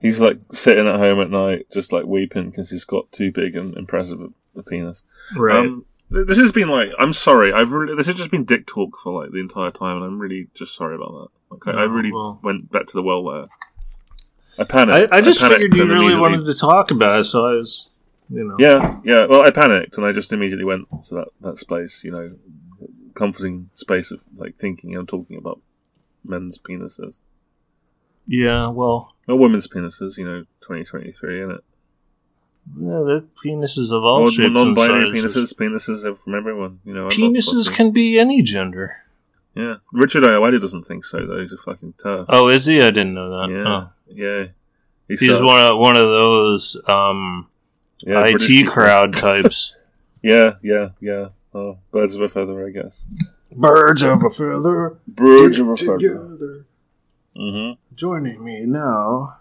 He's 0.00 0.20
like 0.20 0.38
sitting 0.52 0.86
at 0.86 0.96
home 0.96 1.20
at 1.20 1.30
night, 1.30 1.66
just 1.72 1.92
like 1.92 2.04
weeping 2.04 2.50
because 2.50 2.70
he's 2.70 2.84
got 2.84 3.10
too 3.10 3.32
big 3.32 3.56
and 3.56 3.76
impressive 3.76 4.20
a, 4.20 4.28
a 4.58 4.62
penis. 4.62 5.02
right. 5.36 5.56
Um, 5.66 5.86
this 6.10 6.38
has 6.38 6.52
been 6.52 6.68
like, 6.68 6.90
I'm 6.98 7.12
sorry, 7.14 7.52
I've 7.52 7.72
really, 7.72 7.96
this 7.96 8.06
has 8.06 8.14
just 8.14 8.30
been 8.30 8.44
dick 8.44 8.66
talk 8.66 8.96
for 9.02 9.22
like 9.22 9.32
the 9.32 9.40
entire 9.40 9.70
time, 9.70 9.96
and 9.96 10.04
I'm 10.04 10.18
really 10.18 10.48
just 10.54 10.76
sorry 10.76 10.94
about 10.94 11.30
that. 11.50 11.54
Okay, 11.54 11.70
I 11.70 11.86
No, 11.86 11.92
really 11.92 12.12
well- 12.12 12.38
went 12.42 12.70
back 12.70 12.86
to 12.86 12.92
the 12.92 13.02
well 13.02 13.24
there. 13.24 13.46
I 14.58 14.64
panicked. 14.64 15.12
I, 15.12 15.18
I 15.18 15.20
just 15.20 15.40
panicked 15.40 15.60
figured 15.60 15.76
you 15.76 15.84
really 15.84 15.96
immediately- 16.14 16.20
wanted 16.20 16.46
to 16.46 16.54
talk 16.58 16.90
about 16.90 17.18
it, 17.20 17.24
so 17.24 17.46
I 17.46 17.52
was, 17.54 17.88
you 18.30 18.44
know. 18.44 18.56
Yeah, 18.58 19.00
yeah. 19.04 19.26
Well, 19.26 19.42
I 19.42 19.50
panicked, 19.50 19.96
and 19.98 20.06
I 20.06 20.12
just 20.12 20.32
immediately 20.32 20.64
went 20.64 20.86
to 21.06 21.14
that 21.16 21.28
that 21.40 21.58
space, 21.58 22.02
you 22.04 22.10
know, 22.10 22.32
comforting 23.14 23.70
space 23.74 24.10
of 24.10 24.20
like 24.36 24.56
thinking 24.56 24.94
and 24.96 25.08
talking 25.08 25.36
about 25.36 25.60
men's 26.24 26.58
penises, 26.58 27.18
Yeah, 28.26 28.68
well, 28.68 29.14
not 29.28 29.38
women's 29.38 29.68
penises. 29.68 30.16
You 30.18 30.24
know, 30.24 30.40
2023, 30.62 31.40
isn't 31.42 31.50
it? 31.56 31.64
yeah, 32.80 33.02
they're 33.06 33.24
penises 33.44 33.92
of 33.92 34.02
all 34.04 34.22
Or 34.22 34.30
shapes 34.30 34.46
and 34.46 34.54
non-binary 34.54 35.20
sizes. 35.20 35.52
penises, 35.52 36.04
penises 36.04 36.18
from 36.18 36.34
everyone. 36.34 36.80
You 36.84 36.94
know, 36.94 37.04
I'm 37.06 37.10
Penises 37.10 37.70
can 37.70 37.90
be 37.90 38.18
any 38.18 38.40
gender. 38.40 38.96
Yeah, 39.54 39.76
Richard 39.92 40.22
Ayoade 40.24 40.60
doesn't 40.60 40.82
think 40.84 41.04
so 41.04 41.24
though. 41.24 41.38
He's 41.40 41.52
a 41.52 41.56
fucking 41.56 41.94
tough. 42.02 42.26
Oh, 42.28 42.48
is 42.48 42.66
he? 42.66 42.80
I 42.80 42.90
didn't 42.90 43.14
know 43.14 43.30
that. 43.30 43.50
yeah, 43.52 43.64
Oh. 43.66 43.88
yeah. 44.08 44.46
He 45.08 45.16
He's 45.16 45.40
one 45.40 45.60
of 45.60 45.78
one 45.78 45.96
of 45.96 46.02
those 46.08 46.76
um, 46.88 47.48
Yeah, 48.00 48.20
British 48.22 48.44
IT 48.44 48.48
people. 48.48 48.72
crowd 48.72 49.12
types. 49.16 49.74
Yeah, 50.22 50.54
yeah, 50.62 50.88
yeah. 51.00 51.28
Oh, 51.54 51.78
birds 51.92 52.14
of 52.16 52.22
a 52.22 52.28
feather, 52.28 52.66
I 52.66 52.70
guess. 52.70 53.04
Birds 53.52 54.02
of 54.02 54.24
a 54.24 54.30
feather. 54.30 54.98
Birds 55.06 55.58
of 55.60 55.68
a 55.68 55.76
feather. 55.76 55.98
together. 55.98 56.64
Mm-hmm. 57.36 57.94
Joining 57.94 58.42
me 58.42 58.62
now 58.62 59.36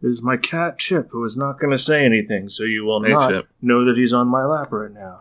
is 0.00 0.22
my 0.22 0.36
cat 0.36 0.78
Chip, 0.78 1.10
who 1.10 1.24
is 1.24 1.36
not 1.36 1.60
going 1.60 1.70
to 1.70 1.78
say 1.78 2.04
anything, 2.04 2.48
so 2.48 2.64
you 2.64 2.84
will 2.84 3.02
Hey, 3.02 3.12
not 3.12 3.30
Chip. 3.30 3.48
know 3.60 3.84
that 3.84 3.96
he's 3.96 4.12
on 4.12 4.26
my 4.26 4.44
lap 4.44 4.72
right 4.72 4.90
now. 4.90 5.20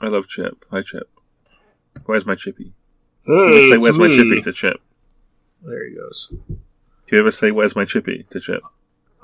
I 0.00 0.06
love 0.08 0.26
Chip. 0.26 0.64
Hi, 0.72 0.82
Chip. 0.82 1.08
Where's 2.06 2.26
my 2.26 2.34
chippy? 2.34 2.72
Hey, 3.26 3.32
You 3.32 3.76
say, 3.76 3.82
"Where's 3.82 3.98
my 3.98 4.08
chippy?" 4.08 4.40
to 4.40 4.52
Chip. 4.52 4.80
There 5.62 5.88
he 5.88 5.94
goes. 5.96 6.28
Do 6.48 6.56
you 7.12 7.18
ever 7.18 7.30
say, 7.30 7.50
"Where's 7.50 7.74
my 7.76 7.84
chippy?" 7.84 8.24
to 8.30 8.40
Chip? 8.40 8.62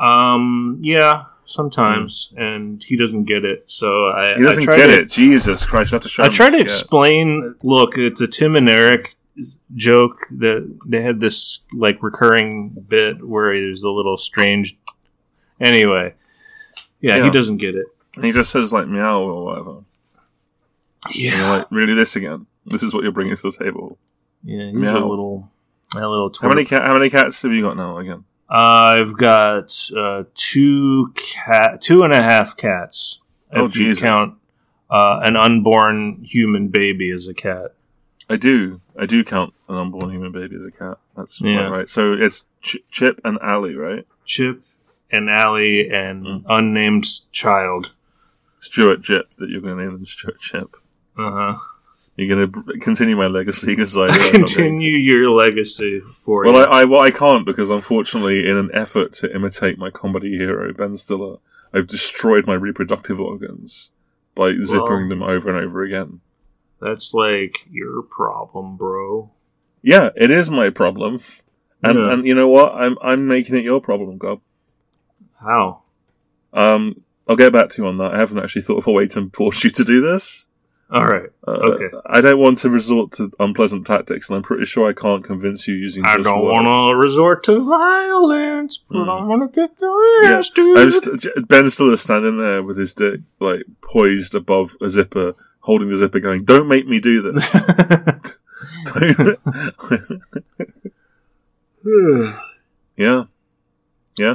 Um, 0.01 0.79
yeah, 0.83 1.25
sometimes, 1.45 2.33
and 2.37 2.83
he 2.83 2.97
doesn't 2.97 3.25
get 3.25 3.45
it. 3.45 3.71
So 3.71 4.07
I 4.09 4.35
He 4.37 4.43
doesn't 4.43 4.63
I 4.65 4.67
try 4.67 4.77
get 4.77 4.87
to, 4.89 5.03
it. 5.03 5.11
Jesus 5.11 5.65
Christ! 5.65 5.93
Have 5.93 6.01
to 6.03 6.09
show 6.09 6.25
I 6.25 6.29
try 6.29 6.51
to 6.51 6.61
explain. 6.61 7.55
Look, 7.63 7.91
it's 7.97 8.21
a 8.21 8.27
Tim 8.27 8.57
and 8.57 8.69
Eric 8.69 9.17
joke 9.75 10.17
that 10.31 10.79
they 10.87 11.01
had 11.03 11.21
this 11.21 11.61
like 11.73 12.03
recurring 12.03 12.71
bit 12.89 13.27
where 13.27 13.59
there's 13.59 13.83
a 13.85 13.91
little 13.91 14.17
strange. 14.17 14.77
Anyway, 15.61 16.15
yeah, 17.01 17.17
Yeah. 17.19 17.25
he 17.25 17.31
doesn't 17.31 17.59
get 17.59 17.75
it. 17.77 17.87
And 18.17 18.25
he 18.25 18.33
just 18.33 18.51
says 18.51 18.73
like 18.73 18.89
meow 18.89 19.23
or 19.23 19.45
whatever. 19.45 19.77
Yeah, 21.15 21.51
like, 21.51 21.67
really, 21.71 21.95
this 21.95 22.15
again? 22.17 22.47
This 22.67 22.83
is 22.83 22.95
what 22.95 23.03
you're 23.03 23.13
bringing 23.13 23.35
to 23.37 23.43
the 23.43 23.51
table. 23.53 23.99
yeah, 24.45 24.67
he's 24.67 24.75
Meow. 24.77 24.93
a 24.93 25.09
little, 25.09 25.51
a 25.95 25.99
little. 25.99 26.31
How 26.41 26.49
many 26.49 26.65
cat? 26.65 26.83
How 26.87 26.93
many 26.95 27.11
cats 27.11 27.43
have 27.43 27.53
you 27.53 27.63
got 27.63 27.77
now 27.77 27.99
again? 27.99 28.25
I've 28.49 29.17
got 29.17 29.75
uh, 29.97 30.25
two 30.35 31.13
cat, 31.15 31.81
two 31.81 32.03
and 32.03 32.13
a 32.13 32.23
half 32.23 32.57
cats. 32.57 33.19
Oh, 33.55 33.65
if 33.65 33.77
you 33.77 33.95
count 33.97 34.37
uh, 34.91 35.21
an 35.23 35.37
unborn 35.37 36.23
human 36.25 36.69
baby 36.69 37.11
as 37.11 37.27
a 37.27 37.35
cat. 37.35 37.75
I 38.31 38.37
do. 38.37 38.81
I 38.99 39.07
do 39.07 39.25
count 39.25 39.53
an 39.69 39.77
unborn 39.77 40.11
human 40.11 40.33
baby 40.33 40.55
as 40.57 40.65
a 40.67 40.71
cat. 40.71 40.99
That's 41.17 41.41
Yeah. 41.41 41.69
right. 41.69 41.89
So 41.89 42.13
it's 42.13 42.47
Ch- 42.63 42.77
Chip 42.91 43.21
and 43.25 43.39
Ali, 43.41 43.75
right? 43.75 44.07
Chip 44.25 44.63
and 45.11 45.29
Allie 45.29 45.91
and 45.91 46.25
Mm. 46.25 46.45
unnamed 46.49 47.07
child. 47.33 47.95
Stuart 48.59 49.03
Chip. 49.03 49.31
That 49.39 49.49
you're 49.51 49.61
going 49.61 49.77
to 49.77 49.83
name 49.83 49.93
them 49.95 50.07
Stuart 50.07 50.39
Chip. 50.41 50.77
Uh 51.19 51.31
huh. 51.31 51.59
You're 52.17 52.29
going 52.37 52.53
to 52.53 52.79
continue 52.81 53.17
my 53.17 53.27
legacy 53.27 53.69
because 53.69 53.97
I 53.97 54.03
uh, 54.03 54.05
I'm 54.05 54.09
not 54.11 54.19
going 54.19 54.33
to. 54.33 54.39
Continue 54.55 54.97
your 54.97 55.31
legacy 55.31 56.01
for 56.25 56.45
Well, 56.45 56.55
you. 56.55 56.61
I, 56.61 56.83
I 56.83 56.85
well 56.85 57.01
I 57.01 57.11
can't 57.11 57.47
because 57.47 57.71
unfortunately, 57.71 58.49
in 58.49 58.57
an 58.57 58.71
effort 58.75 59.13
to 59.15 59.35
imitate 59.35 59.79
my 59.79 59.91
comedy 59.91 60.37
hero 60.37 60.73
Ben 60.75 60.97
Stiller, 60.97 61.39
I've 61.73 61.87
destroyed 61.87 62.47
my 62.47 62.55
reproductive 62.55 63.19
organs 63.19 63.93
by 64.35 64.53
zippering 64.53 65.09
them 65.09 65.23
over 65.23 65.49
and 65.55 65.65
over 65.67 65.83
again. 65.83 66.21
That's 66.81 67.15
like 67.15 67.67
your 67.71 68.03
problem, 68.03 68.77
bro. 68.77 69.31
Yeah, 69.83 70.11
it 70.17 70.31
is 70.31 70.51
my 70.51 70.69
problem, 70.71 71.21
and 71.83 71.99
Yeah. 71.99 72.13
and 72.13 72.27
you 72.27 72.35
know 72.35 72.49
what? 72.49 72.73
I'm 72.75 72.99
I'm 73.03 73.27
making 73.27 73.57
it 73.57 73.65
your 73.65 73.81
problem, 73.81 74.19
Gob. 74.19 74.41
How? 75.41 75.83
Um, 76.53 77.03
I'll 77.27 77.37
get 77.37 77.53
back 77.53 77.71
to 77.71 77.83
you 77.83 77.89
on 77.89 77.97
that. 77.99 78.13
I 78.15 78.19
haven't 78.19 78.39
actually 78.39 78.63
thought 78.63 78.79
of 78.79 78.87
a 78.87 78.93
way 78.93 79.07
to 79.09 79.31
force 79.31 79.65
you 79.65 79.71
to 79.71 79.85
do 79.85 80.01
this. 80.03 80.47
All 80.93 81.07
right. 81.07 81.31
Uh, 81.47 81.51
Okay. 81.53 81.97
I 82.07 82.21
don't 82.21 82.39
want 82.39 82.59
to 82.59 82.71
resort 82.71 83.13
to 83.13 83.31
unpleasant 83.41 83.87
tactics, 83.87 84.29
and 84.29 84.37
I'm 84.37 84.43
pretty 84.43 84.67
sure 84.67 84.89
I 84.89 84.93
can't 84.93 85.25
convince 85.25 85.67
you 85.67 85.75
using. 85.75 86.05
I 86.05 86.17
don't 86.19 86.45
want 86.45 86.69
to 86.69 86.95
resort 86.97 87.45
to 87.45 87.61
violence, 87.67 88.79
but 88.91 89.05
Hmm. 89.05 89.09
I 89.11 89.25
want 89.25 89.53
to 89.55 89.61
get 89.61 89.71
your 89.81 90.23
Yeah. 90.25 90.39
ass, 90.39 90.51
dude. 90.51 90.79
I'm 90.79 90.91
st- 90.91 91.49
Ben 91.49 91.71
Stiller 91.71 91.97
standing 91.97 92.37
there 92.39 92.63
with 92.63 92.77
his 92.77 92.93
dick 92.95 93.21
like 93.41 93.65
poised 93.81 94.35
above 94.35 94.77
a 94.83 94.89
zipper, 94.91 95.35
holding 95.61 95.89
the 95.89 95.97
zipper, 95.97 96.21
going, 96.21 96.45
"Don't 96.45 96.69
make 96.69 96.87
me 96.87 97.01
do 97.01 97.23
this." 97.33 98.39
Yeah, 102.97 103.25
yeah, 104.19 104.35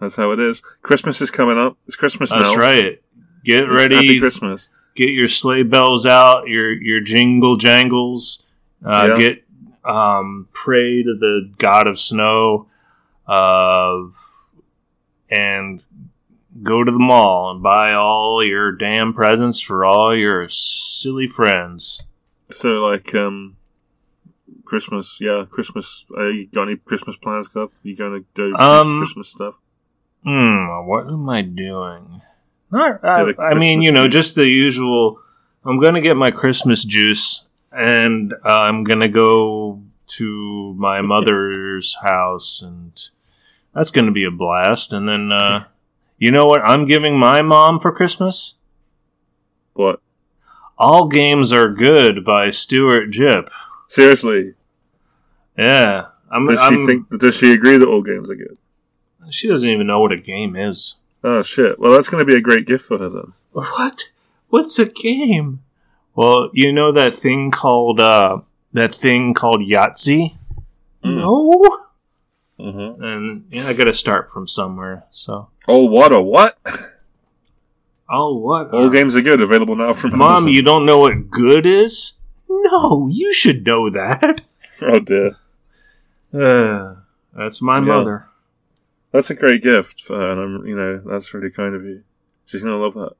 that's 0.00 0.16
how 0.16 0.30
it 0.30 0.40
is. 0.40 0.62
Christmas 0.82 1.20
is 1.20 1.30
coming 1.30 1.58
up. 1.58 1.76
It's 1.86 1.96
Christmas 1.96 2.30
That's 2.30 2.50
now. 2.50 2.56
right. 2.56 3.00
Get 3.44 3.64
It's 3.64 3.72
ready. 3.72 3.94
Happy 3.96 4.20
Christmas. 4.20 4.68
Get 4.94 5.10
your 5.10 5.28
sleigh 5.28 5.62
bells 5.62 6.06
out, 6.06 6.48
your 6.48 6.72
your 6.72 7.00
jingle 7.00 7.56
jangles. 7.56 8.42
Uh, 8.84 9.06
Yeah. 9.10 9.18
Get 9.18 9.44
um, 9.84 10.48
pray 10.52 11.02
to 11.02 11.14
the 11.18 11.50
god 11.58 11.86
of 11.86 11.98
snow, 11.98 12.68
uh, 13.26 14.04
and 15.30 15.82
go 16.62 16.84
to 16.84 16.90
the 16.90 16.98
mall 16.98 17.50
and 17.50 17.62
buy 17.62 17.92
all 17.92 18.42
your 18.44 18.72
damn 18.72 19.12
presents 19.12 19.60
for 19.60 19.84
all 19.84 20.14
your 20.16 20.48
silly 20.48 21.26
friends. 21.26 22.02
So, 22.50 22.86
like, 22.86 23.14
um, 23.14 23.56
Christmas, 24.64 25.18
yeah, 25.20 25.44
Christmas. 25.50 26.06
Uh, 26.16 26.28
you 26.28 26.46
got 26.46 26.62
any 26.68 26.76
Christmas 26.76 27.16
plans, 27.16 27.48
Cup? 27.48 27.72
You 27.82 27.96
going 27.96 28.22
to 28.22 28.26
do 28.34 28.54
Um, 28.56 29.00
Christmas 29.00 29.28
stuff? 29.28 29.56
Hmm, 30.24 30.86
what 30.86 31.06
am 31.08 31.28
I 31.28 31.42
doing? 31.42 32.22
I, 33.38 33.52
Get 33.52 33.56
mean, 33.58 33.82
you 33.82 33.92
know, 33.92 34.08
just 34.08 34.34
the 34.34 34.46
usual. 34.46 35.20
I'm 35.64 35.80
gonna 35.80 36.00
get 36.00 36.16
my 36.16 36.30
Christmas 36.30 36.84
juice, 36.84 37.46
and 37.72 38.32
uh, 38.44 38.48
I'm 38.48 38.84
gonna 38.84 39.08
go 39.08 39.82
to 40.06 40.74
my 40.76 41.00
mother's 41.02 41.96
house, 42.02 42.60
and 42.62 42.92
that's 43.74 43.90
gonna 43.90 44.12
be 44.12 44.24
a 44.24 44.30
blast. 44.30 44.92
And 44.92 45.08
then, 45.08 45.32
uh, 45.32 45.64
you 46.18 46.30
know 46.30 46.44
what? 46.46 46.60
I'm 46.62 46.86
giving 46.86 47.18
my 47.18 47.42
mom 47.42 47.80
for 47.80 47.92
Christmas. 47.92 48.54
What? 49.72 50.00
All 50.76 51.06
Games 51.08 51.52
Are 51.52 51.68
Good 51.72 52.24
by 52.24 52.50
Stuart 52.50 53.10
Jip. 53.10 53.50
Seriously, 53.86 54.54
Yeah. 55.56 56.06
I'm, 56.30 56.46
does 56.46 56.58
she 56.58 56.64
I'm- 56.64 56.86
think? 56.86 57.08
Does 57.20 57.36
she 57.36 57.52
agree 57.52 57.76
that 57.76 57.86
all 57.88 58.02
games 58.02 58.28
are 58.30 58.34
good? 58.34 58.58
she 59.30 59.48
doesn't 59.48 59.68
even 59.70 59.86
know 59.86 60.00
what 60.00 60.12
a 60.12 60.18
game 60.18 60.54
is. 60.54 60.96
Oh 61.26 61.40
shit! 61.42 61.78
Well, 61.78 61.92
that's 61.92 62.08
going 62.08 62.24
to 62.24 62.30
be 62.30 62.36
a 62.36 62.42
great 62.42 62.66
gift 62.66 62.84
for 62.84 62.98
her 62.98 63.08
then. 63.08 63.32
What? 63.52 64.10
What's 64.48 64.78
a 64.78 64.84
game? 64.84 65.62
Well, 66.14 66.50
you 66.52 66.70
know 66.72 66.92
that 66.92 67.14
thing 67.14 67.50
called 67.50 67.98
uh 67.98 68.38
that 68.72 68.94
thing 68.94 69.32
called 69.34 69.60
Yahtzee? 69.60 70.36
Mm. 71.02 71.16
No. 71.16 71.78
Mm-hmm. 72.60 73.02
And 73.02 73.44
yeah, 73.50 73.66
I 73.66 73.72
got 73.72 73.84
to 73.84 73.92
start 73.94 74.30
from 74.32 74.46
somewhere. 74.46 75.04
So, 75.10 75.48
Oh, 75.66 75.86
what 75.86 76.12
a 76.12 76.20
what? 76.20 76.58
oh, 78.10 78.36
what? 78.36 78.70
All 78.72 78.86
uh, 78.86 78.90
games 78.90 79.16
are 79.16 79.22
good. 79.22 79.40
Available 79.40 79.76
now 79.76 79.92
from 79.92 80.16
Mom, 80.16 80.30
Amazon. 80.30 80.52
you 80.52 80.62
don't 80.62 80.86
know 80.86 81.00
what 81.00 81.30
good 81.30 81.66
is? 81.66 82.12
No, 82.48 83.08
you 83.10 83.32
should 83.32 83.64
know 83.66 83.90
that. 83.90 84.42
Oh 84.82 84.98
dear, 84.98 85.36
Uh, 86.34 86.96
that's 87.36 87.62
my 87.62 87.76
Yeah. 87.78 87.84
mother. 87.84 88.26
That's 89.14 89.30
a 89.30 89.34
great 89.34 89.62
gift 89.62 90.02
for 90.02 90.16
her, 90.16 90.30
and 90.32 90.40
I'm, 90.40 90.66
you 90.66 90.76
know, 90.76 91.00
that's 91.06 91.32
really 91.32 91.50
kind 91.50 91.74
of 91.74 91.84
you. 91.84 92.02
She's 92.46 92.62
gonna 92.64 92.76
love 92.76 92.94
that. 92.94 93.12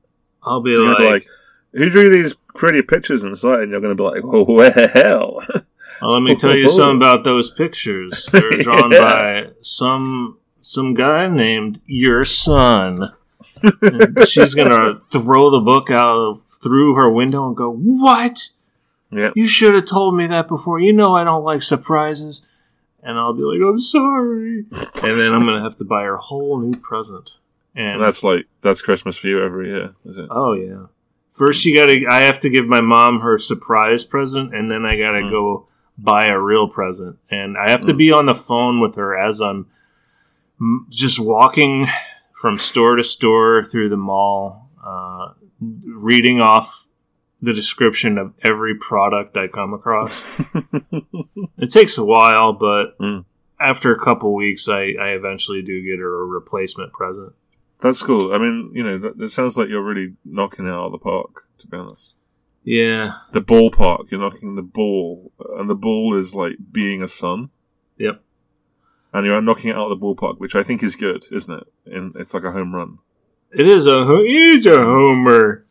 I'll 0.43 0.61
be 0.61 0.75
like, 0.77 0.97
be 0.99 1.05
like, 1.09 1.27
"Who 1.71 1.89
drew 1.89 2.09
these 2.11 2.35
pretty 2.55 2.81
pictures 2.83 3.23
inside?" 3.23 3.61
And 3.61 3.71
you're 3.71 3.81
gonna 3.81 3.95
be 3.95 4.03
like, 4.03 4.21
"Oh 4.23 4.43
well." 4.43 5.41
well, 6.01 6.11
let 6.13 6.21
me 6.21 6.35
tell 6.35 6.55
you 6.55 6.69
something 6.69 6.97
about 6.97 7.23
those 7.23 7.49
pictures. 7.49 8.27
They're 8.31 8.51
drawn 8.61 8.91
Yeah. 8.91 8.99
by 8.99 9.47
some 9.61 10.37
some 10.61 10.93
guy 10.93 11.27
named 11.27 11.79
your 11.87 12.25
son. 12.25 13.13
And 13.81 14.19
she's 14.27 14.53
gonna 14.53 15.01
throw 15.11 15.49
the 15.49 15.61
book 15.61 15.89
out 15.89 16.41
through 16.61 16.95
her 16.95 17.09
window 17.09 17.47
and 17.47 17.55
go, 17.55 17.71
"What? 17.71 18.49
yeah. 19.11 19.31
You 19.35 19.47
should 19.47 19.73
have 19.75 19.85
told 19.85 20.15
me 20.17 20.27
that 20.27 20.47
before. 20.47 20.79
You 20.79 20.91
know 20.93 21.15
I 21.15 21.23
don't 21.23 21.43
like 21.45 21.61
surprises." 21.63 22.45
And 23.07 23.19
I'll 23.19 23.33
be 23.33 23.43
like, 23.43 23.59
"I'm 23.61 23.79
sorry," 23.79 24.65
and 24.71 25.19
then 25.19 25.31
I'm 25.31 25.45
gonna 25.45 25.61
have 25.63 25.77
to 25.77 25.85
buy 25.85 26.03
her 26.03 26.15
a 26.15 26.21
whole 26.21 26.59
new 26.59 26.75
present. 26.77 27.31
And 27.75 28.01
that's 28.01 28.23
like 28.23 28.47
that's 28.61 28.81
Christmas 28.81 29.15
for 29.17 29.27
you 29.27 29.43
every 29.43 29.67
year, 29.67 29.93
is 30.05 30.17
it? 30.17 30.27
Oh 30.31 30.53
yeah. 30.53 30.87
First, 31.31 31.63
you 31.65 31.75
gotta. 31.75 32.03
I 32.09 32.21
have 32.21 32.39
to 32.39 32.49
give 32.49 32.65
my 32.65 32.81
mom 32.81 33.19
her 33.19 33.37
surprise 33.37 34.03
present, 34.03 34.55
and 34.55 34.71
then 34.71 34.85
I 34.85 34.97
gotta 34.97 35.19
Mm. 35.19 35.29
go 35.29 35.67
buy 35.97 36.25
a 36.27 36.39
real 36.39 36.67
present, 36.67 37.17
and 37.29 37.57
I 37.57 37.69
have 37.69 37.81
to 37.85 37.93
Mm. 37.93 37.97
be 37.97 38.11
on 38.11 38.25
the 38.25 38.33
phone 38.33 38.79
with 38.81 38.95
her 38.95 39.15
as 39.17 39.39
I'm 39.41 39.67
just 40.89 41.19
walking 41.19 41.87
from 42.41 42.57
store 42.57 42.95
to 42.95 43.03
store 43.03 43.63
through 43.63 43.89
the 43.89 43.97
mall, 43.97 44.69
uh, 44.83 45.33
reading 45.85 46.41
off 46.41 46.87
the 47.41 47.53
description 47.53 48.17
of 48.17 48.33
every 48.43 48.75
product 48.75 49.35
I 49.37 49.47
come 49.47 49.73
across. 49.73 50.13
it 51.57 51.69
takes 51.71 51.97
a 51.97 52.05
while, 52.05 52.53
but 52.53 52.97
Mm. 52.99 53.25
after 53.59 53.93
a 53.93 53.99
couple 53.99 54.33
weeks, 54.33 54.67
I, 54.69 54.93
I 54.99 55.09
eventually 55.09 55.61
do 55.61 55.81
get 55.83 55.99
her 55.99 56.21
a 56.21 56.25
replacement 56.25 56.93
present. 56.93 57.33
That's 57.79 58.01
cool. 58.01 58.33
I 58.33 58.37
mean, 58.37 58.71
you 58.73 58.83
know, 58.83 58.97
that, 58.99 59.21
it 59.21 59.27
sounds 59.29 59.57
like 59.57 59.69
you're 59.69 59.83
really 59.83 60.13
knocking 60.23 60.65
it 60.65 60.71
out 60.71 60.87
of 60.87 60.91
the 60.93 60.97
park. 60.97 61.43
To 61.59 61.67
be 61.67 61.77
honest, 61.77 62.15
Yeah. 62.63 63.13
the 63.31 63.41
ballpark. 63.41 64.11
You're 64.11 64.19
knocking 64.21 64.55
the 64.55 64.61
ball, 64.61 65.31
and 65.57 65.69
the 65.69 65.75
ball 65.75 66.17
is 66.17 66.33
like 66.35 66.57
being 66.71 67.01
a 67.03 67.07
son. 67.07 67.49
Yep. 67.97 68.21
And 69.13 69.25
you're 69.25 69.41
knocking 69.41 69.69
it 69.69 69.75
out 69.77 69.89
of 69.91 69.97
the 69.99 70.05
ballpark, 70.05 70.39
which 70.39 70.55
I 70.55 70.63
think 70.63 70.83
is 70.83 70.95
good, 70.97 71.25
isn't 71.31 71.53
it? 71.53 71.67
And 71.85 72.13
it's 72.17 72.33
like 72.33 72.43
a 72.43 72.51
home 72.51 72.73
run. 72.75 72.97
It 73.51 73.67
is 73.67 73.85
a 73.85 74.03
ho- 74.03 74.21
it 74.23 74.27
is 74.57 74.65
a 74.65 74.75
homer. 74.77 75.64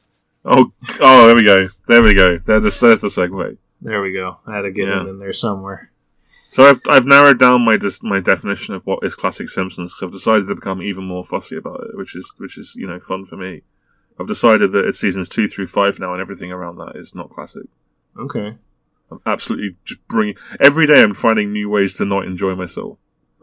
Oh, 0.44 0.72
oh, 1.00 1.26
there 1.26 1.34
we 1.34 1.44
go. 1.44 1.68
There 1.88 2.02
we 2.02 2.14
go. 2.14 2.38
There's, 2.38 2.62
there's 2.80 3.00
the 3.00 3.08
segue. 3.08 3.56
There 3.80 4.02
we 4.02 4.12
go. 4.12 4.38
I 4.46 4.56
had 4.56 4.62
to 4.62 4.70
get 4.70 4.88
Yeah. 4.88 5.02
it 5.02 5.08
in 5.08 5.18
there 5.18 5.32
somewhere. 5.32 5.90
So 6.50 6.64
I've 6.64 6.80
I've 6.88 7.06
narrowed 7.06 7.38
down 7.40 7.62
my 7.64 7.76
dis- 7.76 8.02
my 8.02 8.20
definition 8.20 8.74
of 8.74 8.86
what 8.86 9.00
is 9.02 9.14
classic 9.16 9.48
Simpsons 9.48 9.92
because 9.94 10.06
I've 10.06 10.12
decided 10.12 10.46
to 10.46 10.54
become 10.54 10.80
even 10.82 11.02
more 11.04 11.24
fussy 11.24 11.56
about 11.56 11.80
it, 11.80 11.96
which 11.96 12.14
is 12.14 12.32
which 12.38 12.56
is 12.58 12.74
you 12.76 12.86
know 12.86 13.00
fun 13.00 13.24
for 13.24 13.36
me. 13.36 13.62
I've 14.20 14.28
decided 14.28 14.70
that 14.72 14.84
it's 14.84 15.00
seasons 15.00 15.28
two 15.28 15.48
through 15.48 15.66
five 15.66 15.98
now, 15.98 16.12
and 16.12 16.20
everything 16.20 16.52
around 16.52 16.76
that 16.76 16.92
is 16.94 17.12
not 17.14 17.30
classic. 17.30 17.64
Okay. 18.16 18.56
I'm 19.10 19.20
absolutely 19.26 19.76
just 19.84 20.06
bringing 20.06 20.36
every 20.60 20.86
day. 20.86 21.02
I'm 21.02 21.14
finding 21.14 21.52
new 21.52 21.68
ways 21.68 21.96
to 21.96 22.04
not 22.04 22.24
enjoy 22.24 22.54
myself. 22.54 22.98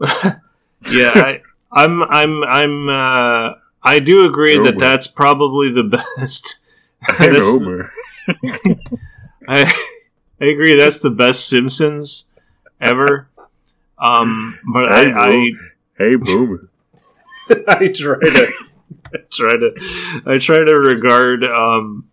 yeah, 0.90 1.12
I, 1.14 1.40
I'm 1.70 2.02
I'm 2.02 2.42
I'm 2.44 2.88
uh 2.88 3.54
I 3.82 3.98
do 3.98 4.24
agree 4.24 4.56
that 4.56 4.64
Homer. 4.74 4.78
that's 4.78 5.06
probably 5.06 5.70
the 5.70 5.84
best. 6.16 6.60
I'm 7.08 7.34
Homer. 7.36 7.90
I 9.48 9.72
I 10.40 10.44
agree 10.44 10.76
that's 10.76 11.00
the 11.00 11.10
best 11.10 11.48
Simpsons 11.48 12.28
ever. 12.80 13.28
Um, 13.98 14.58
but 14.72 14.90
I 14.92 15.04
Hey, 15.04 15.12
I, 15.14 15.50
Hey, 15.98 16.16
Homer. 16.20 16.68
I 17.68 17.88
try 17.88 18.18
to 18.20 18.52
I 19.14 19.18
try 19.30 19.52
to 19.52 20.22
I 20.26 20.38
try 20.38 20.58
to 20.58 20.74
regard 20.78 21.44
um 21.44 22.08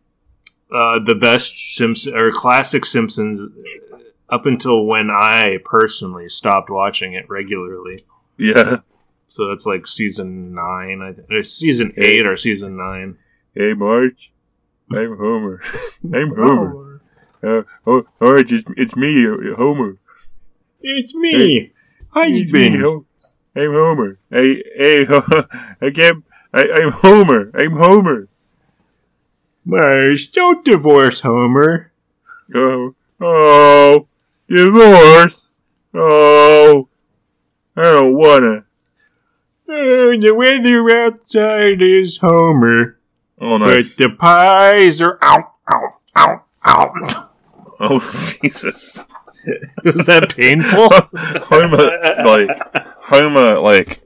uh 0.71 0.99
the 1.03 1.15
best 1.15 1.75
Simpsons 1.75 2.15
or 2.15 2.31
classic 2.31 2.85
Simpsons 2.85 3.41
up 4.29 4.45
until 4.45 4.85
when 4.85 5.09
I 5.09 5.57
personally 5.65 6.29
stopped 6.29 6.69
watching 6.69 7.13
it 7.13 7.29
regularly. 7.29 8.05
Yeah. 8.37 8.77
So 9.27 9.47
that's 9.47 9.65
like 9.65 9.85
season 9.85 10.53
nine, 10.55 11.01
I 11.01 11.13
think. 11.13 11.31
Or 11.31 11.43
season 11.43 11.93
eight 11.97 12.25
or 12.25 12.35
season 12.35 12.77
nine. 12.77 13.17
Hey, 13.53 13.73
Marge. 13.73 14.31
I'm 14.91 15.17
Homer. 15.17 15.61
I'm 16.13 16.29
Homer. 16.35 17.01
Uh, 17.41 17.63
oh, 17.87 18.03
Marge, 18.19 18.51
it's, 18.51 18.69
it's 18.75 18.95
me, 18.95 19.23
Homer. 19.55 19.97
It's 20.81 21.13
me, 21.13 21.71
It's 22.41 22.51
me. 22.51 22.77
Ho- 22.79 23.05
I'm 23.55 23.71
Homer. 23.71 24.17
Hey, 24.29 24.63
hey, 24.77 25.05
I 25.81 25.91
can't. 25.91 26.23
I, 26.53 26.69
I'm 26.71 26.91
Homer. 26.91 27.51
I'm 27.53 27.71
Homer. 27.71 28.27
Marge, 29.65 30.31
don't 30.31 30.65
divorce 30.65 31.21
Homer. 31.21 31.91
Oh, 32.55 32.95
oh, 33.21 34.07
divorce. 34.47 35.49
Oh, 35.93 36.89
I 37.75 37.81
don't 37.83 38.15
wanna. 38.17 38.65
Oh, 39.67 40.17
the 40.17 40.31
weather 40.33 40.89
outside 40.89 41.81
is 41.81 42.17
Homer, 42.17 42.98
Oh, 43.41 43.57
nice. 43.57 43.95
but 43.95 44.03
the 44.09 44.15
pies 44.15 45.01
are 45.01 45.17
out, 45.21 45.53
out, 45.71 45.93
out, 46.15 46.45
out. 46.63 47.25
Oh, 47.81 47.99
Jesus. 48.41 49.05
Was 49.85 50.05
that 50.05 50.35
painful? 50.35 50.89
Homer, 51.45 52.25
like, 52.25 52.49
Homer, 53.05 53.59
like, 53.59 54.01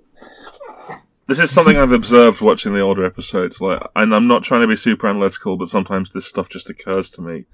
this 1.26 1.40
is 1.40 1.50
something 1.50 1.76
I've 1.76 1.92
observed 1.92 2.40
watching 2.42 2.74
the 2.74 2.82
older 2.82 3.04
episodes. 3.04 3.60
Like, 3.60 3.82
and 3.96 4.14
I'm 4.14 4.28
not 4.28 4.44
trying 4.44 4.62
to 4.62 4.68
be 4.68 4.76
super 4.76 5.08
analytical, 5.08 5.58
but 5.58 5.70
sometimes 5.70 6.12
this 6.12 6.28
stuff 6.28 6.50
just 6.50 6.70
occurs 6.70 7.10
to 7.12 7.24
me. 7.24 7.46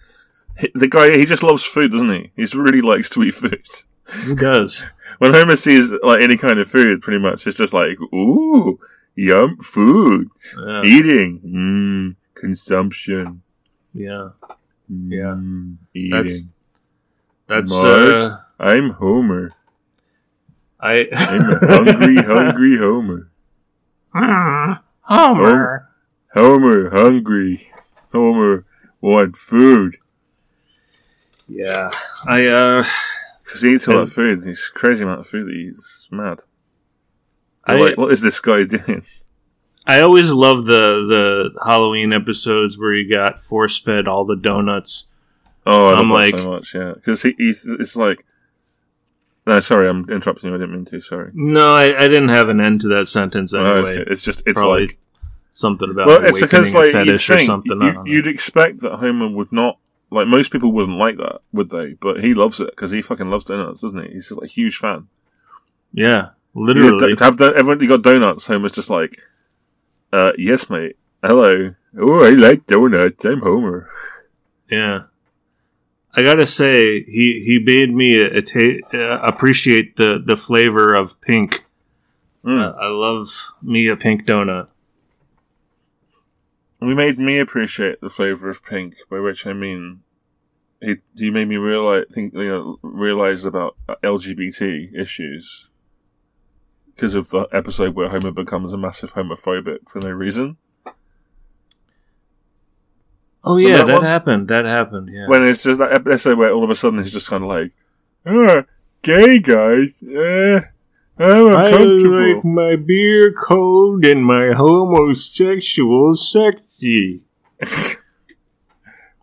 He- 0.57 0.71
The 0.75 0.89
guy, 0.89 1.17
he 1.17 1.23
just 1.23 1.41
loves 1.43 1.63
food, 1.63 1.91
doesn't 1.93 2.09
he? 2.11 2.31
He 2.35 2.45
really 2.57 2.81
likes 2.81 3.09
to 3.11 3.23
eat 3.23 3.35
food. 3.35 3.63
He 4.25 4.35
does. 4.35 4.83
When 5.19 5.33
Homer 5.33 5.55
sees 5.55 5.93
like 6.03 6.21
any 6.21 6.35
kind 6.35 6.59
of 6.59 6.67
food, 6.67 7.01
pretty 7.01 7.19
much, 7.19 7.47
it's 7.47 7.57
just 7.57 7.73
like, 7.73 7.97
ooh, 8.13 8.77
yum, 9.27 9.58
food, 9.58 10.29
Yeah. 10.58 10.82
eating, 10.84 11.29
mm, 11.45 12.15
consumption, 12.36 13.41
yeah. 13.93 14.29
mm, 14.91 15.75
eating. 15.93 16.12
That's- 16.12 16.47
That's 17.47 17.73
Marge? 17.84 18.13
uh 18.13 18.38
I'm 18.60 18.89
Homer. 18.91 19.51
I 20.79 21.08
I'm 21.12 21.45
a 21.51 21.58
hungry, 21.73 22.15
hungry 22.23 22.77
Homer. 22.77 23.32
Mm, 24.15 24.79
Homer. 25.01 25.89
Homer, 26.34 26.89
hungry. 26.91 27.67
Homer, 28.13 28.65
want 29.01 29.36
food. 29.36 29.97
Yeah. 31.47 31.89
I 32.27 32.45
uh 32.47 32.84
Because 33.43 33.62
he 33.63 33.73
eats 33.73 33.88
a 33.88 33.91
lot 33.91 34.03
of 34.03 34.13
food. 34.13 34.43
He's 34.45 34.67
crazy 34.73 35.03
amount 35.03 35.21
of 35.21 35.27
food 35.27 35.47
that 35.47 35.53
he 35.53 35.69
eats. 35.71 35.79
It's 36.05 36.08
mad. 36.12 36.39
I 37.69 37.77
like, 37.77 37.97
what 37.97 38.12
is 38.12 38.21
this 38.21 38.39
guy 38.39 38.65
doing? 38.65 39.03
I 39.86 40.01
always 40.01 40.32
love 40.32 40.65
the 40.65 41.51
the 41.53 41.60
Halloween 41.65 42.13
episodes 42.13 42.77
where 42.77 42.93
you 42.93 43.12
got 43.12 43.39
force 43.39 43.79
fed 43.79 44.08
all 44.08 44.25
the 44.25 44.36
donuts. 44.36 45.08
Oh, 45.65 45.93
I 45.93 45.97
that 45.97 46.05
like- 46.05 46.36
so 46.36 46.49
much, 46.49 46.73
yeah. 46.73 46.93
Because 46.95 47.21
he, 47.21 47.36
he's, 47.38 47.65
it's 47.67 47.95
like... 47.95 48.25
No, 49.45 49.60
sorry, 49.60 49.88
I'm 49.88 50.10
interrupting 50.10 50.49
you. 50.49 50.55
I 50.55 50.58
didn't 50.58 50.73
mean 50.73 50.86
to, 50.86 51.01
sorry. 51.01 51.32
No, 51.34 51.73
I, 51.73 51.95
I 51.95 52.08
didn't 52.08 52.29
have 52.29 52.49
an 52.49 52.60
end 52.60 52.82
to 52.82 52.88
that 52.89 53.05
sentence 53.05 53.53
anyway. 53.53 53.97
it's, 53.97 54.12
it's 54.12 54.23
just, 54.23 54.43
it's 54.47 54.60
Probably 54.60 54.88
like... 54.88 54.97
something 55.51 55.91
about 55.91 56.08
Well, 56.08 56.25
it's 56.25 56.39
because, 56.39 56.73
like, 56.73 56.86
you'd 56.86 57.05
fetish 57.05 57.29
or 57.29 57.36
think, 57.36 57.47
something. 57.47 57.82
You, 57.82 58.03
you'd 58.05 58.27
expect 58.27 58.79
that 58.82 58.97
Homer 58.97 59.29
would 59.29 59.51
not... 59.51 59.77
Like, 60.10 60.27
most 60.27 60.51
people 60.51 60.71
wouldn't 60.71 60.97
like 60.97 61.17
that, 61.17 61.41
would 61.51 61.69
they? 61.69 61.93
But 62.01 62.23
he 62.23 62.34
loves 62.34 62.60
it, 62.60 62.71
because 62.71 62.89
he 62.89 63.03
fucking 63.03 63.29
loves 63.29 63.45
donuts, 63.45 63.82
doesn't 63.82 64.05
he? 64.05 64.13
He's 64.13 64.29
just, 64.29 64.41
like, 64.41 64.49
a 64.49 64.53
huge 64.53 64.77
fan. 64.77 65.08
yeah, 65.93 66.29
literally. 66.59 67.15
to 67.15 67.23
have 67.23 67.41
everyone, 67.41 67.81
you 67.81 67.87
got 67.87 68.03
donuts. 68.03 68.47
Homer's 68.47 68.71
just 68.71 68.89
like, 68.89 69.21
uh, 70.11 70.31
yes, 70.37 70.69
mate. 70.69 70.97
Hello. 71.23 71.75
Oh, 71.99 72.23
I 72.23 72.29
like 72.31 72.67
donuts. 72.67 73.25
I'm 73.25 73.41
Homer. 73.41 73.89
Yeah. 74.69 75.03
I 76.13 76.23
gotta 76.23 76.45
say, 76.45 77.03
he, 77.03 77.43
he 77.45 77.59
made 77.63 77.93
me 77.93 78.19
a, 78.19 78.37
a 78.37 78.41
ta- 78.41 78.87
uh, 78.93 79.19
appreciate 79.21 79.95
the, 79.95 80.21
the 80.23 80.35
flavor 80.35 80.93
of 80.93 81.19
pink. 81.21 81.65
Mm. 82.43 82.61
Uh, 82.61 82.77
I 82.77 82.87
love 82.87 83.51
me 83.61 83.87
a 83.87 83.95
pink 83.95 84.25
donut. 84.25 84.67
He 86.79 86.95
made 86.95 87.19
me 87.19 87.39
appreciate 87.39 87.99
the 87.99 88.09
flavor 88.09 88.49
of 88.49 88.63
pink, 88.63 88.95
by 89.09 89.19
which 89.19 89.45
I 89.45 89.53
mean 89.53 90.01
he 90.81 90.95
he 91.15 91.29
made 91.29 91.47
me 91.47 91.57
realize 91.57 92.05
think 92.11 92.33
you 92.33 92.47
know 92.47 92.79
realize 92.81 93.45
about 93.45 93.75
LGBT 94.03 94.95
issues 94.97 95.67
because 96.99 97.15
of 97.15 97.29
the 97.29 97.47
episode 97.53 97.95
where 97.95 98.09
Homer 98.09 98.31
becomes 98.31 98.73
a 98.73 98.77
massive 98.77 99.13
homophobic 99.13 99.88
for 99.88 99.99
no 99.99 100.09
reason. 100.09 100.57
Oh 103.41 103.55
yeah, 103.55 103.77
that 103.77 103.88
that, 103.88 104.03
happened. 104.03 104.49
That 104.49 104.65
happened. 104.65 105.09
Yeah. 105.09 105.27
When 105.29 105.45
it's 105.45 105.63
just 105.63 105.79
that 105.79 105.93
episode 105.93 106.38
where 106.38 106.51
all 106.51 106.65
of 106.65 106.69
a 106.69 106.75
sudden 106.75 106.99
he's 106.99 107.12
just 107.12 107.29
kind 107.29 107.43
of 107.43 107.49
like, 107.49 107.71
ah, 108.25 108.65
gay 109.01 109.39
guys, 109.39 109.93
eh, 110.03 110.59
I'm 111.17 111.47
I 111.55 111.71
like 111.71 112.43
my 112.43 112.75
beer 112.75 113.31
cold 113.31 114.03
and 114.03 114.25
my 114.25 114.51
homosexual 114.51 116.15
sexy. 116.15 117.21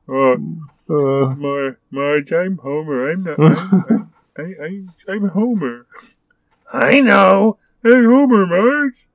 Oh, 0.08 0.36
Uh, 0.88 1.34
Mar- 1.34 1.80
Marge, 1.90 2.32
I'm 2.32 2.58
Homer. 2.58 3.10
I'm 3.10 3.24
not. 3.24 3.40
I'm, 3.40 4.12
I, 4.38 4.42
I, 4.62 5.12
I'm 5.12 5.28
Homer. 5.30 5.84
I 6.72 7.00
know. 7.00 7.58
Hey, 7.86 8.02
Homer, 8.02 8.46
Marge. 8.46 9.06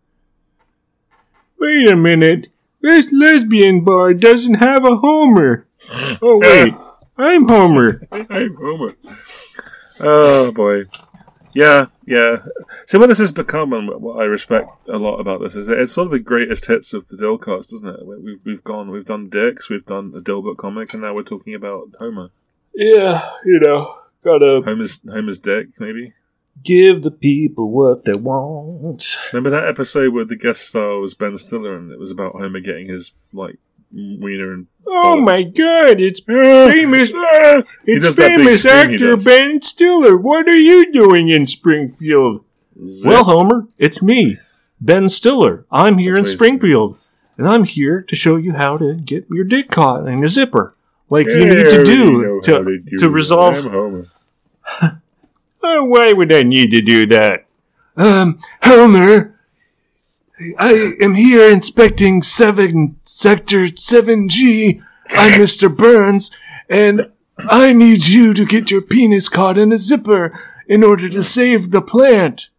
wait 1.60 1.90
a 1.90 1.98
minute. 1.98 2.48
This 2.80 3.12
lesbian 3.12 3.84
bar 3.84 4.14
doesn't 4.14 4.64
have 4.64 4.86
a 4.86 4.96
Homer. 4.96 5.68
Oh 6.22 6.38
wait, 6.38 6.74
I'm 7.18 7.50
Homer. 7.50 8.08
I'm 8.30 8.56
Homer. 8.56 8.96
Oh 10.00 10.54
boy. 10.54 10.86
Yeah, 11.54 11.88
yeah. 12.06 12.44
So 12.86 12.98
what 12.98 13.08
this 13.08 13.18
has 13.20 13.34
become, 13.34 13.74
and 13.74 13.90
what 13.90 14.22
I 14.22 14.24
respect 14.24 14.70
a 14.88 14.98
lot 14.98 15.18
about 15.18 15.42
this, 15.42 15.58
is 15.58 15.68
it's 15.68 15.92
sort 15.92 16.06
of 16.06 16.12
the 16.12 16.20
greatest 16.20 16.68
hits 16.68 16.94
of 16.94 17.10
the 17.10 17.18
Dilcast, 17.18 17.74
isn't 17.74 17.86
it? 17.90 18.06
We've, 18.06 18.40
we've 18.46 18.64
gone, 18.64 18.90
we've 18.90 19.04
done 19.04 19.28
Dicks, 19.28 19.70
we've 19.70 19.86
done 19.86 20.14
a 20.16 20.22
Dillbook 20.22 20.58
comic, 20.58 20.94
and 20.94 21.02
now 21.04 21.14
we're 21.14 21.24
talking 21.24 21.56
about 21.56 21.90
Homer. 22.00 22.30
Yeah, 22.74 23.32
you 23.44 23.60
know, 23.60 23.98
gotta 24.24 24.62
Homer's 24.64 25.02
Homer's 25.06 25.40
dick, 25.40 25.78
maybe. 25.78 26.14
Give 26.64 27.02
the 27.02 27.12
people 27.12 27.72
what 27.72 28.04
they 28.06 28.14
want. 28.14 29.18
Remember 29.32 29.50
that 29.50 29.68
episode 29.68 30.14
where 30.14 30.26
the 30.26 30.36
guest 30.36 30.68
star 30.68 31.00
was 31.00 31.14
Ben 31.14 31.38
Stiller, 31.38 31.76
and 31.76 31.92
it 31.92 32.00
was 32.00 32.12
about 32.12 32.34
Homer 32.34 32.60
getting 32.60 32.88
his 32.88 33.12
like 33.34 33.58
wiener 33.92 34.54
and 34.54 34.68
Oh 34.88 35.20
my 35.22 35.44
God! 35.44 36.00
It's 36.00 36.20
famous. 36.26 37.12
It's 37.84 38.06
does 38.06 38.16
that 38.16 38.30
big 38.30 38.38
famous 38.38 38.66
actor. 38.66 39.18
Ben 39.18 39.62
Stiller. 39.62 40.18
What 40.18 40.48
are 40.48 40.58
you 40.58 40.92
doing 40.92 41.30
in 41.30 41.48
Springfield? 41.48 42.46
Well, 43.06 43.24
Homer, 43.24 43.68
it's 43.78 44.02
me, 44.02 44.38
Ben 44.80 45.10
Stiller. 45.10 45.66
I'm 45.72 45.98
here 45.98 46.14
That's 46.14 46.32
in 46.32 46.38
Springfield, 46.38 46.98
and 47.38 47.48
I'm 47.48 47.66
here 47.66 48.02
to 48.02 48.16
show 48.16 48.38
you 48.38 48.54
how 48.54 48.78
to 48.78 48.96
get 48.96 49.28
your 49.30 49.44
dick 49.44 49.70
caught 49.70 50.08
in 50.08 50.24
a 50.24 50.30
zipper, 50.30 50.76
like 51.10 51.28
Yeah, 51.28 51.36
you 51.36 51.46
need 51.46 51.70
to 51.70 51.84
do 51.84 52.42
to 52.42 52.64
to, 52.64 52.80
do 52.80 52.98
to 52.98 53.10
resolve. 53.10 54.08
Oh, 55.64 55.84
why 55.86 56.14
would 56.14 56.34
I 56.34 56.42
need 56.44 56.72
to 56.72 56.82
do 56.82 57.06
that? 57.08 57.46
Um, 57.98 58.40
Homer, 58.64 59.40
I 60.58 60.96
am 61.02 61.16
here 61.16 61.52
inspecting 61.52 62.22
seven 62.24 62.98
sector 63.04 63.68
seven 63.68 64.28
G. 64.28 64.82
I'm 65.10 65.40
Mr. 65.42 65.76
Burns, 65.76 66.32
and 66.70 67.12
I 67.38 67.74
need 67.74 68.08
you 68.08 68.34
to 68.34 68.46
get 68.46 68.72
your 68.72 68.82
penis 68.82 69.30
caught 69.30 69.58
in 69.58 69.72
a 69.72 69.78
zipper 69.78 70.38
in 70.68 70.84
order 70.84 71.10
to 71.10 71.22
save 71.22 71.72
the 71.72 71.82
plant. 71.82 72.50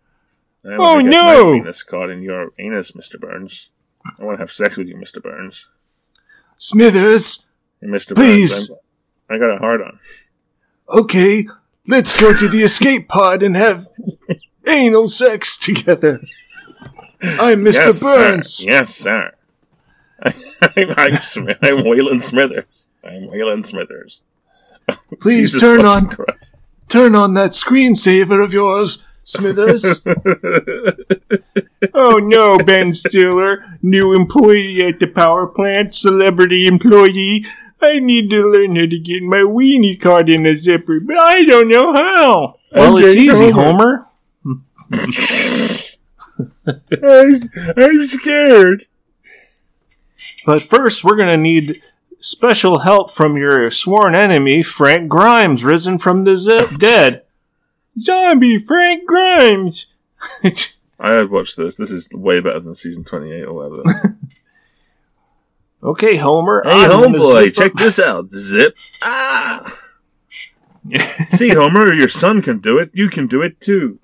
Oh, 0.65 1.01
no! 1.01 1.55
My 1.55 1.59
penis 1.61 1.83
caught 1.83 2.11
in 2.11 2.23
your 2.23 2.53
anus, 2.59 2.93
Mr. 2.93 3.19
Burns. 3.19 3.71
I 4.19 4.23
want 4.25 4.37
to 4.37 4.43
have 4.43 4.53
sex 4.53 4.77
with 4.77 4.87
you, 4.87 4.97
Mr. 4.97 5.21
Burns. 5.23 5.69
Smithers, 6.57 7.47
Hey, 7.81 7.89
Mr. 7.89 8.15
Please. 8.15 8.69
Burns, 8.69 8.81
I'm, 9.31 9.37
I 9.37 9.39
got 9.39 9.57
a 9.57 9.59
hard 9.59 9.81
on. 9.83 9.99
okay, 10.89 11.47
let's 11.87 12.21
go 12.21 12.37
to 12.37 12.49
the 12.49 12.61
escape 12.63 13.09
pod 13.09 13.43
and 13.43 13.57
have 13.57 13.89
anal 14.67 15.09
sex 15.09 15.57
together. 15.57 16.21
I'm 17.23 17.65
Mr. 17.65 17.87
yes, 17.87 18.03
Burns. 18.03 18.51
Sir. 18.55 18.71
Yes, 18.71 18.95
sir. 18.95 19.33
I'm, 20.23 20.91
I'm, 20.97 21.19
Sm- 21.19 21.49
I'm 21.63 21.79
Waylon 21.79 22.23
Smithers. 22.23 22.87
I'm 23.05 23.29
Waylon 23.29 23.65
Smithers. 23.65 24.21
Please 25.21 25.53
Jesus 25.53 25.61
turn 25.61 25.85
on 25.85 26.09
Christ. 26.09 26.55
turn 26.89 27.15
on 27.15 27.35
that 27.35 27.53
screensaver 27.53 28.45
of 28.45 28.53
yours, 28.53 29.05
Smithers. 29.25 30.05
oh 31.95 32.19
no, 32.19 32.59
Ben 32.59 32.93
Stiller, 32.93 33.79
new 33.83 34.15
employee 34.15 34.83
at 34.87 34.99
the 34.99 35.07
power 35.07 35.47
plant, 35.47 35.95
celebrity 35.95 36.67
employee. 36.67 37.47
I 37.83 37.99
need 37.99 38.31
to 38.31 38.51
learn 38.51 38.77
how 38.77 38.87
to 38.87 38.99
get 38.99 39.23
my 39.23 39.39
weenie 39.39 40.01
caught 40.01 40.29
in 40.29 40.47
a 40.47 40.55
zipper, 40.55 41.01
but 41.01 41.17
I 41.17 41.45
don't 41.45 41.69
know 41.69 41.93
how. 41.93 42.57
Well, 42.73 42.97
it's 42.99 43.17
easy, 43.17 43.51
Homer. 43.51 44.07
I'm, 46.67 47.51
I'm 47.77 48.07
scared. 48.07 48.87
But 50.47 50.63
first, 50.63 51.05
we're 51.05 51.17
gonna 51.17 51.37
need 51.37 51.83
special 52.19 52.81
help 52.81 53.11
from 53.11 53.37
your 53.37 53.71
sworn 53.71 54.15
enemy, 54.15 54.63
Frank 54.63 55.09
Grimes, 55.09 55.65
risen 55.65 55.99
from 55.99 56.25
the 56.25 56.37
zip 56.37 56.71
dead. 56.79 57.25
Zombie 57.99 58.59
Frank 58.59 59.07
Grimes. 59.07 59.87
I 61.01 61.15
had 61.15 61.31
watched 61.31 61.57
this. 61.57 61.77
This 61.77 61.91
is 61.91 62.11
way 62.13 62.41
better 62.41 62.61
than 62.61 62.75
season 62.75 63.05
28 63.05 63.43
or 63.43 63.53
whatever. 63.53 63.83
okay, 65.83 66.17
Homer. 66.17 66.63
Hey, 66.65 66.71
I'm 66.71 66.91
homeboy, 67.13 67.55
check 67.55 67.73
up- 67.73 67.79
this 67.79 67.99
out. 68.01 68.29
Zip. 68.29 68.77
Ah. 69.03 69.79
See, 71.29 71.51
Homer, 71.51 71.93
your 71.93 72.09
son 72.09 72.43
can 72.43 72.59
do 72.59 72.79
it. 72.79 72.91
You 72.93 73.09
can 73.09 73.27
do 73.27 73.43
it 73.43 73.61
too. 73.61 73.99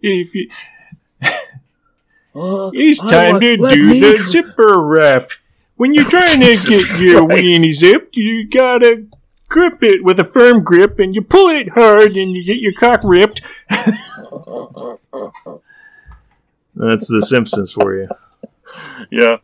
If 0.00 0.34
you, 0.34 0.50
Oh, 2.34 2.70
it's 2.74 2.98
time 3.00 3.32
want- 3.32 3.42
to 3.42 3.56
do 3.58 4.00
the 4.00 4.16
tr- 4.16 4.22
zipper 4.22 4.72
wrap. 4.82 5.30
When 5.76 5.92
you're 5.94 6.04
trying 6.08 6.40
to 6.40 6.46
get 6.46 6.98
your 7.00 7.22
weenie 7.28 7.72
zipped, 7.74 8.16
you 8.16 8.48
gotta 8.48 9.06
grip 9.48 9.82
it 9.82 10.02
with 10.04 10.18
a 10.20 10.24
firm 10.24 10.62
grip, 10.62 10.98
and 10.98 11.14
you 11.14 11.22
pull 11.22 11.48
it 11.48 11.70
hard, 11.70 12.12
and 12.16 12.32
you 12.32 12.44
get 12.44 12.58
your 12.58 12.72
cock 12.72 13.00
ripped. 13.04 13.42
That's 16.74 17.08
The 17.08 17.20
Simpsons 17.22 17.72
for 17.72 17.94
you. 17.94 18.08
Yeah. 19.10 19.36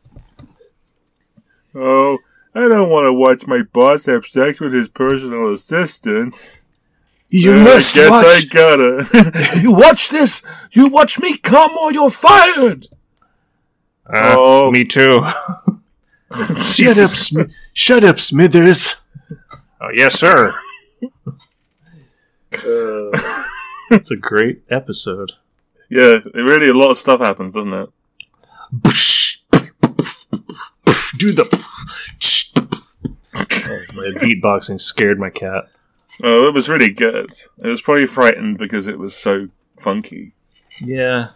Oh, 1.75 2.19
I 2.55 2.67
don't 2.69 2.89
want 2.91 3.05
to 3.07 3.13
watch 3.13 3.47
my 3.47 3.63
boss 3.73 4.07
have 4.07 4.25
sex 4.27 4.59
with 4.61 4.73
his 4.73 4.89
personal 4.89 5.53
assistant. 5.53 6.63
You 7.29 7.53
Uh, 7.53 7.65
must 7.65 7.95
I 7.97 8.01
guess 8.01 8.11
watch. 8.11 8.25
I 8.25 8.45
gotta. 8.49 9.59
You 9.61 9.73
watch 9.73 10.09
this. 10.09 10.43
You 10.73 10.89
watch 10.89 11.19
me 11.21 11.37
come 11.37 11.71
or 11.77 11.93
you're 11.93 12.09
fired. 12.11 12.87
Uh, 14.07 14.35
Oh. 14.37 14.71
me 14.71 14.85
too. 14.87 15.19
Shut 16.63 16.99
up, 16.99 17.11
Sm- 17.11 17.51
shut 17.75 18.05
up, 18.05 18.19
Smithers. 18.19 19.01
Oh, 19.81 19.91
yes, 19.95 20.19
sir. 20.19 20.55
It's 23.91 24.11
a 24.11 24.17
great 24.17 24.63
episode. 24.71 25.33
Yeah, 25.91 26.19
it 26.23 26.35
really 26.35 26.69
a 26.69 26.75
lot 26.75 26.91
of 26.91 26.99
stuff 26.99 27.21
happens, 27.21 27.55
doesn't 27.55 27.73
it? 27.73 27.89
Do 31.19 31.33
the. 31.33 31.49
Oh, 33.35 33.85
my 33.95 34.11
beatboxing 34.19 34.81
scared 34.81 35.19
my 35.19 35.31
cat. 35.31 35.69
Oh, 36.23 36.47
it 36.49 36.55
was 36.55 36.69
really 36.69 36.91
good. 36.91 37.31
It 37.59 37.67
was 37.67 37.81
probably 37.81 38.07
frightened 38.07 38.59
because 38.59 38.87
it 38.87 38.99
was 38.99 39.15
so 39.17 39.49
funky. 39.79 40.33
Yeah, 40.81 41.31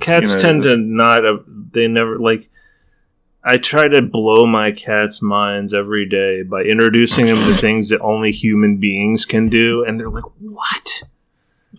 cats 0.00 0.32
You 0.32 0.36
know, 0.36 0.42
tend 0.42 0.62
to 0.64 0.76
not. 0.76 1.24
Uh, 1.24 1.38
they 1.46 1.88
never 1.88 2.18
like. 2.18 2.48
I 3.44 3.58
try 3.58 3.86
to 3.86 4.02
blow 4.02 4.44
my 4.46 4.72
cats' 4.72 5.22
minds 5.22 5.72
every 5.72 6.08
day 6.08 6.42
by 6.42 6.62
introducing 6.62 7.26
them 7.26 7.36
to 7.36 7.52
things 7.52 7.90
that 7.90 8.00
only 8.00 8.32
human 8.32 8.78
beings 8.78 9.24
can 9.24 9.48
do, 9.48 9.84
and 9.84 10.00
they're 10.00 10.08
like, 10.08 10.24
"What?" 10.40 10.95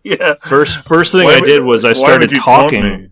Yeah. 0.10 0.36
First, 0.42 0.80
first 0.88 1.12
thing 1.12 1.26
Why 1.26 1.36
I 1.38 1.40
would- 1.40 1.46
did 1.46 1.64
was 1.64 1.84
I 1.86 1.94
started 1.94 2.30
would 2.30 2.32
you 2.32 2.42
taunt 2.42 2.72
talking. 2.72 3.12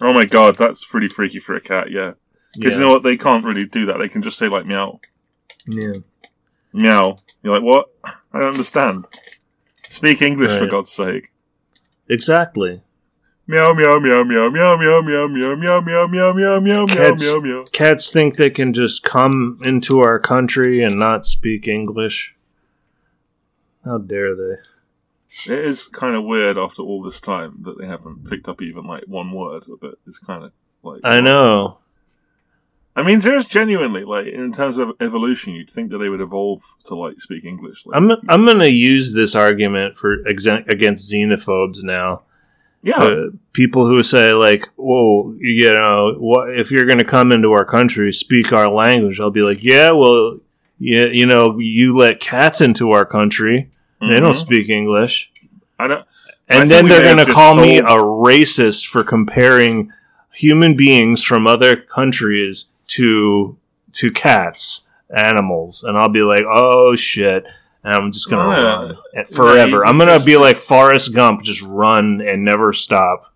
Oh 0.00 0.12
my 0.12 0.24
god, 0.24 0.56
that's 0.56 0.84
pretty 0.84 1.08
freaky 1.08 1.38
for 1.38 1.54
a 1.54 1.60
cat. 1.60 1.90
Yeah, 1.90 2.12
because 2.54 2.72
Yeah. 2.72 2.78
you 2.78 2.84
know 2.84 2.92
what? 2.92 3.02
They 3.02 3.16
can't 3.16 3.44
really 3.44 3.66
do 3.66 3.86
that. 3.86 3.98
They 3.98 4.08
can 4.08 4.22
just 4.22 4.38
say 4.38 4.48
like 4.48 4.66
meow, 4.66 5.00
yeah. 5.66 5.92
meow. 6.72 7.16
You're 7.42 7.54
like, 7.54 7.62
what? 7.64 7.86
I 8.32 8.38
don't 8.38 8.48
understand. 8.48 9.06
Speak 9.88 10.22
English 10.22 10.56
for 10.58 10.66
God's 10.66 10.90
sake. 10.90 11.30
Exactly. 12.08 12.82
Meow 13.46 13.74
meow 13.74 13.98
meow 13.98 14.24
meow 14.24 14.48
meow 14.48 14.76
meow 14.76 15.00
meow 15.02 15.26
meow 15.28 15.56
meow 15.56 15.80
meow 15.80 15.80
meow 15.80 16.06
meow 16.06 16.32
meow 16.32 16.60
meow 16.60 16.86
meow 16.86 17.40
meow. 17.40 17.64
Cats 17.72 18.10
think 18.12 18.36
they 18.36 18.50
can 18.50 18.72
just 18.72 19.02
come 19.02 19.58
into 19.64 20.00
our 20.00 20.18
country 20.18 20.82
and 20.82 20.98
not 20.98 21.26
speak 21.26 21.68
English. 21.68 22.34
How 23.84 23.98
dare 23.98 24.34
they? 24.34 24.54
It 25.48 25.64
is 25.64 25.88
kind 25.88 26.14
of 26.14 26.24
weird 26.24 26.56
after 26.58 26.82
all 26.82 27.02
this 27.02 27.20
time 27.20 27.58
that 27.62 27.78
they 27.78 27.86
haven't 27.86 28.28
picked 28.28 28.48
up 28.48 28.62
even 28.62 28.84
like 28.84 29.04
one 29.06 29.32
word 29.32 29.64
of 29.68 29.82
it. 29.82 29.98
It's 30.06 30.18
kind 30.18 30.44
of 30.44 30.52
like 30.82 31.00
I 31.04 31.20
know. 31.20 31.78
I 32.94 33.02
mean, 33.02 33.20
there's 33.20 33.46
genuinely 33.46 34.04
like 34.04 34.26
in 34.26 34.52
terms 34.52 34.76
of 34.76 34.92
evolution, 35.00 35.54
you'd 35.54 35.70
think 35.70 35.90
that 35.90 35.98
they 35.98 36.10
would 36.10 36.20
evolve 36.20 36.62
to 36.84 36.94
like 36.94 37.18
speak 37.20 37.44
English. 37.44 37.86
Like, 37.86 37.96
I'm 37.96 38.10
I'm 38.28 38.44
gonna 38.44 38.66
use 38.66 39.14
this 39.14 39.34
argument 39.34 39.96
for 39.96 40.22
against 40.26 41.10
xenophobes 41.10 41.82
now. 41.82 42.22
yeah, 42.82 43.02
Uh, 43.02 43.26
people 43.54 43.86
who 43.86 44.02
say 44.02 44.32
like, 44.34 44.66
"Whoa, 44.76 45.34
you 45.38 45.72
know, 45.72 46.16
what 46.18 46.50
if 46.54 46.70
you're 46.70 46.84
going 46.84 46.98
to 46.98 47.04
come 47.04 47.32
into 47.32 47.52
our 47.52 47.64
country, 47.64 48.12
speak 48.12 48.52
our 48.52 48.68
language?" 48.70 49.20
I'll 49.20 49.30
be 49.30 49.42
like, 49.42 49.64
"Yeah, 49.64 49.92
well, 49.92 50.38
yeah, 50.78 51.06
you 51.06 51.24
know, 51.24 51.58
you 51.58 51.96
let 51.96 52.20
cats 52.20 52.60
into 52.60 52.90
our 52.90 53.06
country; 53.06 53.70
they 54.00 54.20
don't 54.20 54.32
Mhm. 54.32 54.34
speak 54.46 54.68
English." 54.68 55.30
I 55.84 55.86
don't. 55.88 56.06
And 56.48 56.62
I 56.64 56.66
then 56.66 56.86
they're 56.86 57.02
going 57.02 57.18
to 57.18 57.24
just 57.24 57.36
call 57.36 57.56
me 57.56 57.78
a 57.78 57.84
racist 57.84 58.86
for 58.86 59.02
comparing 59.04 59.92
human 60.34 60.76
beings 60.76 61.22
from 61.22 61.46
other 61.46 61.76
countries 61.76 62.70
to 62.88 63.56
to 63.92 64.10
cats, 64.10 64.86
animals, 65.14 65.84
and 65.84 65.96
I'll 65.98 66.08
be 66.08 66.22
like, 66.22 66.44
"Oh 66.48 66.94
shit." 66.96 67.44
And 67.84 67.92
I'm 67.94 68.12
just 68.12 68.30
gonna 68.30 68.48
Yeah. 68.60 68.74
run 69.16 69.26
forever. 69.26 69.78
you 69.78 69.84
I'm 69.84 69.98
gonna 69.98 70.22
be 70.24 70.36
like 70.36 70.56
Forrest 70.56 71.12
Gump, 71.14 71.42
just 71.42 71.62
run 71.62 72.20
and 72.20 72.44
never 72.44 72.72
stop. 72.72 73.32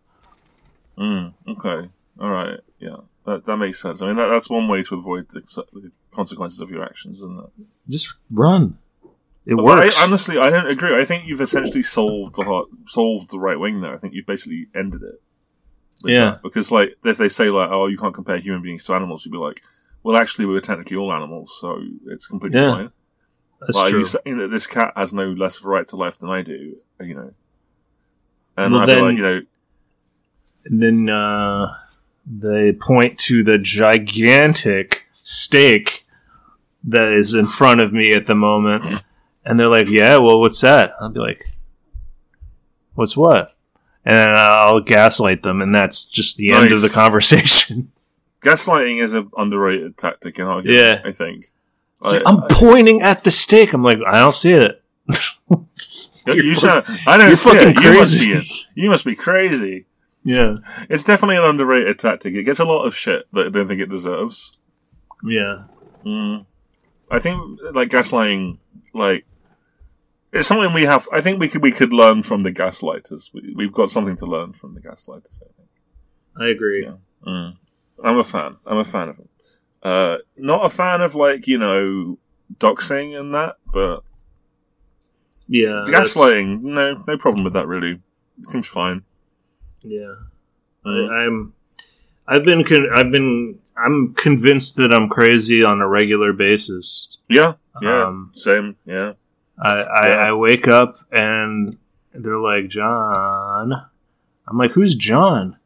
Mm, 0.97 1.35
okay, 1.49 1.89
all 2.21 2.31
right, 2.31 2.61
yeah, 2.79 2.97
that 3.27 3.45
that 3.45 3.57
makes 3.57 3.81
sense. 3.83 4.03
I 4.03 4.07
mean, 4.07 4.17
that, 4.17 4.29
that's 4.29 4.49
one 4.49 4.69
way 4.69 4.83
to 4.85 4.95
avoid 4.95 5.29
the, 5.31 5.41
the 5.73 5.91
consequences 6.13 6.61
of 6.61 6.71
your 6.71 6.85
actions, 6.85 7.19
isn't 7.19 7.39
it? 7.39 7.67
Just 7.89 8.15
run. 8.31 8.79
It 9.47 9.55
But 9.55 9.65
works. 9.65 10.01
I, 10.01 10.05
honestly, 10.05 10.39
I 10.39 10.51
don't 10.51 10.67
agree. 10.69 11.01
I 11.01 11.05
think 11.05 11.25
you've 11.27 11.41
essentially 11.41 11.83
solved 11.83 12.35
the 12.35 12.43
heart, 12.45 12.67
solved 12.87 13.31
the 13.31 13.39
right 13.39 13.59
wing 13.59 13.81
there. 13.81 13.95
I 13.95 13.99
think 13.99 14.13
you've 14.15 14.27
basically 14.27 14.67
ended 14.75 15.03
it. 15.03 15.23
Yeah. 16.05 16.25
that. 16.33 16.43
Because 16.43 16.73
like 16.73 16.97
if 17.05 17.17
they 17.17 17.29
say 17.29 17.49
like, 17.51 17.71
oh, 17.71 17.87
you 17.87 17.97
can't 17.97 18.13
compare 18.15 18.39
human 18.39 18.63
beings 18.63 18.85
to 18.85 18.95
animals, 18.95 19.25
you'd 19.25 19.33
be 19.33 19.39
like, 19.39 19.63
well, 20.03 20.17
actually, 20.17 20.47
we're 20.47 20.61
technically 20.61 20.97
all 20.97 21.13
animals, 21.13 21.57
so 21.61 21.81
it's 22.09 22.27
completely 22.27 22.61
Yeah. 22.61 22.67
fine. 22.75 22.91
That's 23.61 23.77
like 23.77 23.91
true. 23.91 24.01
you 24.01 24.05
saying 24.05 24.39
that 24.39 24.49
this 24.51 24.67
cat 24.67 24.93
has 24.97 25.15
no 25.15 25.29
less 25.33 25.59
of 25.59 25.65
a 25.65 25.69
right 25.69 25.89
to 25.89 25.97
life 25.97 26.19
than 26.19 26.29
I 26.31 26.43
do, 26.43 26.77
you 27.01 27.15
know. 27.15 27.33
And 28.57 28.73
Well, 28.75 28.87
then- 28.87 29.03
like, 29.03 29.17
you 29.17 29.23
know, 29.23 29.41
and 30.67 30.83
then 30.83 31.09
uh, 31.09 31.75
they 32.27 32.73
point 32.73 33.19
to 33.21 33.43
the 33.45 33.59
gigantic 33.59 35.05
steak 35.23 36.05
that 36.85 37.09
is 37.13 37.35
in 37.35 37.47
front 37.47 37.81
of 37.81 37.93
me 37.93 38.13
at 38.13 38.27
the 38.27 38.35
moment, 38.35 38.85
and 39.47 39.59
they're 39.59 39.69
like, 39.69 39.89
"Yeah, 39.89 40.19
well, 40.19 40.41
what's 40.41 40.61
that?" 40.61 40.93
I'll 41.01 41.09
be 41.11 41.21
like, 41.21 41.47
"What's 42.95 43.17
what?" 43.17 43.53
And 44.05 44.15
then 44.15 44.31
I'll 44.37 44.81
gaslight 44.81 45.43
them, 45.43 45.61
and 45.63 45.75
that's 45.75 46.05
just 46.05 46.37
the 46.37 46.53
end 46.53 46.73
of 46.73 46.81
the 46.81 46.89
conversation. 46.91 47.91
gaslighting 48.43 49.03
is 49.03 49.15
an 49.15 49.31
underrated 49.37 49.97
tactic 49.97 50.39
in 50.39 50.47
argument. 50.47 50.79
Yeah. 50.79 51.01
I 51.05 51.11
think. 51.13 51.51
Like, 52.03 52.23
I- 52.25 52.31
I'm 52.31 52.43
pointing 52.51 53.03
at 53.03 53.25
the 53.25 53.31
stick. 53.31 53.73
I'm 53.73 53.83
like, 53.83 53.99
I 54.07 54.21
don't 54.21 54.33
see 54.35 54.53
it. 54.53 54.83
you, 55.51 55.67
you're 56.27 56.45
you 56.45 56.55
sound, 56.55 56.85
I 57.07 57.17
don't 57.17 57.35
see 57.35 57.51
it. 57.51 57.75
fucking 57.75 57.83
You 57.83 57.99
must 57.99 58.17
crazy. 58.19 58.35
be. 58.41 58.53
You 58.83 58.91
must 58.91 59.05
be 59.05 59.17
crazy. 59.17 59.87
Yeah, 60.25 60.57
It's 60.91 61.05
definitely 61.05 61.37
an 61.37 61.45
underrated 61.45 62.01
tactic. 62.01 62.35
It 62.35 62.43
gets 62.43 62.59
a 62.59 62.65
lot 62.65 62.85
of 62.85 62.97
shit 62.97 63.27
that 63.33 63.47
I 63.47 63.49
don't 63.49 63.69
think 63.69 63.81
it 63.81 63.89
deserves. 63.89 64.59
yeah, 65.25 65.63
Mm. 66.05 66.45
I 67.11 67.19
think 67.21 67.61
like 67.73 67.89
gaslighting, 67.91 68.59
like 68.93 69.25
it's 70.39 70.47
something 70.49 70.73
we 70.75 70.85
have. 70.85 71.07
I 71.13 71.21
think 71.21 71.41
we 71.41 71.49
could 71.49 71.63
we 71.63 71.73
could 71.73 71.93
learn 71.93 72.23
from 72.23 72.43
the 72.43 72.53
gaslighters. 72.53 73.31
We, 73.33 73.55
we've 73.57 73.73
got 73.73 73.91
something 73.91 74.17
to 74.19 74.27
learn 74.27 74.53
from 74.53 74.75
the 74.75 74.81
gaslighters. 74.81 75.41
I 75.43 75.47
think. 75.57 75.69
I 76.39 76.47
agree. 76.49 76.85
Yeah. 76.85 76.97
Mm. 77.27 77.57
I'm 78.05 78.19
a 78.19 78.25
fan. 78.25 78.57
I'm 78.67 78.79
a 78.79 78.85
fan 78.85 79.09
of 79.09 79.17
them. 79.17 79.29
Uh, 79.83 80.17
not 80.37 80.65
a 80.67 80.69
fan 80.69 81.01
of 81.01 81.15
like 81.15 81.47
you 81.47 81.59
know 81.59 82.19
doxing 82.59 83.19
and 83.19 83.35
that, 83.35 83.57
but 83.73 84.03
Yeah, 85.49 85.85
gaslighting. 85.87 86.61
No, 86.63 87.03
no 87.07 87.19
problem 87.19 87.45
with 87.45 87.53
that. 87.55 87.67
Really, 87.67 88.01
it 88.39 88.45
seems 88.49 88.67
fine. 88.67 89.03
Yeah, 89.83 90.15
Mm. 90.85 91.11
I, 91.11 91.25
I'm. 91.27 91.53
I've 92.29 92.43
been. 92.45 92.65
Con- 92.65 92.89
I've 92.95 93.11
been. 93.11 93.59
I'm 93.77 94.15
convinced 94.15 94.77
that 94.77 94.93
I'm 94.93 95.09
crazy 95.09 95.63
on 95.63 95.81
a 95.81 95.87
regular 95.89 96.33
basis. 96.33 97.19
Yeah, 97.29 97.55
yeah, 97.83 98.07
Um, 98.07 98.31
same. 98.35 98.77
Yeah, 98.87 99.13
I, 99.59 99.73
I, 99.83 100.09
Yeah. 100.09 100.15
I 100.29 100.33
wake 100.33 100.69
up 100.69 100.99
and 101.11 101.79
they're 102.15 102.39
like, 102.39 102.69
John. 102.69 103.73
I'm 104.49 104.59
like, 104.59 104.73
who's 104.73 104.95
John? 104.95 105.57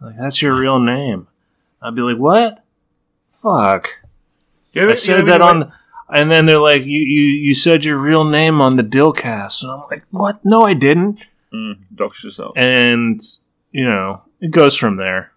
Like, 0.00 0.16
that's 0.18 0.40
your 0.42 0.54
real 0.54 0.78
name. 0.78 1.26
I'd 1.82 1.94
be 1.94 2.02
like, 2.02 2.18
what? 2.18 2.62
Fuck. 3.32 3.88
yeah. 4.72 4.88
I 4.88 4.94
said 4.94 5.26
that 5.26 5.40
on. 5.40 5.72
And 6.12 6.30
then 6.30 6.46
they're 6.46 6.58
like, 6.60 6.82
you, 6.84 6.98
you, 6.98 7.22
you 7.22 7.54
said 7.54 7.84
your 7.84 7.96
real 7.96 8.24
name 8.24 8.60
on 8.60 8.76
the 8.76 8.82
Dilcast. 8.82 9.62
And 9.62 9.72
I'm 9.72 9.82
like, 9.90 10.04
what? 10.10 10.44
No, 10.44 10.62
I 10.62 10.74
didn't. 10.74 11.20
mm, 11.52 11.78
dox 11.94 12.24
yourself. 12.24 12.52
And, 12.56 13.20
you 13.72 13.84
know, 13.84 14.22
it 14.40 14.50
goes 14.50 14.76
from 14.76 14.96
there. 14.96 15.32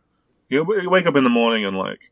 You 0.49 0.65
you 0.81 0.89
wake 0.89 1.05
up 1.05 1.15
in 1.15 1.23
the 1.23 1.29
morning 1.29 1.65
and 1.65 1.77
like, 1.77 2.11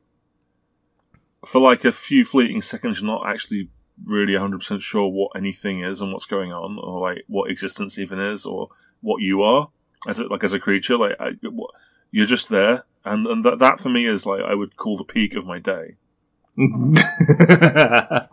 for 1.45 1.59
like 1.61 1.85
a 1.85 1.91
few 1.91 2.23
fleeting 2.23 2.61
seconds, 2.61 3.01
you're 3.01 3.07
not 3.11 3.27
actually 3.27 3.69
really 4.05 4.33
100% 4.33 4.81
sure 4.81 5.07
what 5.07 5.31
anything 5.35 5.81
is 5.81 6.01
and 6.01 6.11
what's 6.11 6.25
going 6.25 6.51
on, 6.51 6.77
or 6.79 6.99
like 6.99 7.23
what 7.27 7.49
existence 7.49 7.97
even 7.99 8.19
is, 8.19 8.45
or 8.45 8.69
what 9.01 9.21
you 9.21 9.41
are 9.41 9.69
as 10.07 10.19
a, 10.19 10.27
like 10.27 10.43
as 10.43 10.53
a 10.53 10.59
creature. 10.59 10.97
Like 10.97 11.15
I, 11.19 11.31
what, 11.43 11.71
you're 12.11 12.25
just 12.25 12.49
there, 12.49 12.85
and 13.05 13.25
and 13.27 13.45
that 13.45 13.59
that 13.59 13.79
for 13.79 13.89
me 13.89 14.05
is 14.05 14.25
like 14.25 14.41
I 14.41 14.55
would 14.55 14.75
call 14.75 14.97
the 14.97 15.03
peak 15.03 15.35
of 15.35 15.45
my 15.45 15.59
day. 15.59 15.95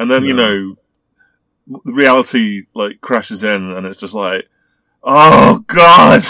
And 0.00 0.10
then 0.10 0.24
you 0.24 0.32
know, 0.32 0.76
reality 1.84 2.64
like 2.72 3.02
crashes 3.02 3.44
in, 3.44 3.70
and 3.70 3.86
it's 3.86 4.00
just 4.00 4.14
like, 4.14 4.48
oh 5.02 5.62
god. 5.66 6.22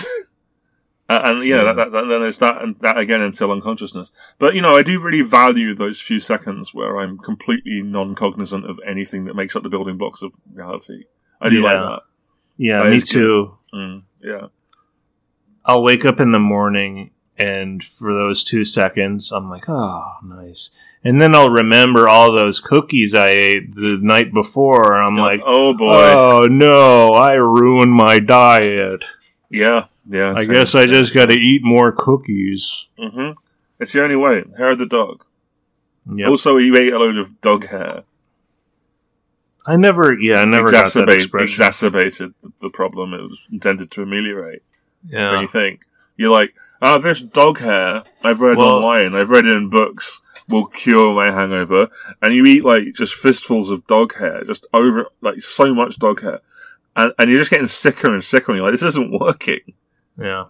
And, 1.13 1.45
yeah, 1.45 1.57
Yeah. 1.65 1.73
that, 1.73 1.91
that, 1.91 2.07
then 2.09 2.21
there's 2.21 2.39
that 2.39 2.63
and 2.63 2.77
that 2.81 2.97
again 2.99 3.21
until 3.21 3.51
unconsciousness. 3.53 4.13
But 4.39 4.55
you 4.55 4.63
know, 4.63 4.77
I 4.77 4.83
do 4.83 5.01
really 5.01 5.23
value 5.23 5.75
those 5.75 6.01
few 6.01 6.21
seconds 6.21 6.73
where 6.73 6.99
I'm 6.99 7.19
completely 7.19 7.83
non-cognizant 7.83 8.65
of 8.69 8.79
anything 8.87 9.25
that 9.25 9.35
makes 9.35 9.57
up 9.57 9.63
the 9.63 9.69
building 9.69 9.97
blocks 9.99 10.23
of 10.23 10.33
reality. 10.53 11.05
I 11.41 11.49
do 11.49 11.63
like 11.63 11.73
that. 11.73 12.01
yeah, 12.57 12.83
That 12.85 12.91
me 12.91 13.01
too. 13.01 13.57
Mm, 13.75 14.03
yeah, 14.23 14.47
I'll 15.65 15.83
wake 15.83 16.05
up 16.05 16.21
in 16.21 16.33
the 16.33 16.39
morning 16.39 17.11
and 17.39 17.83
for 17.83 18.13
those 18.13 18.45
two 18.45 18.65
seconds, 18.65 19.33
I'm 19.33 19.49
like, 19.49 19.69
oh, 19.69 20.05
nice. 20.23 20.71
And 21.03 21.21
then 21.23 21.35
I'll 21.35 21.49
remember 21.49 22.07
all 22.07 22.31
those 22.33 22.61
cookies 22.61 23.15
I 23.15 23.29
ate 23.31 23.75
the 23.75 23.99
night 24.03 24.35
before. 24.35 24.93
And 24.95 25.07
I'm 25.07 25.17
You're 25.17 25.27
like, 25.27 25.41
oh 25.47 25.73
boy, 25.73 26.13
oh 26.15 26.47
no, 26.51 27.15
I 27.15 27.33
ruined 27.33 27.93
my 27.93 28.21
diet. 28.21 29.05
yeah, 29.49 29.87
yeah. 30.11 30.35
I 30.37 30.45
guess 30.45 30.75
I 30.75 30.87
just 30.87 31.15
got 31.15 31.27
to 31.31 31.35
eat 31.35 31.63
more 31.65 31.93
cookies. 31.93 32.89
hmm 32.99 33.31
It's 33.79 33.93
the 33.93 34.03
only 34.03 34.17
way. 34.17 34.45
Hair 34.59 34.71
of 34.73 34.79
the 34.79 34.87
dog. 34.87 35.25
Yep. 36.13 36.29
Also, 36.29 36.57
you 36.57 36.77
ate 36.77 36.93
a 36.93 36.99
load 36.99 37.17
of 37.17 37.41
dog 37.41 37.67
hair. 37.67 38.03
I 39.67 39.77
never, 39.77 40.15
yeah, 40.19 40.37
I 40.41 40.45
never 40.47 40.71
got 40.71 40.93
that 40.93 41.07
Exacerbate- 41.07 41.15
expression. 41.17 41.45
exacerbated 41.53 42.35
the, 42.43 42.53
the 42.63 42.71
problem 42.71 43.13
it 43.15 43.21
was 43.23 43.39
intended 43.53 43.91
to 43.93 44.03
ameliorate. 44.03 44.63
Yeah. 45.07 45.41
you 45.41 45.47
think? 45.47 45.85
You're 46.17 46.31
like, 46.31 46.55
oh, 46.83 46.99
this 46.99 47.21
dog 47.21 47.59
hair 47.59 48.03
I've 48.25 48.41
read 48.41 48.57
Well- 48.57 48.77
online, 48.77 49.15
I've 49.15 49.31
read 49.31 49.45
it 49.47 49.57
in 49.57 49.69
books, 49.71 50.23
will 50.49 50.67
cure 50.67 51.15
my 51.15 51.31
hangover. 51.31 51.89
And 52.23 52.35
you 52.35 52.45
eat 52.47 52.65
like 52.65 52.95
just 52.95 53.15
fistfuls 53.15 53.71
of 53.71 53.87
dog 53.87 54.17
hair, 54.17 54.43
just 54.45 54.67
over, 54.75 55.07
like 55.21 55.41
so 55.43 55.75
much 55.75 55.99
dog 55.99 56.23
hair. 56.23 56.41
And, 56.97 57.13
and 57.19 57.31
you're 57.31 57.39
just 57.39 57.51
getting 57.53 57.67
sicker 57.69 58.13
and 58.13 58.25
sicker, 58.25 58.51
and 58.51 58.57
you're 58.59 58.67
like, 58.67 58.75
this 58.75 58.83
isn't 58.83 59.13
working. 59.21 59.61
Yeah. 60.19 60.45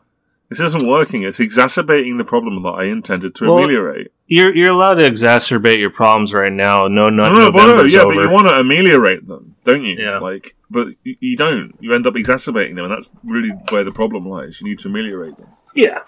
This 0.48 0.58
isn't 0.60 0.88
working. 0.88 1.22
It's 1.22 1.38
exacerbating 1.38 2.16
the 2.16 2.24
problem 2.24 2.62
that 2.64 2.70
I 2.70 2.84
intended 2.84 3.36
to 3.36 3.44
Well, 3.44 3.58
ameliorate. 3.58 4.10
You're, 4.26 4.52
you're 4.54 4.70
allowed 4.72 4.94
to 4.94 5.08
exacerbate 5.08 5.78
your 5.78 5.90
problems 5.90 6.34
right 6.34 6.52
now. 6.52 6.88
No, 6.88 7.08
no, 7.08 7.28
No, 7.28 7.50
no, 7.50 7.50
no, 7.50 7.84
yeah, 7.84 8.00
over. 8.00 8.14
but 8.14 8.22
you 8.22 8.30
want 8.30 8.48
to 8.48 8.54
ameliorate 8.58 9.26
them, 9.28 9.54
don't 9.64 9.84
you? 9.84 9.96
Yeah. 9.96 10.18
Like, 10.18 10.56
but 10.68 10.88
you, 11.04 11.16
you 11.20 11.36
don't. 11.36 11.74
You 11.78 11.94
end 11.94 12.04
up 12.06 12.16
exacerbating 12.16 12.74
them, 12.74 12.84
and 12.86 12.92
that's 12.92 13.12
really 13.22 13.50
where 13.70 13.84
the 13.84 13.92
problem 13.92 14.28
lies. 14.28 14.60
You 14.60 14.68
need 14.68 14.80
to 14.80 14.88
ameliorate 14.88 15.36
them. 15.36 15.48
yeah. 15.74 16.00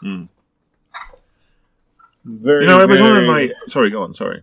Hmm. 0.00 0.22
Very, 2.24 2.64
You 2.64 2.68
know, 2.68 2.78
I 2.80 2.84
was 2.86 3.00
on 3.00 3.10
a 3.10 3.14
very 3.14 3.26
night. 3.26 3.50
Sorry, 3.68 3.90
go 3.90 4.02
on. 4.02 4.14
Sorry. 4.14 4.42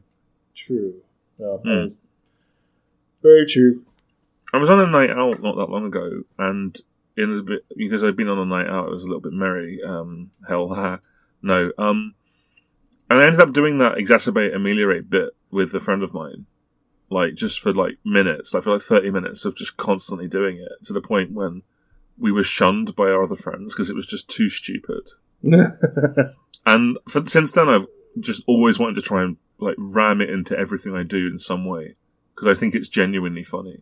True. 0.55 0.95
No, 1.37 1.61
that 1.63 1.83
is 1.85 2.01
very 3.21 3.45
true. 3.45 3.83
I 4.53 4.57
was 4.57 4.69
on 4.69 4.79
a 4.79 4.87
night 4.87 5.09
out 5.09 5.41
not 5.41 5.55
that 5.57 5.69
long 5.69 5.85
ago, 5.85 6.23
and 6.37 6.79
in 7.17 7.39
a 7.39 7.43
bit 7.43 7.65
because 7.75 8.03
I'd 8.03 8.15
been 8.15 8.29
on 8.29 8.39
a 8.39 8.45
night 8.45 8.67
out. 8.67 8.87
It 8.87 8.91
was 8.91 9.03
a 9.03 9.07
little 9.07 9.21
bit 9.21 9.33
merry. 9.33 9.81
Um, 9.85 10.31
hell, 10.47 10.73
ha. 10.73 10.99
no. 11.41 11.71
Um, 11.77 12.15
and 13.09 13.19
I 13.19 13.25
ended 13.25 13.41
up 13.41 13.53
doing 13.53 13.77
that 13.79 13.97
exacerbate 13.97 14.55
ameliorate 14.55 15.09
bit 15.09 15.29
with 15.51 15.73
a 15.73 15.79
friend 15.79 16.03
of 16.03 16.13
mine, 16.13 16.45
like 17.09 17.35
just 17.35 17.59
for 17.59 17.73
like 17.73 17.97
minutes, 18.03 18.53
like 18.53 18.63
for 18.63 18.73
like 18.73 18.81
thirty 18.81 19.11
minutes 19.11 19.45
of 19.45 19.55
just 19.55 19.77
constantly 19.77 20.27
doing 20.27 20.57
it 20.57 20.85
to 20.85 20.93
the 20.93 21.01
point 21.01 21.31
when 21.31 21.61
we 22.17 22.31
were 22.31 22.43
shunned 22.43 22.95
by 22.95 23.05
our 23.05 23.23
other 23.23 23.35
friends 23.35 23.73
because 23.73 23.89
it 23.89 23.95
was 23.95 24.07
just 24.07 24.29
too 24.29 24.49
stupid. 24.49 25.09
And 26.65 26.97
for, 27.07 27.23
since 27.25 27.51
then, 27.51 27.69
I've 27.69 27.85
just 28.19 28.43
always 28.47 28.79
wanted 28.79 28.95
to 28.95 29.01
try 29.01 29.23
and 29.23 29.37
like 29.59 29.75
ram 29.77 30.21
it 30.21 30.29
into 30.29 30.57
everything 30.57 30.95
I 30.95 31.03
do 31.03 31.27
in 31.27 31.39
some 31.39 31.65
way 31.65 31.95
because 32.33 32.47
I 32.47 32.59
think 32.59 32.75
it's 32.75 32.89
genuinely 32.89 33.43
funny. 33.43 33.81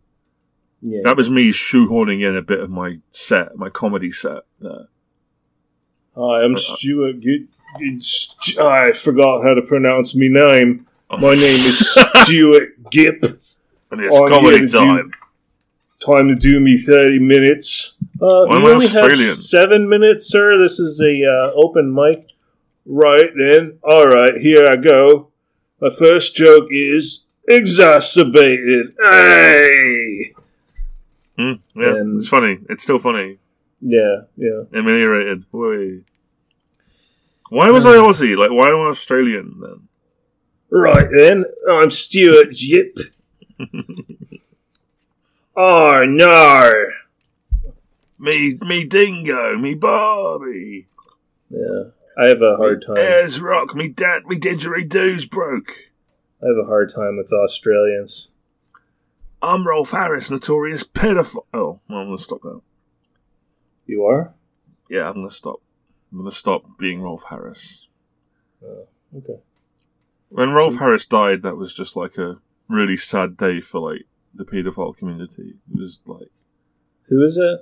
Yeah. 0.83 0.99
That 1.03 1.17
was 1.17 1.29
me 1.29 1.51
shoehorning 1.51 2.27
in 2.27 2.35
a 2.35 2.41
bit 2.41 2.59
of 2.59 2.69
my 2.69 2.99
set, 3.09 3.55
my 3.55 3.69
comedy 3.69 4.11
set 4.11 4.43
there. 4.59 4.87
Hi, 6.15 6.43
I'm 6.43 6.55
Stuart. 6.57 7.19
G- 7.21 7.47
G- 7.79 7.97
St- 8.01 8.59
I 8.59 8.91
forgot 8.91 9.43
how 9.43 9.53
to 9.55 9.61
pronounce 9.63 10.15
me 10.15 10.29
name. 10.29 10.85
My 11.09 11.17
name 11.19 11.31
is 11.33 11.95
Stuart 12.25 12.89
Gipp. 12.91 13.23
and 13.91 14.01
it's 14.01 14.15
Oh, 14.15 14.27
comedy 14.27 14.67
time. 14.67 15.11
Time 16.05 16.27
to 16.27 16.35
do 16.35 16.59
me 16.59 16.77
30 16.77 17.19
minutes. 17.19 17.95
Uh, 18.21 18.43
am 18.45 18.61
you 18.61 18.69
only 18.69 18.87
have 18.87 19.17
seven 19.37 19.87
minutes, 19.89 20.27
sir. 20.27 20.57
This 20.57 20.79
is 20.79 20.99
a 21.01 21.25
uh, 21.25 21.51
open 21.55 21.93
mic. 21.93 22.27
Right 22.85 23.29
then. 23.37 23.79
All 23.83 24.07
right, 24.07 24.33
here 24.41 24.67
I 24.67 24.75
go. 24.75 25.29
My 25.79 25.89
first 25.89 26.35
joke 26.35 26.67
is 26.69 27.23
exacerbated. 27.47 28.93
Hey! 29.03 30.32
Hmm, 31.37 31.53
yeah, 31.75 31.95
And- 31.95 32.17
it's 32.17 32.27
funny. 32.27 32.59
It's 32.69 32.83
still 32.83 32.99
funny. 32.99 33.39
Yeah, 33.81 34.21
yeah. 34.37 34.63
Ameliorated. 34.73 35.45
Whey. 35.51 36.01
Why 37.49 37.69
was 37.69 37.85
I 37.85 37.95
Aussie? 37.95 38.37
Like, 38.37 38.51
why 38.51 38.69
am 38.69 38.77
I 38.77 38.89
Australian 38.89 39.59
then? 39.59 39.87
Right 40.71 41.07
then, 41.15 41.43
I'm 41.69 41.89
Stuart 41.91 42.51
Jip. 42.51 42.97
oh 45.55 46.03
no! 46.07 46.73
Me, 48.17 48.57
me 48.61 48.85
dingo, 48.85 49.57
me 49.57 49.75
Barbie. 49.75 50.87
Yeah, 51.49 51.83
I 52.17 52.29
have 52.29 52.41
a 52.41 52.55
hard 52.55 52.83
time. 52.85 52.97
Ayers 52.97 53.39
Rock, 53.39 53.75
me 53.75 53.89
dad, 53.89 54.25
me 54.25 54.37
didgeridoos 54.39 55.29
broke. 55.29 55.71
I 56.41 56.47
have 56.47 56.57
a 56.57 56.65
hard 56.67 56.91
time 56.93 57.17
with 57.17 57.31
Australians. 57.31 58.29
I'm 59.43 59.67
Rolf 59.67 59.91
Harris, 59.91 60.31
notorious 60.31 60.85
pedophile. 60.85 61.45
Oh, 61.53 61.81
well, 61.89 61.99
I'm 61.99 62.07
gonna 62.07 62.17
stop 62.17 62.39
now. 62.45 62.61
You 63.85 64.05
are? 64.05 64.33
Yeah, 64.89 65.09
I'm 65.09 65.15
gonna 65.15 65.29
stop. 65.29 65.61
I'm 66.11 66.19
gonna 66.19 66.31
stop 66.31 66.77
being 66.79 67.01
Rolf 67.01 67.25
Harris. 67.29 67.89
Uh, 68.63 68.85
okay. 69.17 69.39
When 70.29 70.51
Rolf 70.51 70.77
Harris 70.77 71.05
died, 71.05 71.41
that 71.41 71.57
was 71.57 71.73
just 71.73 71.97
like 71.97 72.17
a 72.17 72.37
really 72.69 72.95
sad 72.95 73.35
day 73.35 73.59
for 73.59 73.91
like 73.91 74.05
the 74.33 74.45
paedophile 74.45 74.97
community. 74.97 75.55
It 75.73 75.79
was 75.79 76.01
like 76.05 76.31
Who 77.09 77.21
is 77.21 77.35
it? 77.35 77.59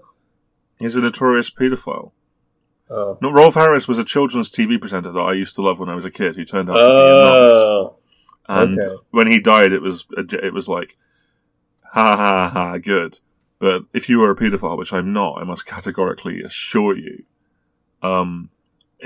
he's 0.80 0.96
a 0.96 1.02
notorious 1.02 1.50
paedophile. 1.50 2.12
Oh. 2.92 3.18
No, 3.22 3.32
Rolf 3.32 3.56
Harris 3.56 3.88
was 3.88 3.98
a 3.98 4.04
children's 4.04 4.52
TV 4.52 4.80
presenter 4.80 5.12
that 5.12 5.20
I 5.20 5.34
used 5.34 5.56
to 5.56 5.64
love 5.64 5.80
when 5.80 5.90
I 5.90 5.96
was 5.96 6.06
a 6.06 6.12
kid, 6.12 6.36
who 6.36 6.46
turned 6.46 6.70
out 6.70 6.78
to 6.78 6.88
be 6.88 7.12
a 7.12 7.24
nonce. 7.24 7.56
Oh. 7.56 7.96
And 8.48 8.84
okay. 8.84 8.96
when 9.10 9.28
he 9.28 9.40
died, 9.40 9.72
it 9.72 9.82
was 9.82 10.06
it 10.12 10.54
was 10.54 10.70
like, 10.70 10.96
ha 11.92 12.16
ha 12.16 12.50
ha, 12.50 12.78
good. 12.78 13.20
But 13.60 13.84
if 13.94 14.10
you 14.10 14.20
were 14.20 14.32
a 14.32 14.36
paedophile, 14.36 14.78
which 14.78 14.94
I'm 14.94 15.14
not, 15.14 15.40
I 15.40 15.44
must 15.44 15.66
categorically 15.66 16.42
assure 16.42 16.98
you, 16.98 17.24
um, 18.02 18.50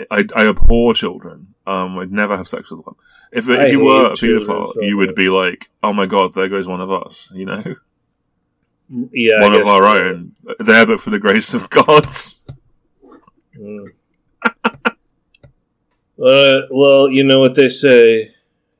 I, 0.09 0.25
I 0.35 0.47
abhor 0.47 0.93
children. 0.93 1.53
Um, 1.67 1.97
I'd 1.99 2.11
never 2.11 2.37
have 2.37 2.47
sex 2.47 2.71
with 2.71 2.85
one. 2.85 2.95
If, 3.31 3.49
if 3.49 3.69
you 3.69 3.79
were 3.83 4.11
a 4.11 4.15
paedophile, 4.15 4.67
so 4.67 4.81
you 4.81 4.97
would 4.97 5.15
be 5.15 5.29
like, 5.29 5.69
oh 5.83 5.91
my 5.91 6.05
god, 6.05 6.33
there 6.33 6.47
goes 6.47 6.67
one 6.67 6.79
of 6.79 6.91
us, 6.91 7.31
you 7.35 7.45
know, 7.45 7.63
Yeah. 8.89 9.41
One 9.41 9.53
of 9.53 9.67
our 9.67 9.83
own, 9.83 10.35
there 10.59 10.85
but 10.85 10.99
for 10.99 11.09
the 11.09 11.19
grace 11.19 11.53
of 11.53 11.69
God. 11.69 12.05
Mm. 13.57 13.87
uh, 16.21 16.61
well, 16.69 17.09
you 17.09 17.23
know 17.23 17.39
what 17.39 17.55
they 17.55 17.69
say: 17.69 18.35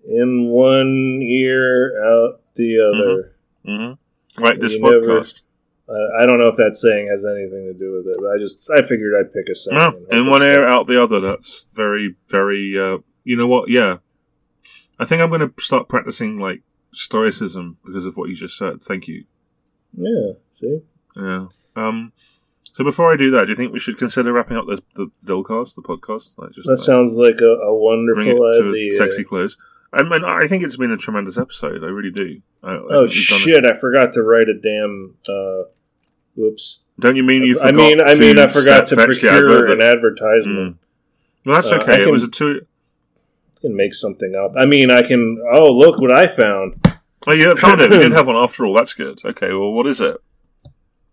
in 0.08 0.50
one 0.50 1.22
ear, 1.22 1.94
out 2.06 2.42
the 2.56 2.80
other. 2.82 3.35
Hmm 3.66 3.94
Right, 4.38 4.60
this 4.60 4.78
podcast. 4.78 5.42
I 5.88 6.24
I 6.24 6.26
don't 6.26 6.40
know 6.40 6.50
if 6.50 6.58
that 6.58 6.76
saying 6.76 7.08
has 7.10 7.26
anything 7.26 7.72
to 7.72 7.74
do 7.74 7.94
with 7.94 8.08
it, 8.08 8.18
but 8.20 8.32
I 8.32 8.38
just 8.38 8.70
I 8.76 8.82
figured 8.82 9.14
I'd 9.18 9.32
pick 9.32 9.48
a 9.50 9.56
saying. 9.56 10.08
And 10.12 10.22
in 10.22 10.28
one 10.28 10.42
ear, 10.42 10.68
out 10.68 10.88
the 10.88 11.02
other. 11.02 11.20
That's 11.20 11.66
very, 11.74 12.16
very. 12.28 12.78
Uh, 12.78 13.00
you 13.24 13.38
know 13.38 13.48
what? 13.48 13.70
Yeah, 13.70 13.98
I 15.00 15.06
think 15.06 15.22
I'm 15.22 15.30
going 15.30 15.42
to 15.42 15.54
start 15.64 15.88
practicing 15.88 16.40
like 16.40 16.62
stoicism 16.92 17.78
because 17.86 18.06
of 18.06 18.18
what 18.18 18.30
you 18.30 18.36
just 18.36 18.58
said. 18.58 18.84
Thank 18.84 19.08
you. 19.08 19.26
Yeah. 19.94 20.34
See. 20.60 20.80
Yeah. 21.16 21.48
Um. 21.76 22.12
So 22.62 22.84
before 22.84 23.14
I 23.14 23.16
do 23.16 23.32
that, 23.32 23.46
do 23.46 23.52
you 23.52 23.56
think 23.56 23.72
we 23.72 23.80
should 23.80 23.98
consider 23.98 24.34
wrapping 24.34 24.58
up 24.58 24.66
the 24.66 24.82
the 24.96 25.12
Dilcast, 25.24 25.76
the 25.76 25.82
podcast? 25.82 26.38
Like 26.38 26.52
just 26.52 26.68
That 26.68 26.74
like, 26.74 26.80
sounds 26.80 27.16
like 27.16 27.40
a, 27.40 27.46
a 27.46 28.14
bring 28.14 28.28
it 28.28 28.38
wonderful 28.38 28.74
to 28.74 28.76
a 28.76 28.90
sexy 28.90 29.24
close. 29.24 29.56
I 29.96 30.04
mean, 30.04 30.24
I 30.26 30.46
think 30.48 30.64
it's 30.64 30.78
been 30.78 30.92
a 30.92 30.98
tremendous 30.98 31.38
episode. 31.38 31.84
I 31.84 31.88
really 31.88 32.12
do. 32.12 32.42
I, 32.64 32.78
Oh 32.90 33.08
shit! 33.08 33.66
I 33.66 33.74
forgot 33.74 34.12
to 34.14 34.24
write 34.24 34.50
a 34.50 34.54
damn. 34.60 35.16
Uh, 35.28 35.70
whoops. 36.36 36.82
Don't 37.00 37.16
you 37.16 37.24
mean 37.24 37.44
you 37.44 37.60
I 37.62 37.72
mean, 37.72 38.02
I 38.02 38.16
mean, 38.16 38.38
I 38.40 38.48
forgot 38.48 38.88
to 38.88 38.96
set- 38.96 39.08
fetch 39.08 39.22
the 39.22 39.28
procure 39.30 39.72
an 39.72 39.82
advertisement. 39.82 40.76
Mm. 40.76 40.78
Well, 41.46 41.56
that's 41.56 41.72
Uh, 41.72 41.78
okay. 41.78 42.02
It 42.02 42.04
can- 42.06 42.12
was 42.12 42.24
a 42.24 42.30
two. 42.30 42.66
I 43.58 43.60
can 43.62 43.76
make 43.76 43.94
something 43.94 44.36
up. 44.36 44.54
I 44.58 44.66
mean, 44.66 44.92
I 44.92 45.02
can. 45.02 45.42
Oh, 45.56 45.72
look 45.72 46.00
what 46.02 46.16
I 46.16 46.28
found. 46.28 46.86
Oh, 47.28 47.32
you 47.34 47.56
found 47.56 47.82
it. 47.82 47.90
We 47.90 47.98
did 48.00 48.12
have 48.20 48.28
one 48.28 48.36
after 48.36 48.66
all. 48.66 48.74
That's 48.74 48.94
good. 48.94 49.20
Okay. 49.26 49.48
Well, 49.50 49.74
what 49.74 49.88
is 49.88 50.02
it? 50.02 50.18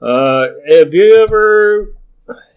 Uh, 0.00 0.48
have 0.68 0.92
you 0.92 1.22
ever 1.22 1.94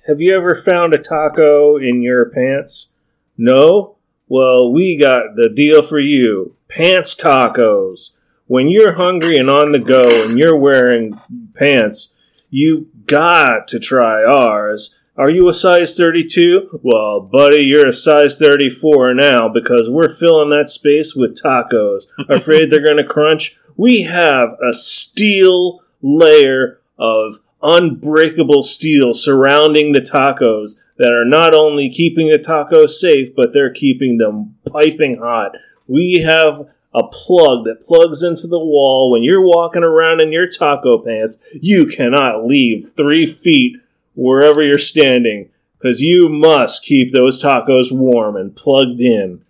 have 0.08 0.20
you 0.20 0.36
ever 0.36 0.56
found 0.56 0.94
a 0.94 0.98
taco 0.98 1.78
in 1.78 2.02
your 2.02 2.30
pants? 2.30 2.92
No? 3.38 3.95
Well, 4.28 4.72
we 4.72 4.98
got 4.98 5.36
the 5.36 5.50
deal 5.50 5.82
for 5.82 6.00
you. 6.00 6.56
Pants 6.70 7.16
tacos. 7.16 8.12
When 8.48 8.70
you're 8.70 8.94
hungry 8.94 9.38
and 9.38 9.50
on 9.50 9.72
the 9.72 9.80
go 9.80 10.04
and 10.28 10.38
you're 10.38 10.58
wearing 10.58 11.20
pants, 11.56 12.14
you 12.50 12.90
got 13.06 13.68
to 13.70 13.80
try 13.80 14.24
ours. 14.24 14.96
Are 15.18 15.30
you 15.30 15.48
a 15.48 15.54
size 15.54 15.96
32? 15.96 16.82
Well, 16.84 17.22
buddy, 17.22 17.62
you're 17.62 17.88
a 17.88 17.94
size 17.94 18.38
34 18.38 19.14
now 19.14 19.48
because 19.48 19.90
we're 19.90 20.10
filling 20.10 20.50
that 20.50 20.70
space 20.70 21.16
with 21.16 21.42
tacos. 21.42 22.08
Afraid 22.30 22.70
they're 22.70 22.84
going 22.84 22.98
to 22.98 23.04
crunch? 23.04 23.58
We 23.78 24.04
have 24.04 24.58
a 24.62 24.74
steel 24.74 25.82
layer 26.02 26.80
of 26.98 27.40
unbreakable 27.62 28.64
steel 28.64 29.14
surrounding 29.14 29.92
the 29.92 30.02
tacos 30.02 30.76
that 30.98 31.12
are 31.12 31.26
not 31.26 31.54
only 31.54 31.90
keeping 31.90 32.30
the 32.30 32.40
tacos 32.40 32.92
safe, 32.92 33.36
but 33.36 33.54
they're 33.54 33.74
keeping 33.74 34.18
them 34.18 34.56
piping 34.66 35.18
hot. 35.18 35.52
We 35.88 36.22
have 36.28 36.68
a 36.94 37.04
plug 37.04 37.66
that 37.66 37.86
plugs 37.86 38.24
into 38.24 38.48
the 38.48 38.60
wall 38.60 39.12
when 39.12 39.22
you're 39.22 39.46
walking 39.46 39.84
around 39.84 40.22
in 40.22 40.32
your 40.32 40.48
taco 40.48 40.98
pants. 41.00 41.38
You 41.54 41.86
cannot 41.86 42.46
leave 42.46 42.88
three 42.96 43.26
feet 43.26 43.78
wherever 44.16 44.64
you're 44.64 44.78
standing 44.78 45.50
because 45.78 46.02
you 46.02 46.30
must 46.30 46.84
keep 46.84 47.12
those 47.12 47.44
tacos 47.44 47.92
warm 47.92 48.38
and 48.38 48.56
plugged 48.56 49.02
in. 49.02 49.42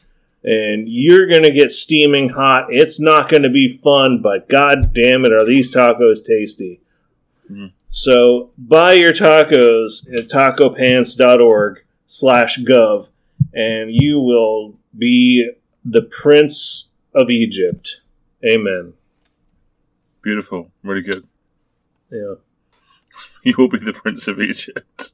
And 0.44 0.88
you're 0.88 1.28
going 1.28 1.44
to 1.44 1.52
get 1.52 1.72
steaming 1.72 2.30
hot. 2.30 2.68
It's 2.70 3.00
not 3.00 3.30
going 3.30 3.44
to 3.44 3.50
be 3.50 3.68
fun, 3.68 4.22
but 4.22 4.50
god 4.50 4.94
damn 4.94 5.26
it, 5.26 5.32
are 5.32 5.46
these 5.46 5.74
tacos 5.74 6.26
tasty. 6.26 6.82
Mm. 7.50 7.72
So 7.96 8.52
buy 8.58 8.92
your 8.92 9.14
tacos 9.14 10.06
at 10.14 10.28
tacopants.org 10.28 11.86
slash 12.06 12.60
gov 12.60 13.10
and 13.54 13.90
you 13.94 14.20
will 14.20 14.76
be 14.98 15.50
the 15.86 16.02
prince 16.02 16.90
of 17.14 17.30
Egypt. 17.30 18.02
Amen. 18.46 18.96
Beautiful. 20.22 20.72
Really 20.84 21.04
good. 21.04 21.26
Yeah. 22.12 22.36
You 23.44 23.54
will 23.58 23.70
be 23.70 23.78
the 23.78 23.94
Prince 23.94 24.28
of 24.28 24.42
Egypt. 24.42 25.14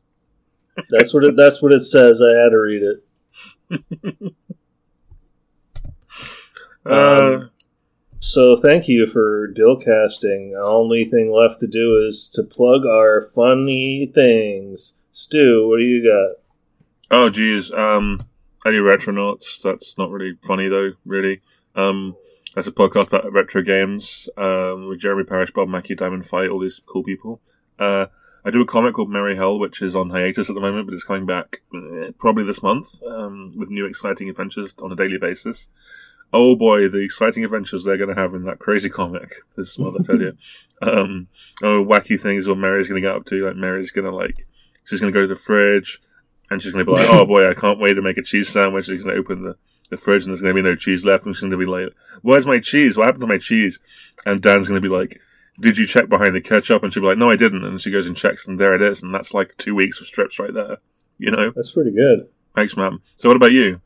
That's 0.90 1.14
what 1.14 1.26
it 1.26 1.36
that's 1.36 1.62
what 1.62 1.74
it 1.74 1.82
says. 1.82 2.22
I 2.22 2.30
had 2.42 2.50
to 2.50 2.60
read 2.60 2.82
it. 2.82 4.34
Uh, 6.84 6.94
Um, 6.94 7.52
So 8.32 8.56
thank 8.56 8.88
you 8.88 9.08
for 9.08 9.48
dill 9.48 9.76
casting. 9.76 10.54
The 10.54 10.62
only 10.62 11.04
thing 11.04 11.34
left 11.34 11.60
to 11.60 11.68
do 11.68 12.02
is 12.08 12.30
to 12.30 12.44
plug 12.44 12.86
our 12.86 13.22
funny 13.22 14.10
things. 14.16 14.96
Stu, 15.12 15.68
what 15.68 15.80
do 15.80 15.84
you 15.84 16.02
got? 16.02 16.38
oh, 17.12 17.30
geez. 17.30 17.74
Um, 17.74 18.24
I 18.66 18.72
do 18.72 18.84
Retronauts. 18.84 19.62
That's 19.62 19.98
not 19.98 20.12
really 20.12 20.38
funny, 20.44 20.70
though, 20.70 20.92
really. 21.06 21.42
Um, 21.76 22.16
that's 22.56 22.68
a 22.68 22.72
podcast 22.72 23.08
about 23.08 23.34
retro 23.34 23.64
games 23.64 24.30
um, 24.38 24.88
with 24.88 25.02
Jeremy 25.02 25.26
Parish, 25.26 25.52
Bob 25.52 25.68
Mackey, 25.68 25.96
Diamond 25.96 26.24
Feit, 26.24 26.50
all 26.50 26.62
these 26.62 26.80
cool 26.86 27.04
people. 27.04 27.42
Uh, 27.78 28.06
I 28.46 28.50
do 28.50 28.62
a 28.62 28.66
comic 28.66 28.94
called 28.94 29.10
Merry 29.10 29.36
Hell, 29.36 29.60
which 29.60 29.82
is 29.82 29.94
on 29.94 30.10
hiatus 30.10 30.50
at 30.50 30.56
the 30.56 30.62
moment, 30.62 30.88
but 30.88 30.94
it's 30.94 31.04
coming 31.04 31.26
back 31.26 31.64
uh, 31.76 32.12
probably 32.18 32.46
this 32.46 32.64
month 32.64 33.04
um, 33.04 33.54
with 33.58 33.70
new 33.70 33.86
exciting 33.86 34.30
adventures 34.30 34.74
on 34.82 34.94
a 34.94 34.96
daily 34.96 35.18
basis. 35.18 35.68
Oh 36.34 36.56
boy, 36.56 36.88
the 36.88 37.04
exciting 37.04 37.44
adventures 37.44 37.84
they're 37.84 37.98
going 37.98 38.14
to 38.14 38.20
have 38.20 38.34
in 38.34 38.44
that 38.46 38.60
crazy 38.60 38.90
comic. 38.90 39.30
This 39.58 39.72
is 39.72 39.80
what 39.80 40.00
I 40.00 40.04
tell 40.04 40.20
you. 40.20 40.38
Um, 40.84 41.28
oh, 41.62 41.86
wacky 41.86 42.20
things 42.20 42.48
what 42.48 42.58
Mary's 42.58 42.90
going 42.90 43.00
to 43.00 43.08
get 43.08 43.16
up 43.16 43.26
to. 43.26 43.46
Like 43.46 43.56
Mary's 43.56 43.92
going 43.92 44.06
to 44.06 44.16
like, 44.16 44.48
she's 44.84 45.00
going 45.00 45.14
to 45.14 45.16
go 45.16 45.22
to 45.22 45.32
the 45.32 45.40
fridge 45.40 46.02
and 46.50 46.60
she's 46.60 46.72
going 46.72 46.84
to 46.84 46.92
be 46.92 47.00
like, 47.00 47.08
oh 47.14 47.24
boy, 47.24 47.48
I 47.48 47.54
can't 47.54 47.80
wait 47.80 47.94
to 47.94 48.02
make 48.02 48.18
a 48.18 48.24
cheese 48.24 48.50
sandwich. 48.50 48.88
She's 48.88 49.04
going 49.04 49.16
to 49.16 49.22
open 49.22 49.44
the, 49.44 49.56
the 49.92 49.98
fridge 49.98 50.24
and 50.26 50.32
there's 50.32 50.42
going 50.42 50.56
to 50.56 50.60
be 50.60 50.68
no 50.68 50.76
cheese 50.76 51.06
left. 51.06 51.24
And 51.28 51.36
she's 51.36 51.42
going 51.42 51.52
to 51.52 51.58
be 51.58 51.68
like, 51.68 51.94
where's 52.24 52.48
my 52.48 52.60
cheese? 52.60 52.98
What 52.98 53.06
happened 53.06 53.22
to 53.22 53.28
my 53.28 53.38
cheese? 53.38 53.80
And 54.26 54.42
Dan's 54.42 54.68
going 54.68 54.82
to 54.82 54.90
be 54.90 54.92
like, 54.92 55.22
did 55.60 55.78
you 55.78 55.86
check 55.86 56.10
behind 56.10 56.34
the 56.34 56.42
ketchup? 56.42 56.82
And 56.82 56.92
she'll 56.92 57.04
be 57.04 57.10
like, 57.10 57.20
no, 57.20 57.30
I 57.30 57.36
didn't. 57.36 57.64
And 57.64 57.80
she 57.80 57.92
goes 57.92 58.08
and 58.08 58.18
checks 58.18 58.48
and 58.48 58.60
there 58.60 58.74
it 58.74 58.82
is. 58.82 59.04
And 59.04 59.14
that's 59.14 59.36
like 59.36 59.56
two 59.58 59.76
weeks 59.76 60.02
of 60.02 60.08
strips 60.08 60.40
right 60.40 60.54
there. 60.54 60.78
You 61.20 61.30
know? 61.30 61.52
That's 61.56 61.74
pretty 61.74 61.92
good. 61.92 62.28
Thanks, 62.56 62.76
man. 62.76 63.02
So 63.18 63.30
what 63.30 63.36
about 63.36 63.52
you? 63.52 63.82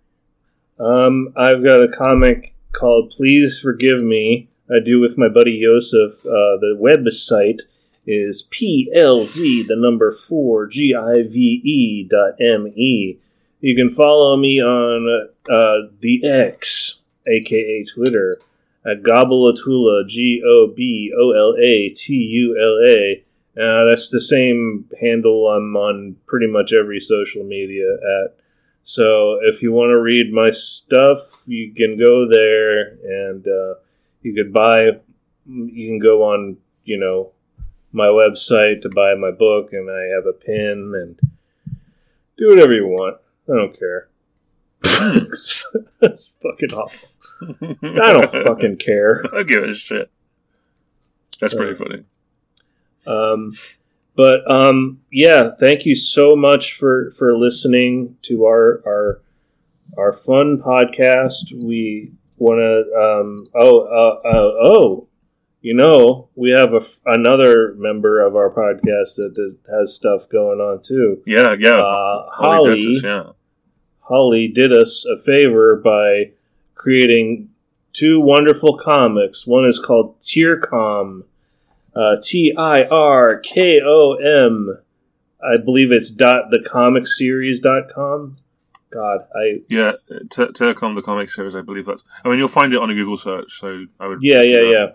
Um, 0.80 1.34
I've 1.38 1.64
got 1.64 1.84
a 1.84 1.88
comic 1.88 2.54
called 2.72 3.12
Please 3.16 3.60
Forgive 3.60 4.02
Me. 4.02 4.50
I 4.70 4.80
do 4.84 5.00
with 5.00 5.18
my 5.18 5.30
buddy 5.30 5.54
Yosef. 5.54 6.26
Uh, 6.26 6.60
the 6.60 6.78
website 6.80 7.62
is 8.06 8.48
plz, 8.52 9.68
the 9.68 9.76
number 9.76 10.12
4, 10.12 10.68
G-I-V-E 10.68 12.08
dot 12.10 12.34
M-E. 12.40 13.20
You 13.62 13.76
can 13.76 13.90
follow 13.90 14.36
me 14.38 14.62
on 14.62 15.30
uh, 15.50 15.92
the 16.02 16.24
X, 16.24 17.02
aka 17.28 17.84
Twitter, 17.84 18.40
at 18.86 19.02
Gobolatula, 19.02 20.08
G 20.08 20.44
O 20.46 20.68
B 20.76 21.12
O 21.18 21.32
L 21.32 21.56
A 21.60 21.90
T 21.90 22.14
U 22.14 22.56
L 22.56 22.88
A. 22.88 23.24
Uh, 23.58 23.86
that's 23.90 24.10
the 24.10 24.22
same 24.22 24.88
handle 25.02 25.48
I'm 25.48 25.76
on 25.76 26.18
pretty 26.28 26.48
much 26.48 26.74
every 26.74 27.00
social 27.00 27.44
media 27.44 27.94
at. 27.94 28.36
So 28.88 29.40
if 29.42 29.64
you 29.64 29.72
want 29.72 29.90
to 29.90 30.00
read 30.00 30.32
my 30.32 30.52
stuff, 30.52 31.18
you 31.48 31.74
can 31.74 31.98
go 31.98 32.30
there 32.30 32.90
and 33.04 33.44
uh, 33.48 33.80
you 34.22 34.36
could 34.36 34.54
buy, 34.54 35.00
you 35.48 35.88
can 35.88 35.98
go 35.98 36.22
on, 36.22 36.58
you 36.84 37.00
know, 37.00 37.32
my 37.92 38.06
website 38.06 38.84
to 38.84 38.90
buy 38.90 39.16
my 39.16 39.32
book, 39.32 39.74
and 39.74 39.90
I 39.90 40.04
have 40.16 40.28
a 40.28 40.34
pin 40.34 40.94
and 40.96 41.20
do 42.38 42.50
whatever 42.50 42.74
you 42.76 42.86
want. 42.86 43.18
I 43.50 43.56
don't 43.56 43.80
care. 43.80 44.10
That's 46.00 46.36
fucking 46.44 46.72
awful. 46.74 47.10
I 47.42 48.14
don't 48.14 48.30
fucking 48.46 48.78
care. 48.78 49.24
I 49.36 49.42
give 49.42 49.64
a 49.64 49.74
shit. 49.74 50.12
That's 51.40 51.56
pretty 51.56 51.74
Uh, 51.74 51.76
funny. 51.86 52.04
Um, 53.08 53.52
but 54.16 54.50
um, 54.50 55.02
yeah, 55.12 55.52
thank 55.60 55.86
you 55.86 55.96
so 55.96 56.36
much 56.36 56.74
for 56.74 57.12
for 57.12 57.38
listening 57.38 58.18
to 58.24 58.46
our 58.46 58.82
our 58.86 59.22
our 59.98 60.14
fun 60.14 60.60
podcast. 60.60 61.54
We 61.54 62.12
want 62.38 62.60
to 62.60 62.98
um, 62.98 63.48
oh 63.54 63.80
uh, 63.82 64.28
uh, 64.28 64.52
oh 64.62 65.08
you 65.62 65.74
know 65.74 66.30
we 66.36 66.52
have 66.52 66.74
a 66.74 66.82
another 67.06 67.74
member 67.78 68.26
of 68.26 68.36
our 68.36 68.50
podcast 68.50 69.16
that 69.18 69.34
does, 69.36 69.56
has 69.70 69.96
stuff 69.96 70.30
going 70.30 70.60
on 70.60 70.82
too. 70.82 71.22
Yeah, 71.26 71.56
yeah. 71.58 71.72
Uh, 71.72 72.30
Holly 72.32 72.82
Holly 72.82 73.00
yeah. 73.04 73.24
Holly 74.00 74.48
did 74.48 74.72
us 74.72 75.06
a 75.06 75.18
favor 75.20 75.76
by 75.76 76.32
creating 76.76 77.50
two 77.92 78.20
wonderful 78.20 78.78
comics. 78.78 79.48
One 79.48 79.66
is 79.66 79.80
called 79.80 80.20
Tirkom, 80.20 81.24
uh, 81.96 82.16
T 82.22 82.54
I 82.58 82.84
R 82.92 83.38
K 83.40 83.80
O 83.84 84.14
M. 84.16 84.80
I 85.42 85.58
believe 85.64 85.92
it's 85.92 86.10
dot 86.12 86.50
the 86.50 86.60
dot 87.62 87.84
com. 87.94 88.36
God, 88.92 89.28
I 89.36 89.62
Yeah, 89.70 89.94
T- 90.30 90.48
the 90.96 91.02
comic 91.04 91.28
series, 91.30 91.56
I 91.56 91.62
believe 91.62 91.86
that's. 91.86 92.04
I 92.24 92.30
mean, 92.30 92.38
you'll 92.40 92.48
find 92.48 92.74
it 92.74 92.80
on 92.82 92.90
a 92.90 92.94
Google 92.94 93.18
search, 93.18 93.60
so 93.60 93.86
I 94.00 94.08
would. 94.08 94.20
yeah 94.22 94.42
yeah 94.42 94.62
yeah. 94.62 94.86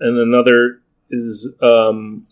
And 0.00 0.16
another 0.18 0.80
is 1.10 1.50
um, 1.60 2.24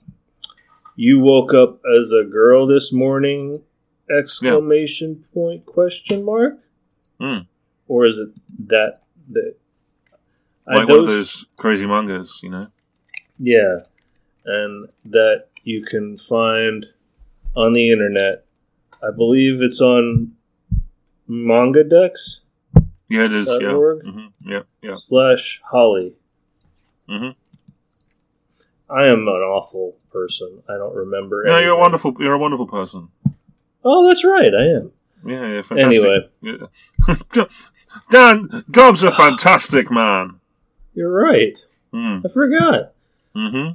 you 0.95 1.19
woke 1.19 1.53
up 1.53 1.81
as 1.99 2.13
a 2.13 2.25
girl 2.25 2.67
this 2.67 2.93
morning? 2.93 3.63
Exclamation 4.09 5.25
point 5.35 5.67
question 5.67 6.25
mark. 6.25 6.59
Hmm. 7.21 7.39
Or 7.89 8.07
is 8.07 8.19
it 8.19 8.29
that 8.69 9.01
that? 9.31 9.57
I- 10.67 10.77
Like 10.77 10.89
one 10.89 11.01
of 11.01 11.07
those 11.07 11.47
crazy 11.57 11.87
mangas, 11.87 12.41
you 12.43 12.51
know? 12.51 12.69
Yeah, 13.39 13.81
and 14.45 14.89
that 15.05 15.47
you 15.63 15.83
can 15.85 16.17
find 16.19 16.87
on 17.55 17.73
the 17.73 17.91
internet. 17.91 18.45
I 19.03 19.11
believe 19.15 19.61
it's 19.61 19.81
on 19.81 20.33
MangaDex 21.29 22.41
Yeah, 23.09 23.25
it 23.25 23.35
is. 23.35 23.47
Yeah. 23.61 23.73
org? 23.73 24.03
hmm 24.05 24.27
yeah, 24.45 24.61
yeah. 24.83 24.91
slash 24.93 25.61
Holly. 25.71 26.15
Mm-hmm. 27.09 27.31
I 28.89 29.07
am 29.09 29.21
an 29.21 29.29
awful 29.29 29.97
person. 30.13 30.63
I 30.69 30.75
don't 30.75 30.95
remember. 30.95 31.43
No, 31.45 31.59
you're 31.59 31.77
a 31.77 31.79
wonderful. 31.79 32.15
You're 32.21 32.35
a 32.35 32.39
wonderful 32.39 32.67
person. 32.69 33.09
Oh, 33.85 34.07
that's 34.07 34.25
right. 34.25 34.55
I 34.55 34.65
am. 34.77 34.93
Yeah, 35.25 35.55
yeah, 35.55 35.63
fantastic. 35.63 36.05
Anyway, 36.43 36.69
Yeah. 37.37 37.45
Dan 38.11 38.65
Gob's 38.71 39.03
a 39.03 39.11
fantastic 39.11 39.91
man. 39.91 40.39
you're 40.95 41.13
right. 41.13 41.59
Mm. 41.93 42.23
I 42.25 42.29
forgot. 42.29 42.93
Hmm 43.37 43.69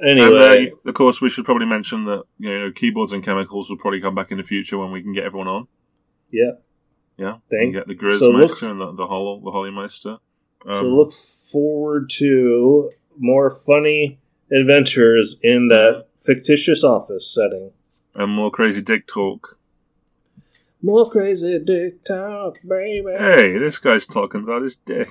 Anyway, 0.00 0.66
And 0.66 0.72
uh, 0.86 0.88
of 0.90 0.94
course, 0.94 1.20
we 1.20 1.28
should 1.28 1.44
probably 1.44 1.66
mention 1.66 2.04
that 2.04 2.22
you 2.38 2.50
know 2.56 2.70
keyboards 2.72 3.10
and 3.12 3.24
chemicals 3.24 3.68
will 3.68 3.78
probably 3.78 4.00
come 4.00 4.14
back 4.14 4.30
in 4.30 4.36
the 4.36 4.44
future 4.44 4.78
when 4.78 4.92
we 4.92 5.02
can 5.02 5.12
get 5.12 5.24
everyone 5.24 5.48
on. 5.48 5.66
yeah. 6.30 6.52
Yeah, 7.16 7.38
Thank- 7.50 7.74
get 7.74 7.88
the 7.88 7.96
so 8.16 8.30
look- 8.30 8.62
and 8.62 8.80
the 8.80 8.92
the 8.92 9.06
Hol- 9.08 9.40
the 9.40 9.50
Hollymeister. 9.50 10.18
Um, 10.64 10.74
so 10.74 10.82
look 10.84 11.12
forward 11.12 12.10
to 12.10 12.92
more 13.18 13.50
funny 13.50 14.20
adventures 14.52 15.36
in 15.42 15.66
that 15.68 16.06
fictitious 16.16 16.84
office 16.84 17.26
setting. 17.28 17.72
and 18.14 18.30
more 18.32 18.52
crazy 18.52 18.82
dick 18.82 19.08
talk. 19.08 19.58
More 20.80 21.10
crazy 21.10 21.58
dick 21.58 22.04
talk, 22.04 22.58
baby. 22.66 23.10
Hey, 23.18 23.58
this 23.58 23.78
guy's 23.78 24.06
talking 24.06 24.44
about 24.44 24.62
his 24.62 24.76
dick. 24.76 25.08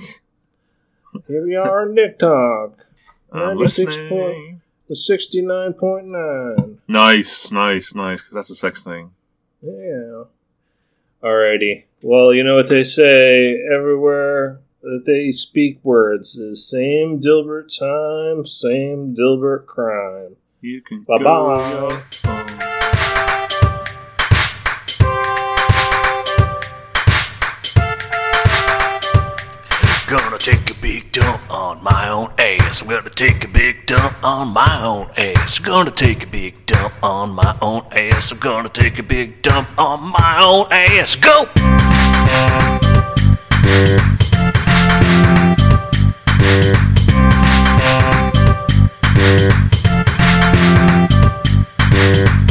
Here 1.28 1.46
we 1.46 1.56
are 1.56 1.90
in 1.90 1.96
Dick 1.96 2.20
Talk 2.20 2.86
I'm 3.32 3.56
96 3.56 3.98
listening. 3.98 4.62
with 4.88 4.98
69.9. 4.98 6.78
Nice, 6.88 7.52
nice, 7.52 7.94
nice. 7.96 8.22
Because 8.22 8.36
that's 8.36 8.50
a 8.50 8.56
sex 8.56 8.84
thing. 8.84 9.12
Yeah. 9.62 10.24
Alrighty. 11.24 11.84
Well, 12.02 12.34
you 12.34 12.44
know 12.44 12.56
what 12.56 12.70
they 12.70 12.84
say 12.84 13.60
everywhere 13.74 14.60
that 14.82 15.04
they 15.06 15.32
speak 15.32 15.80
words 15.84 16.36
is 16.36 16.66
same 16.66 17.20
Dilbert 17.20 17.78
time, 17.78 18.46
same 18.46 19.16
Dilbert 19.16 19.66
crime. 19.66 20.36
You 20.62 20.82
can 20.82 21.02
Bye-bye. 21.02 21.24
go 21.24 22.47
on 31.78 31.84
my 31.84 32.10
own 32.10 32.30
ass. 32.38 32.82
I'm 32.82 32.90
gonna 32.90 33.10
take 33.10 33.44
a 33.44 33.48
big 33.48 33.86
dump 33.86 34.24
on 34.24 34.50
my 34.50 34.82
own 34.84 35.10
ass. 35.18 35.60
I'm 35.60 35.66
gonna 35.66 35.92
take 35.92 36.24
a 36.24 36.28
big 36.28 36.66
dump 36.66 36.94
on 37.04 37.32
my 37.32 37.58
own 37.62 37.84
ass. 37.92 38.32
I'm 38.32 38.40
gonna 38.40 38.70
take 38.70 39.00
a 39.00 39.04
big 39.04 39.42
dump 39.42 39.68
on 39.78 40.12
my 40.12 40.40
own 40.42 40.68
ass. 40.72 41.16
Go! 41.16 41.46
Yeah. 51.90 52.47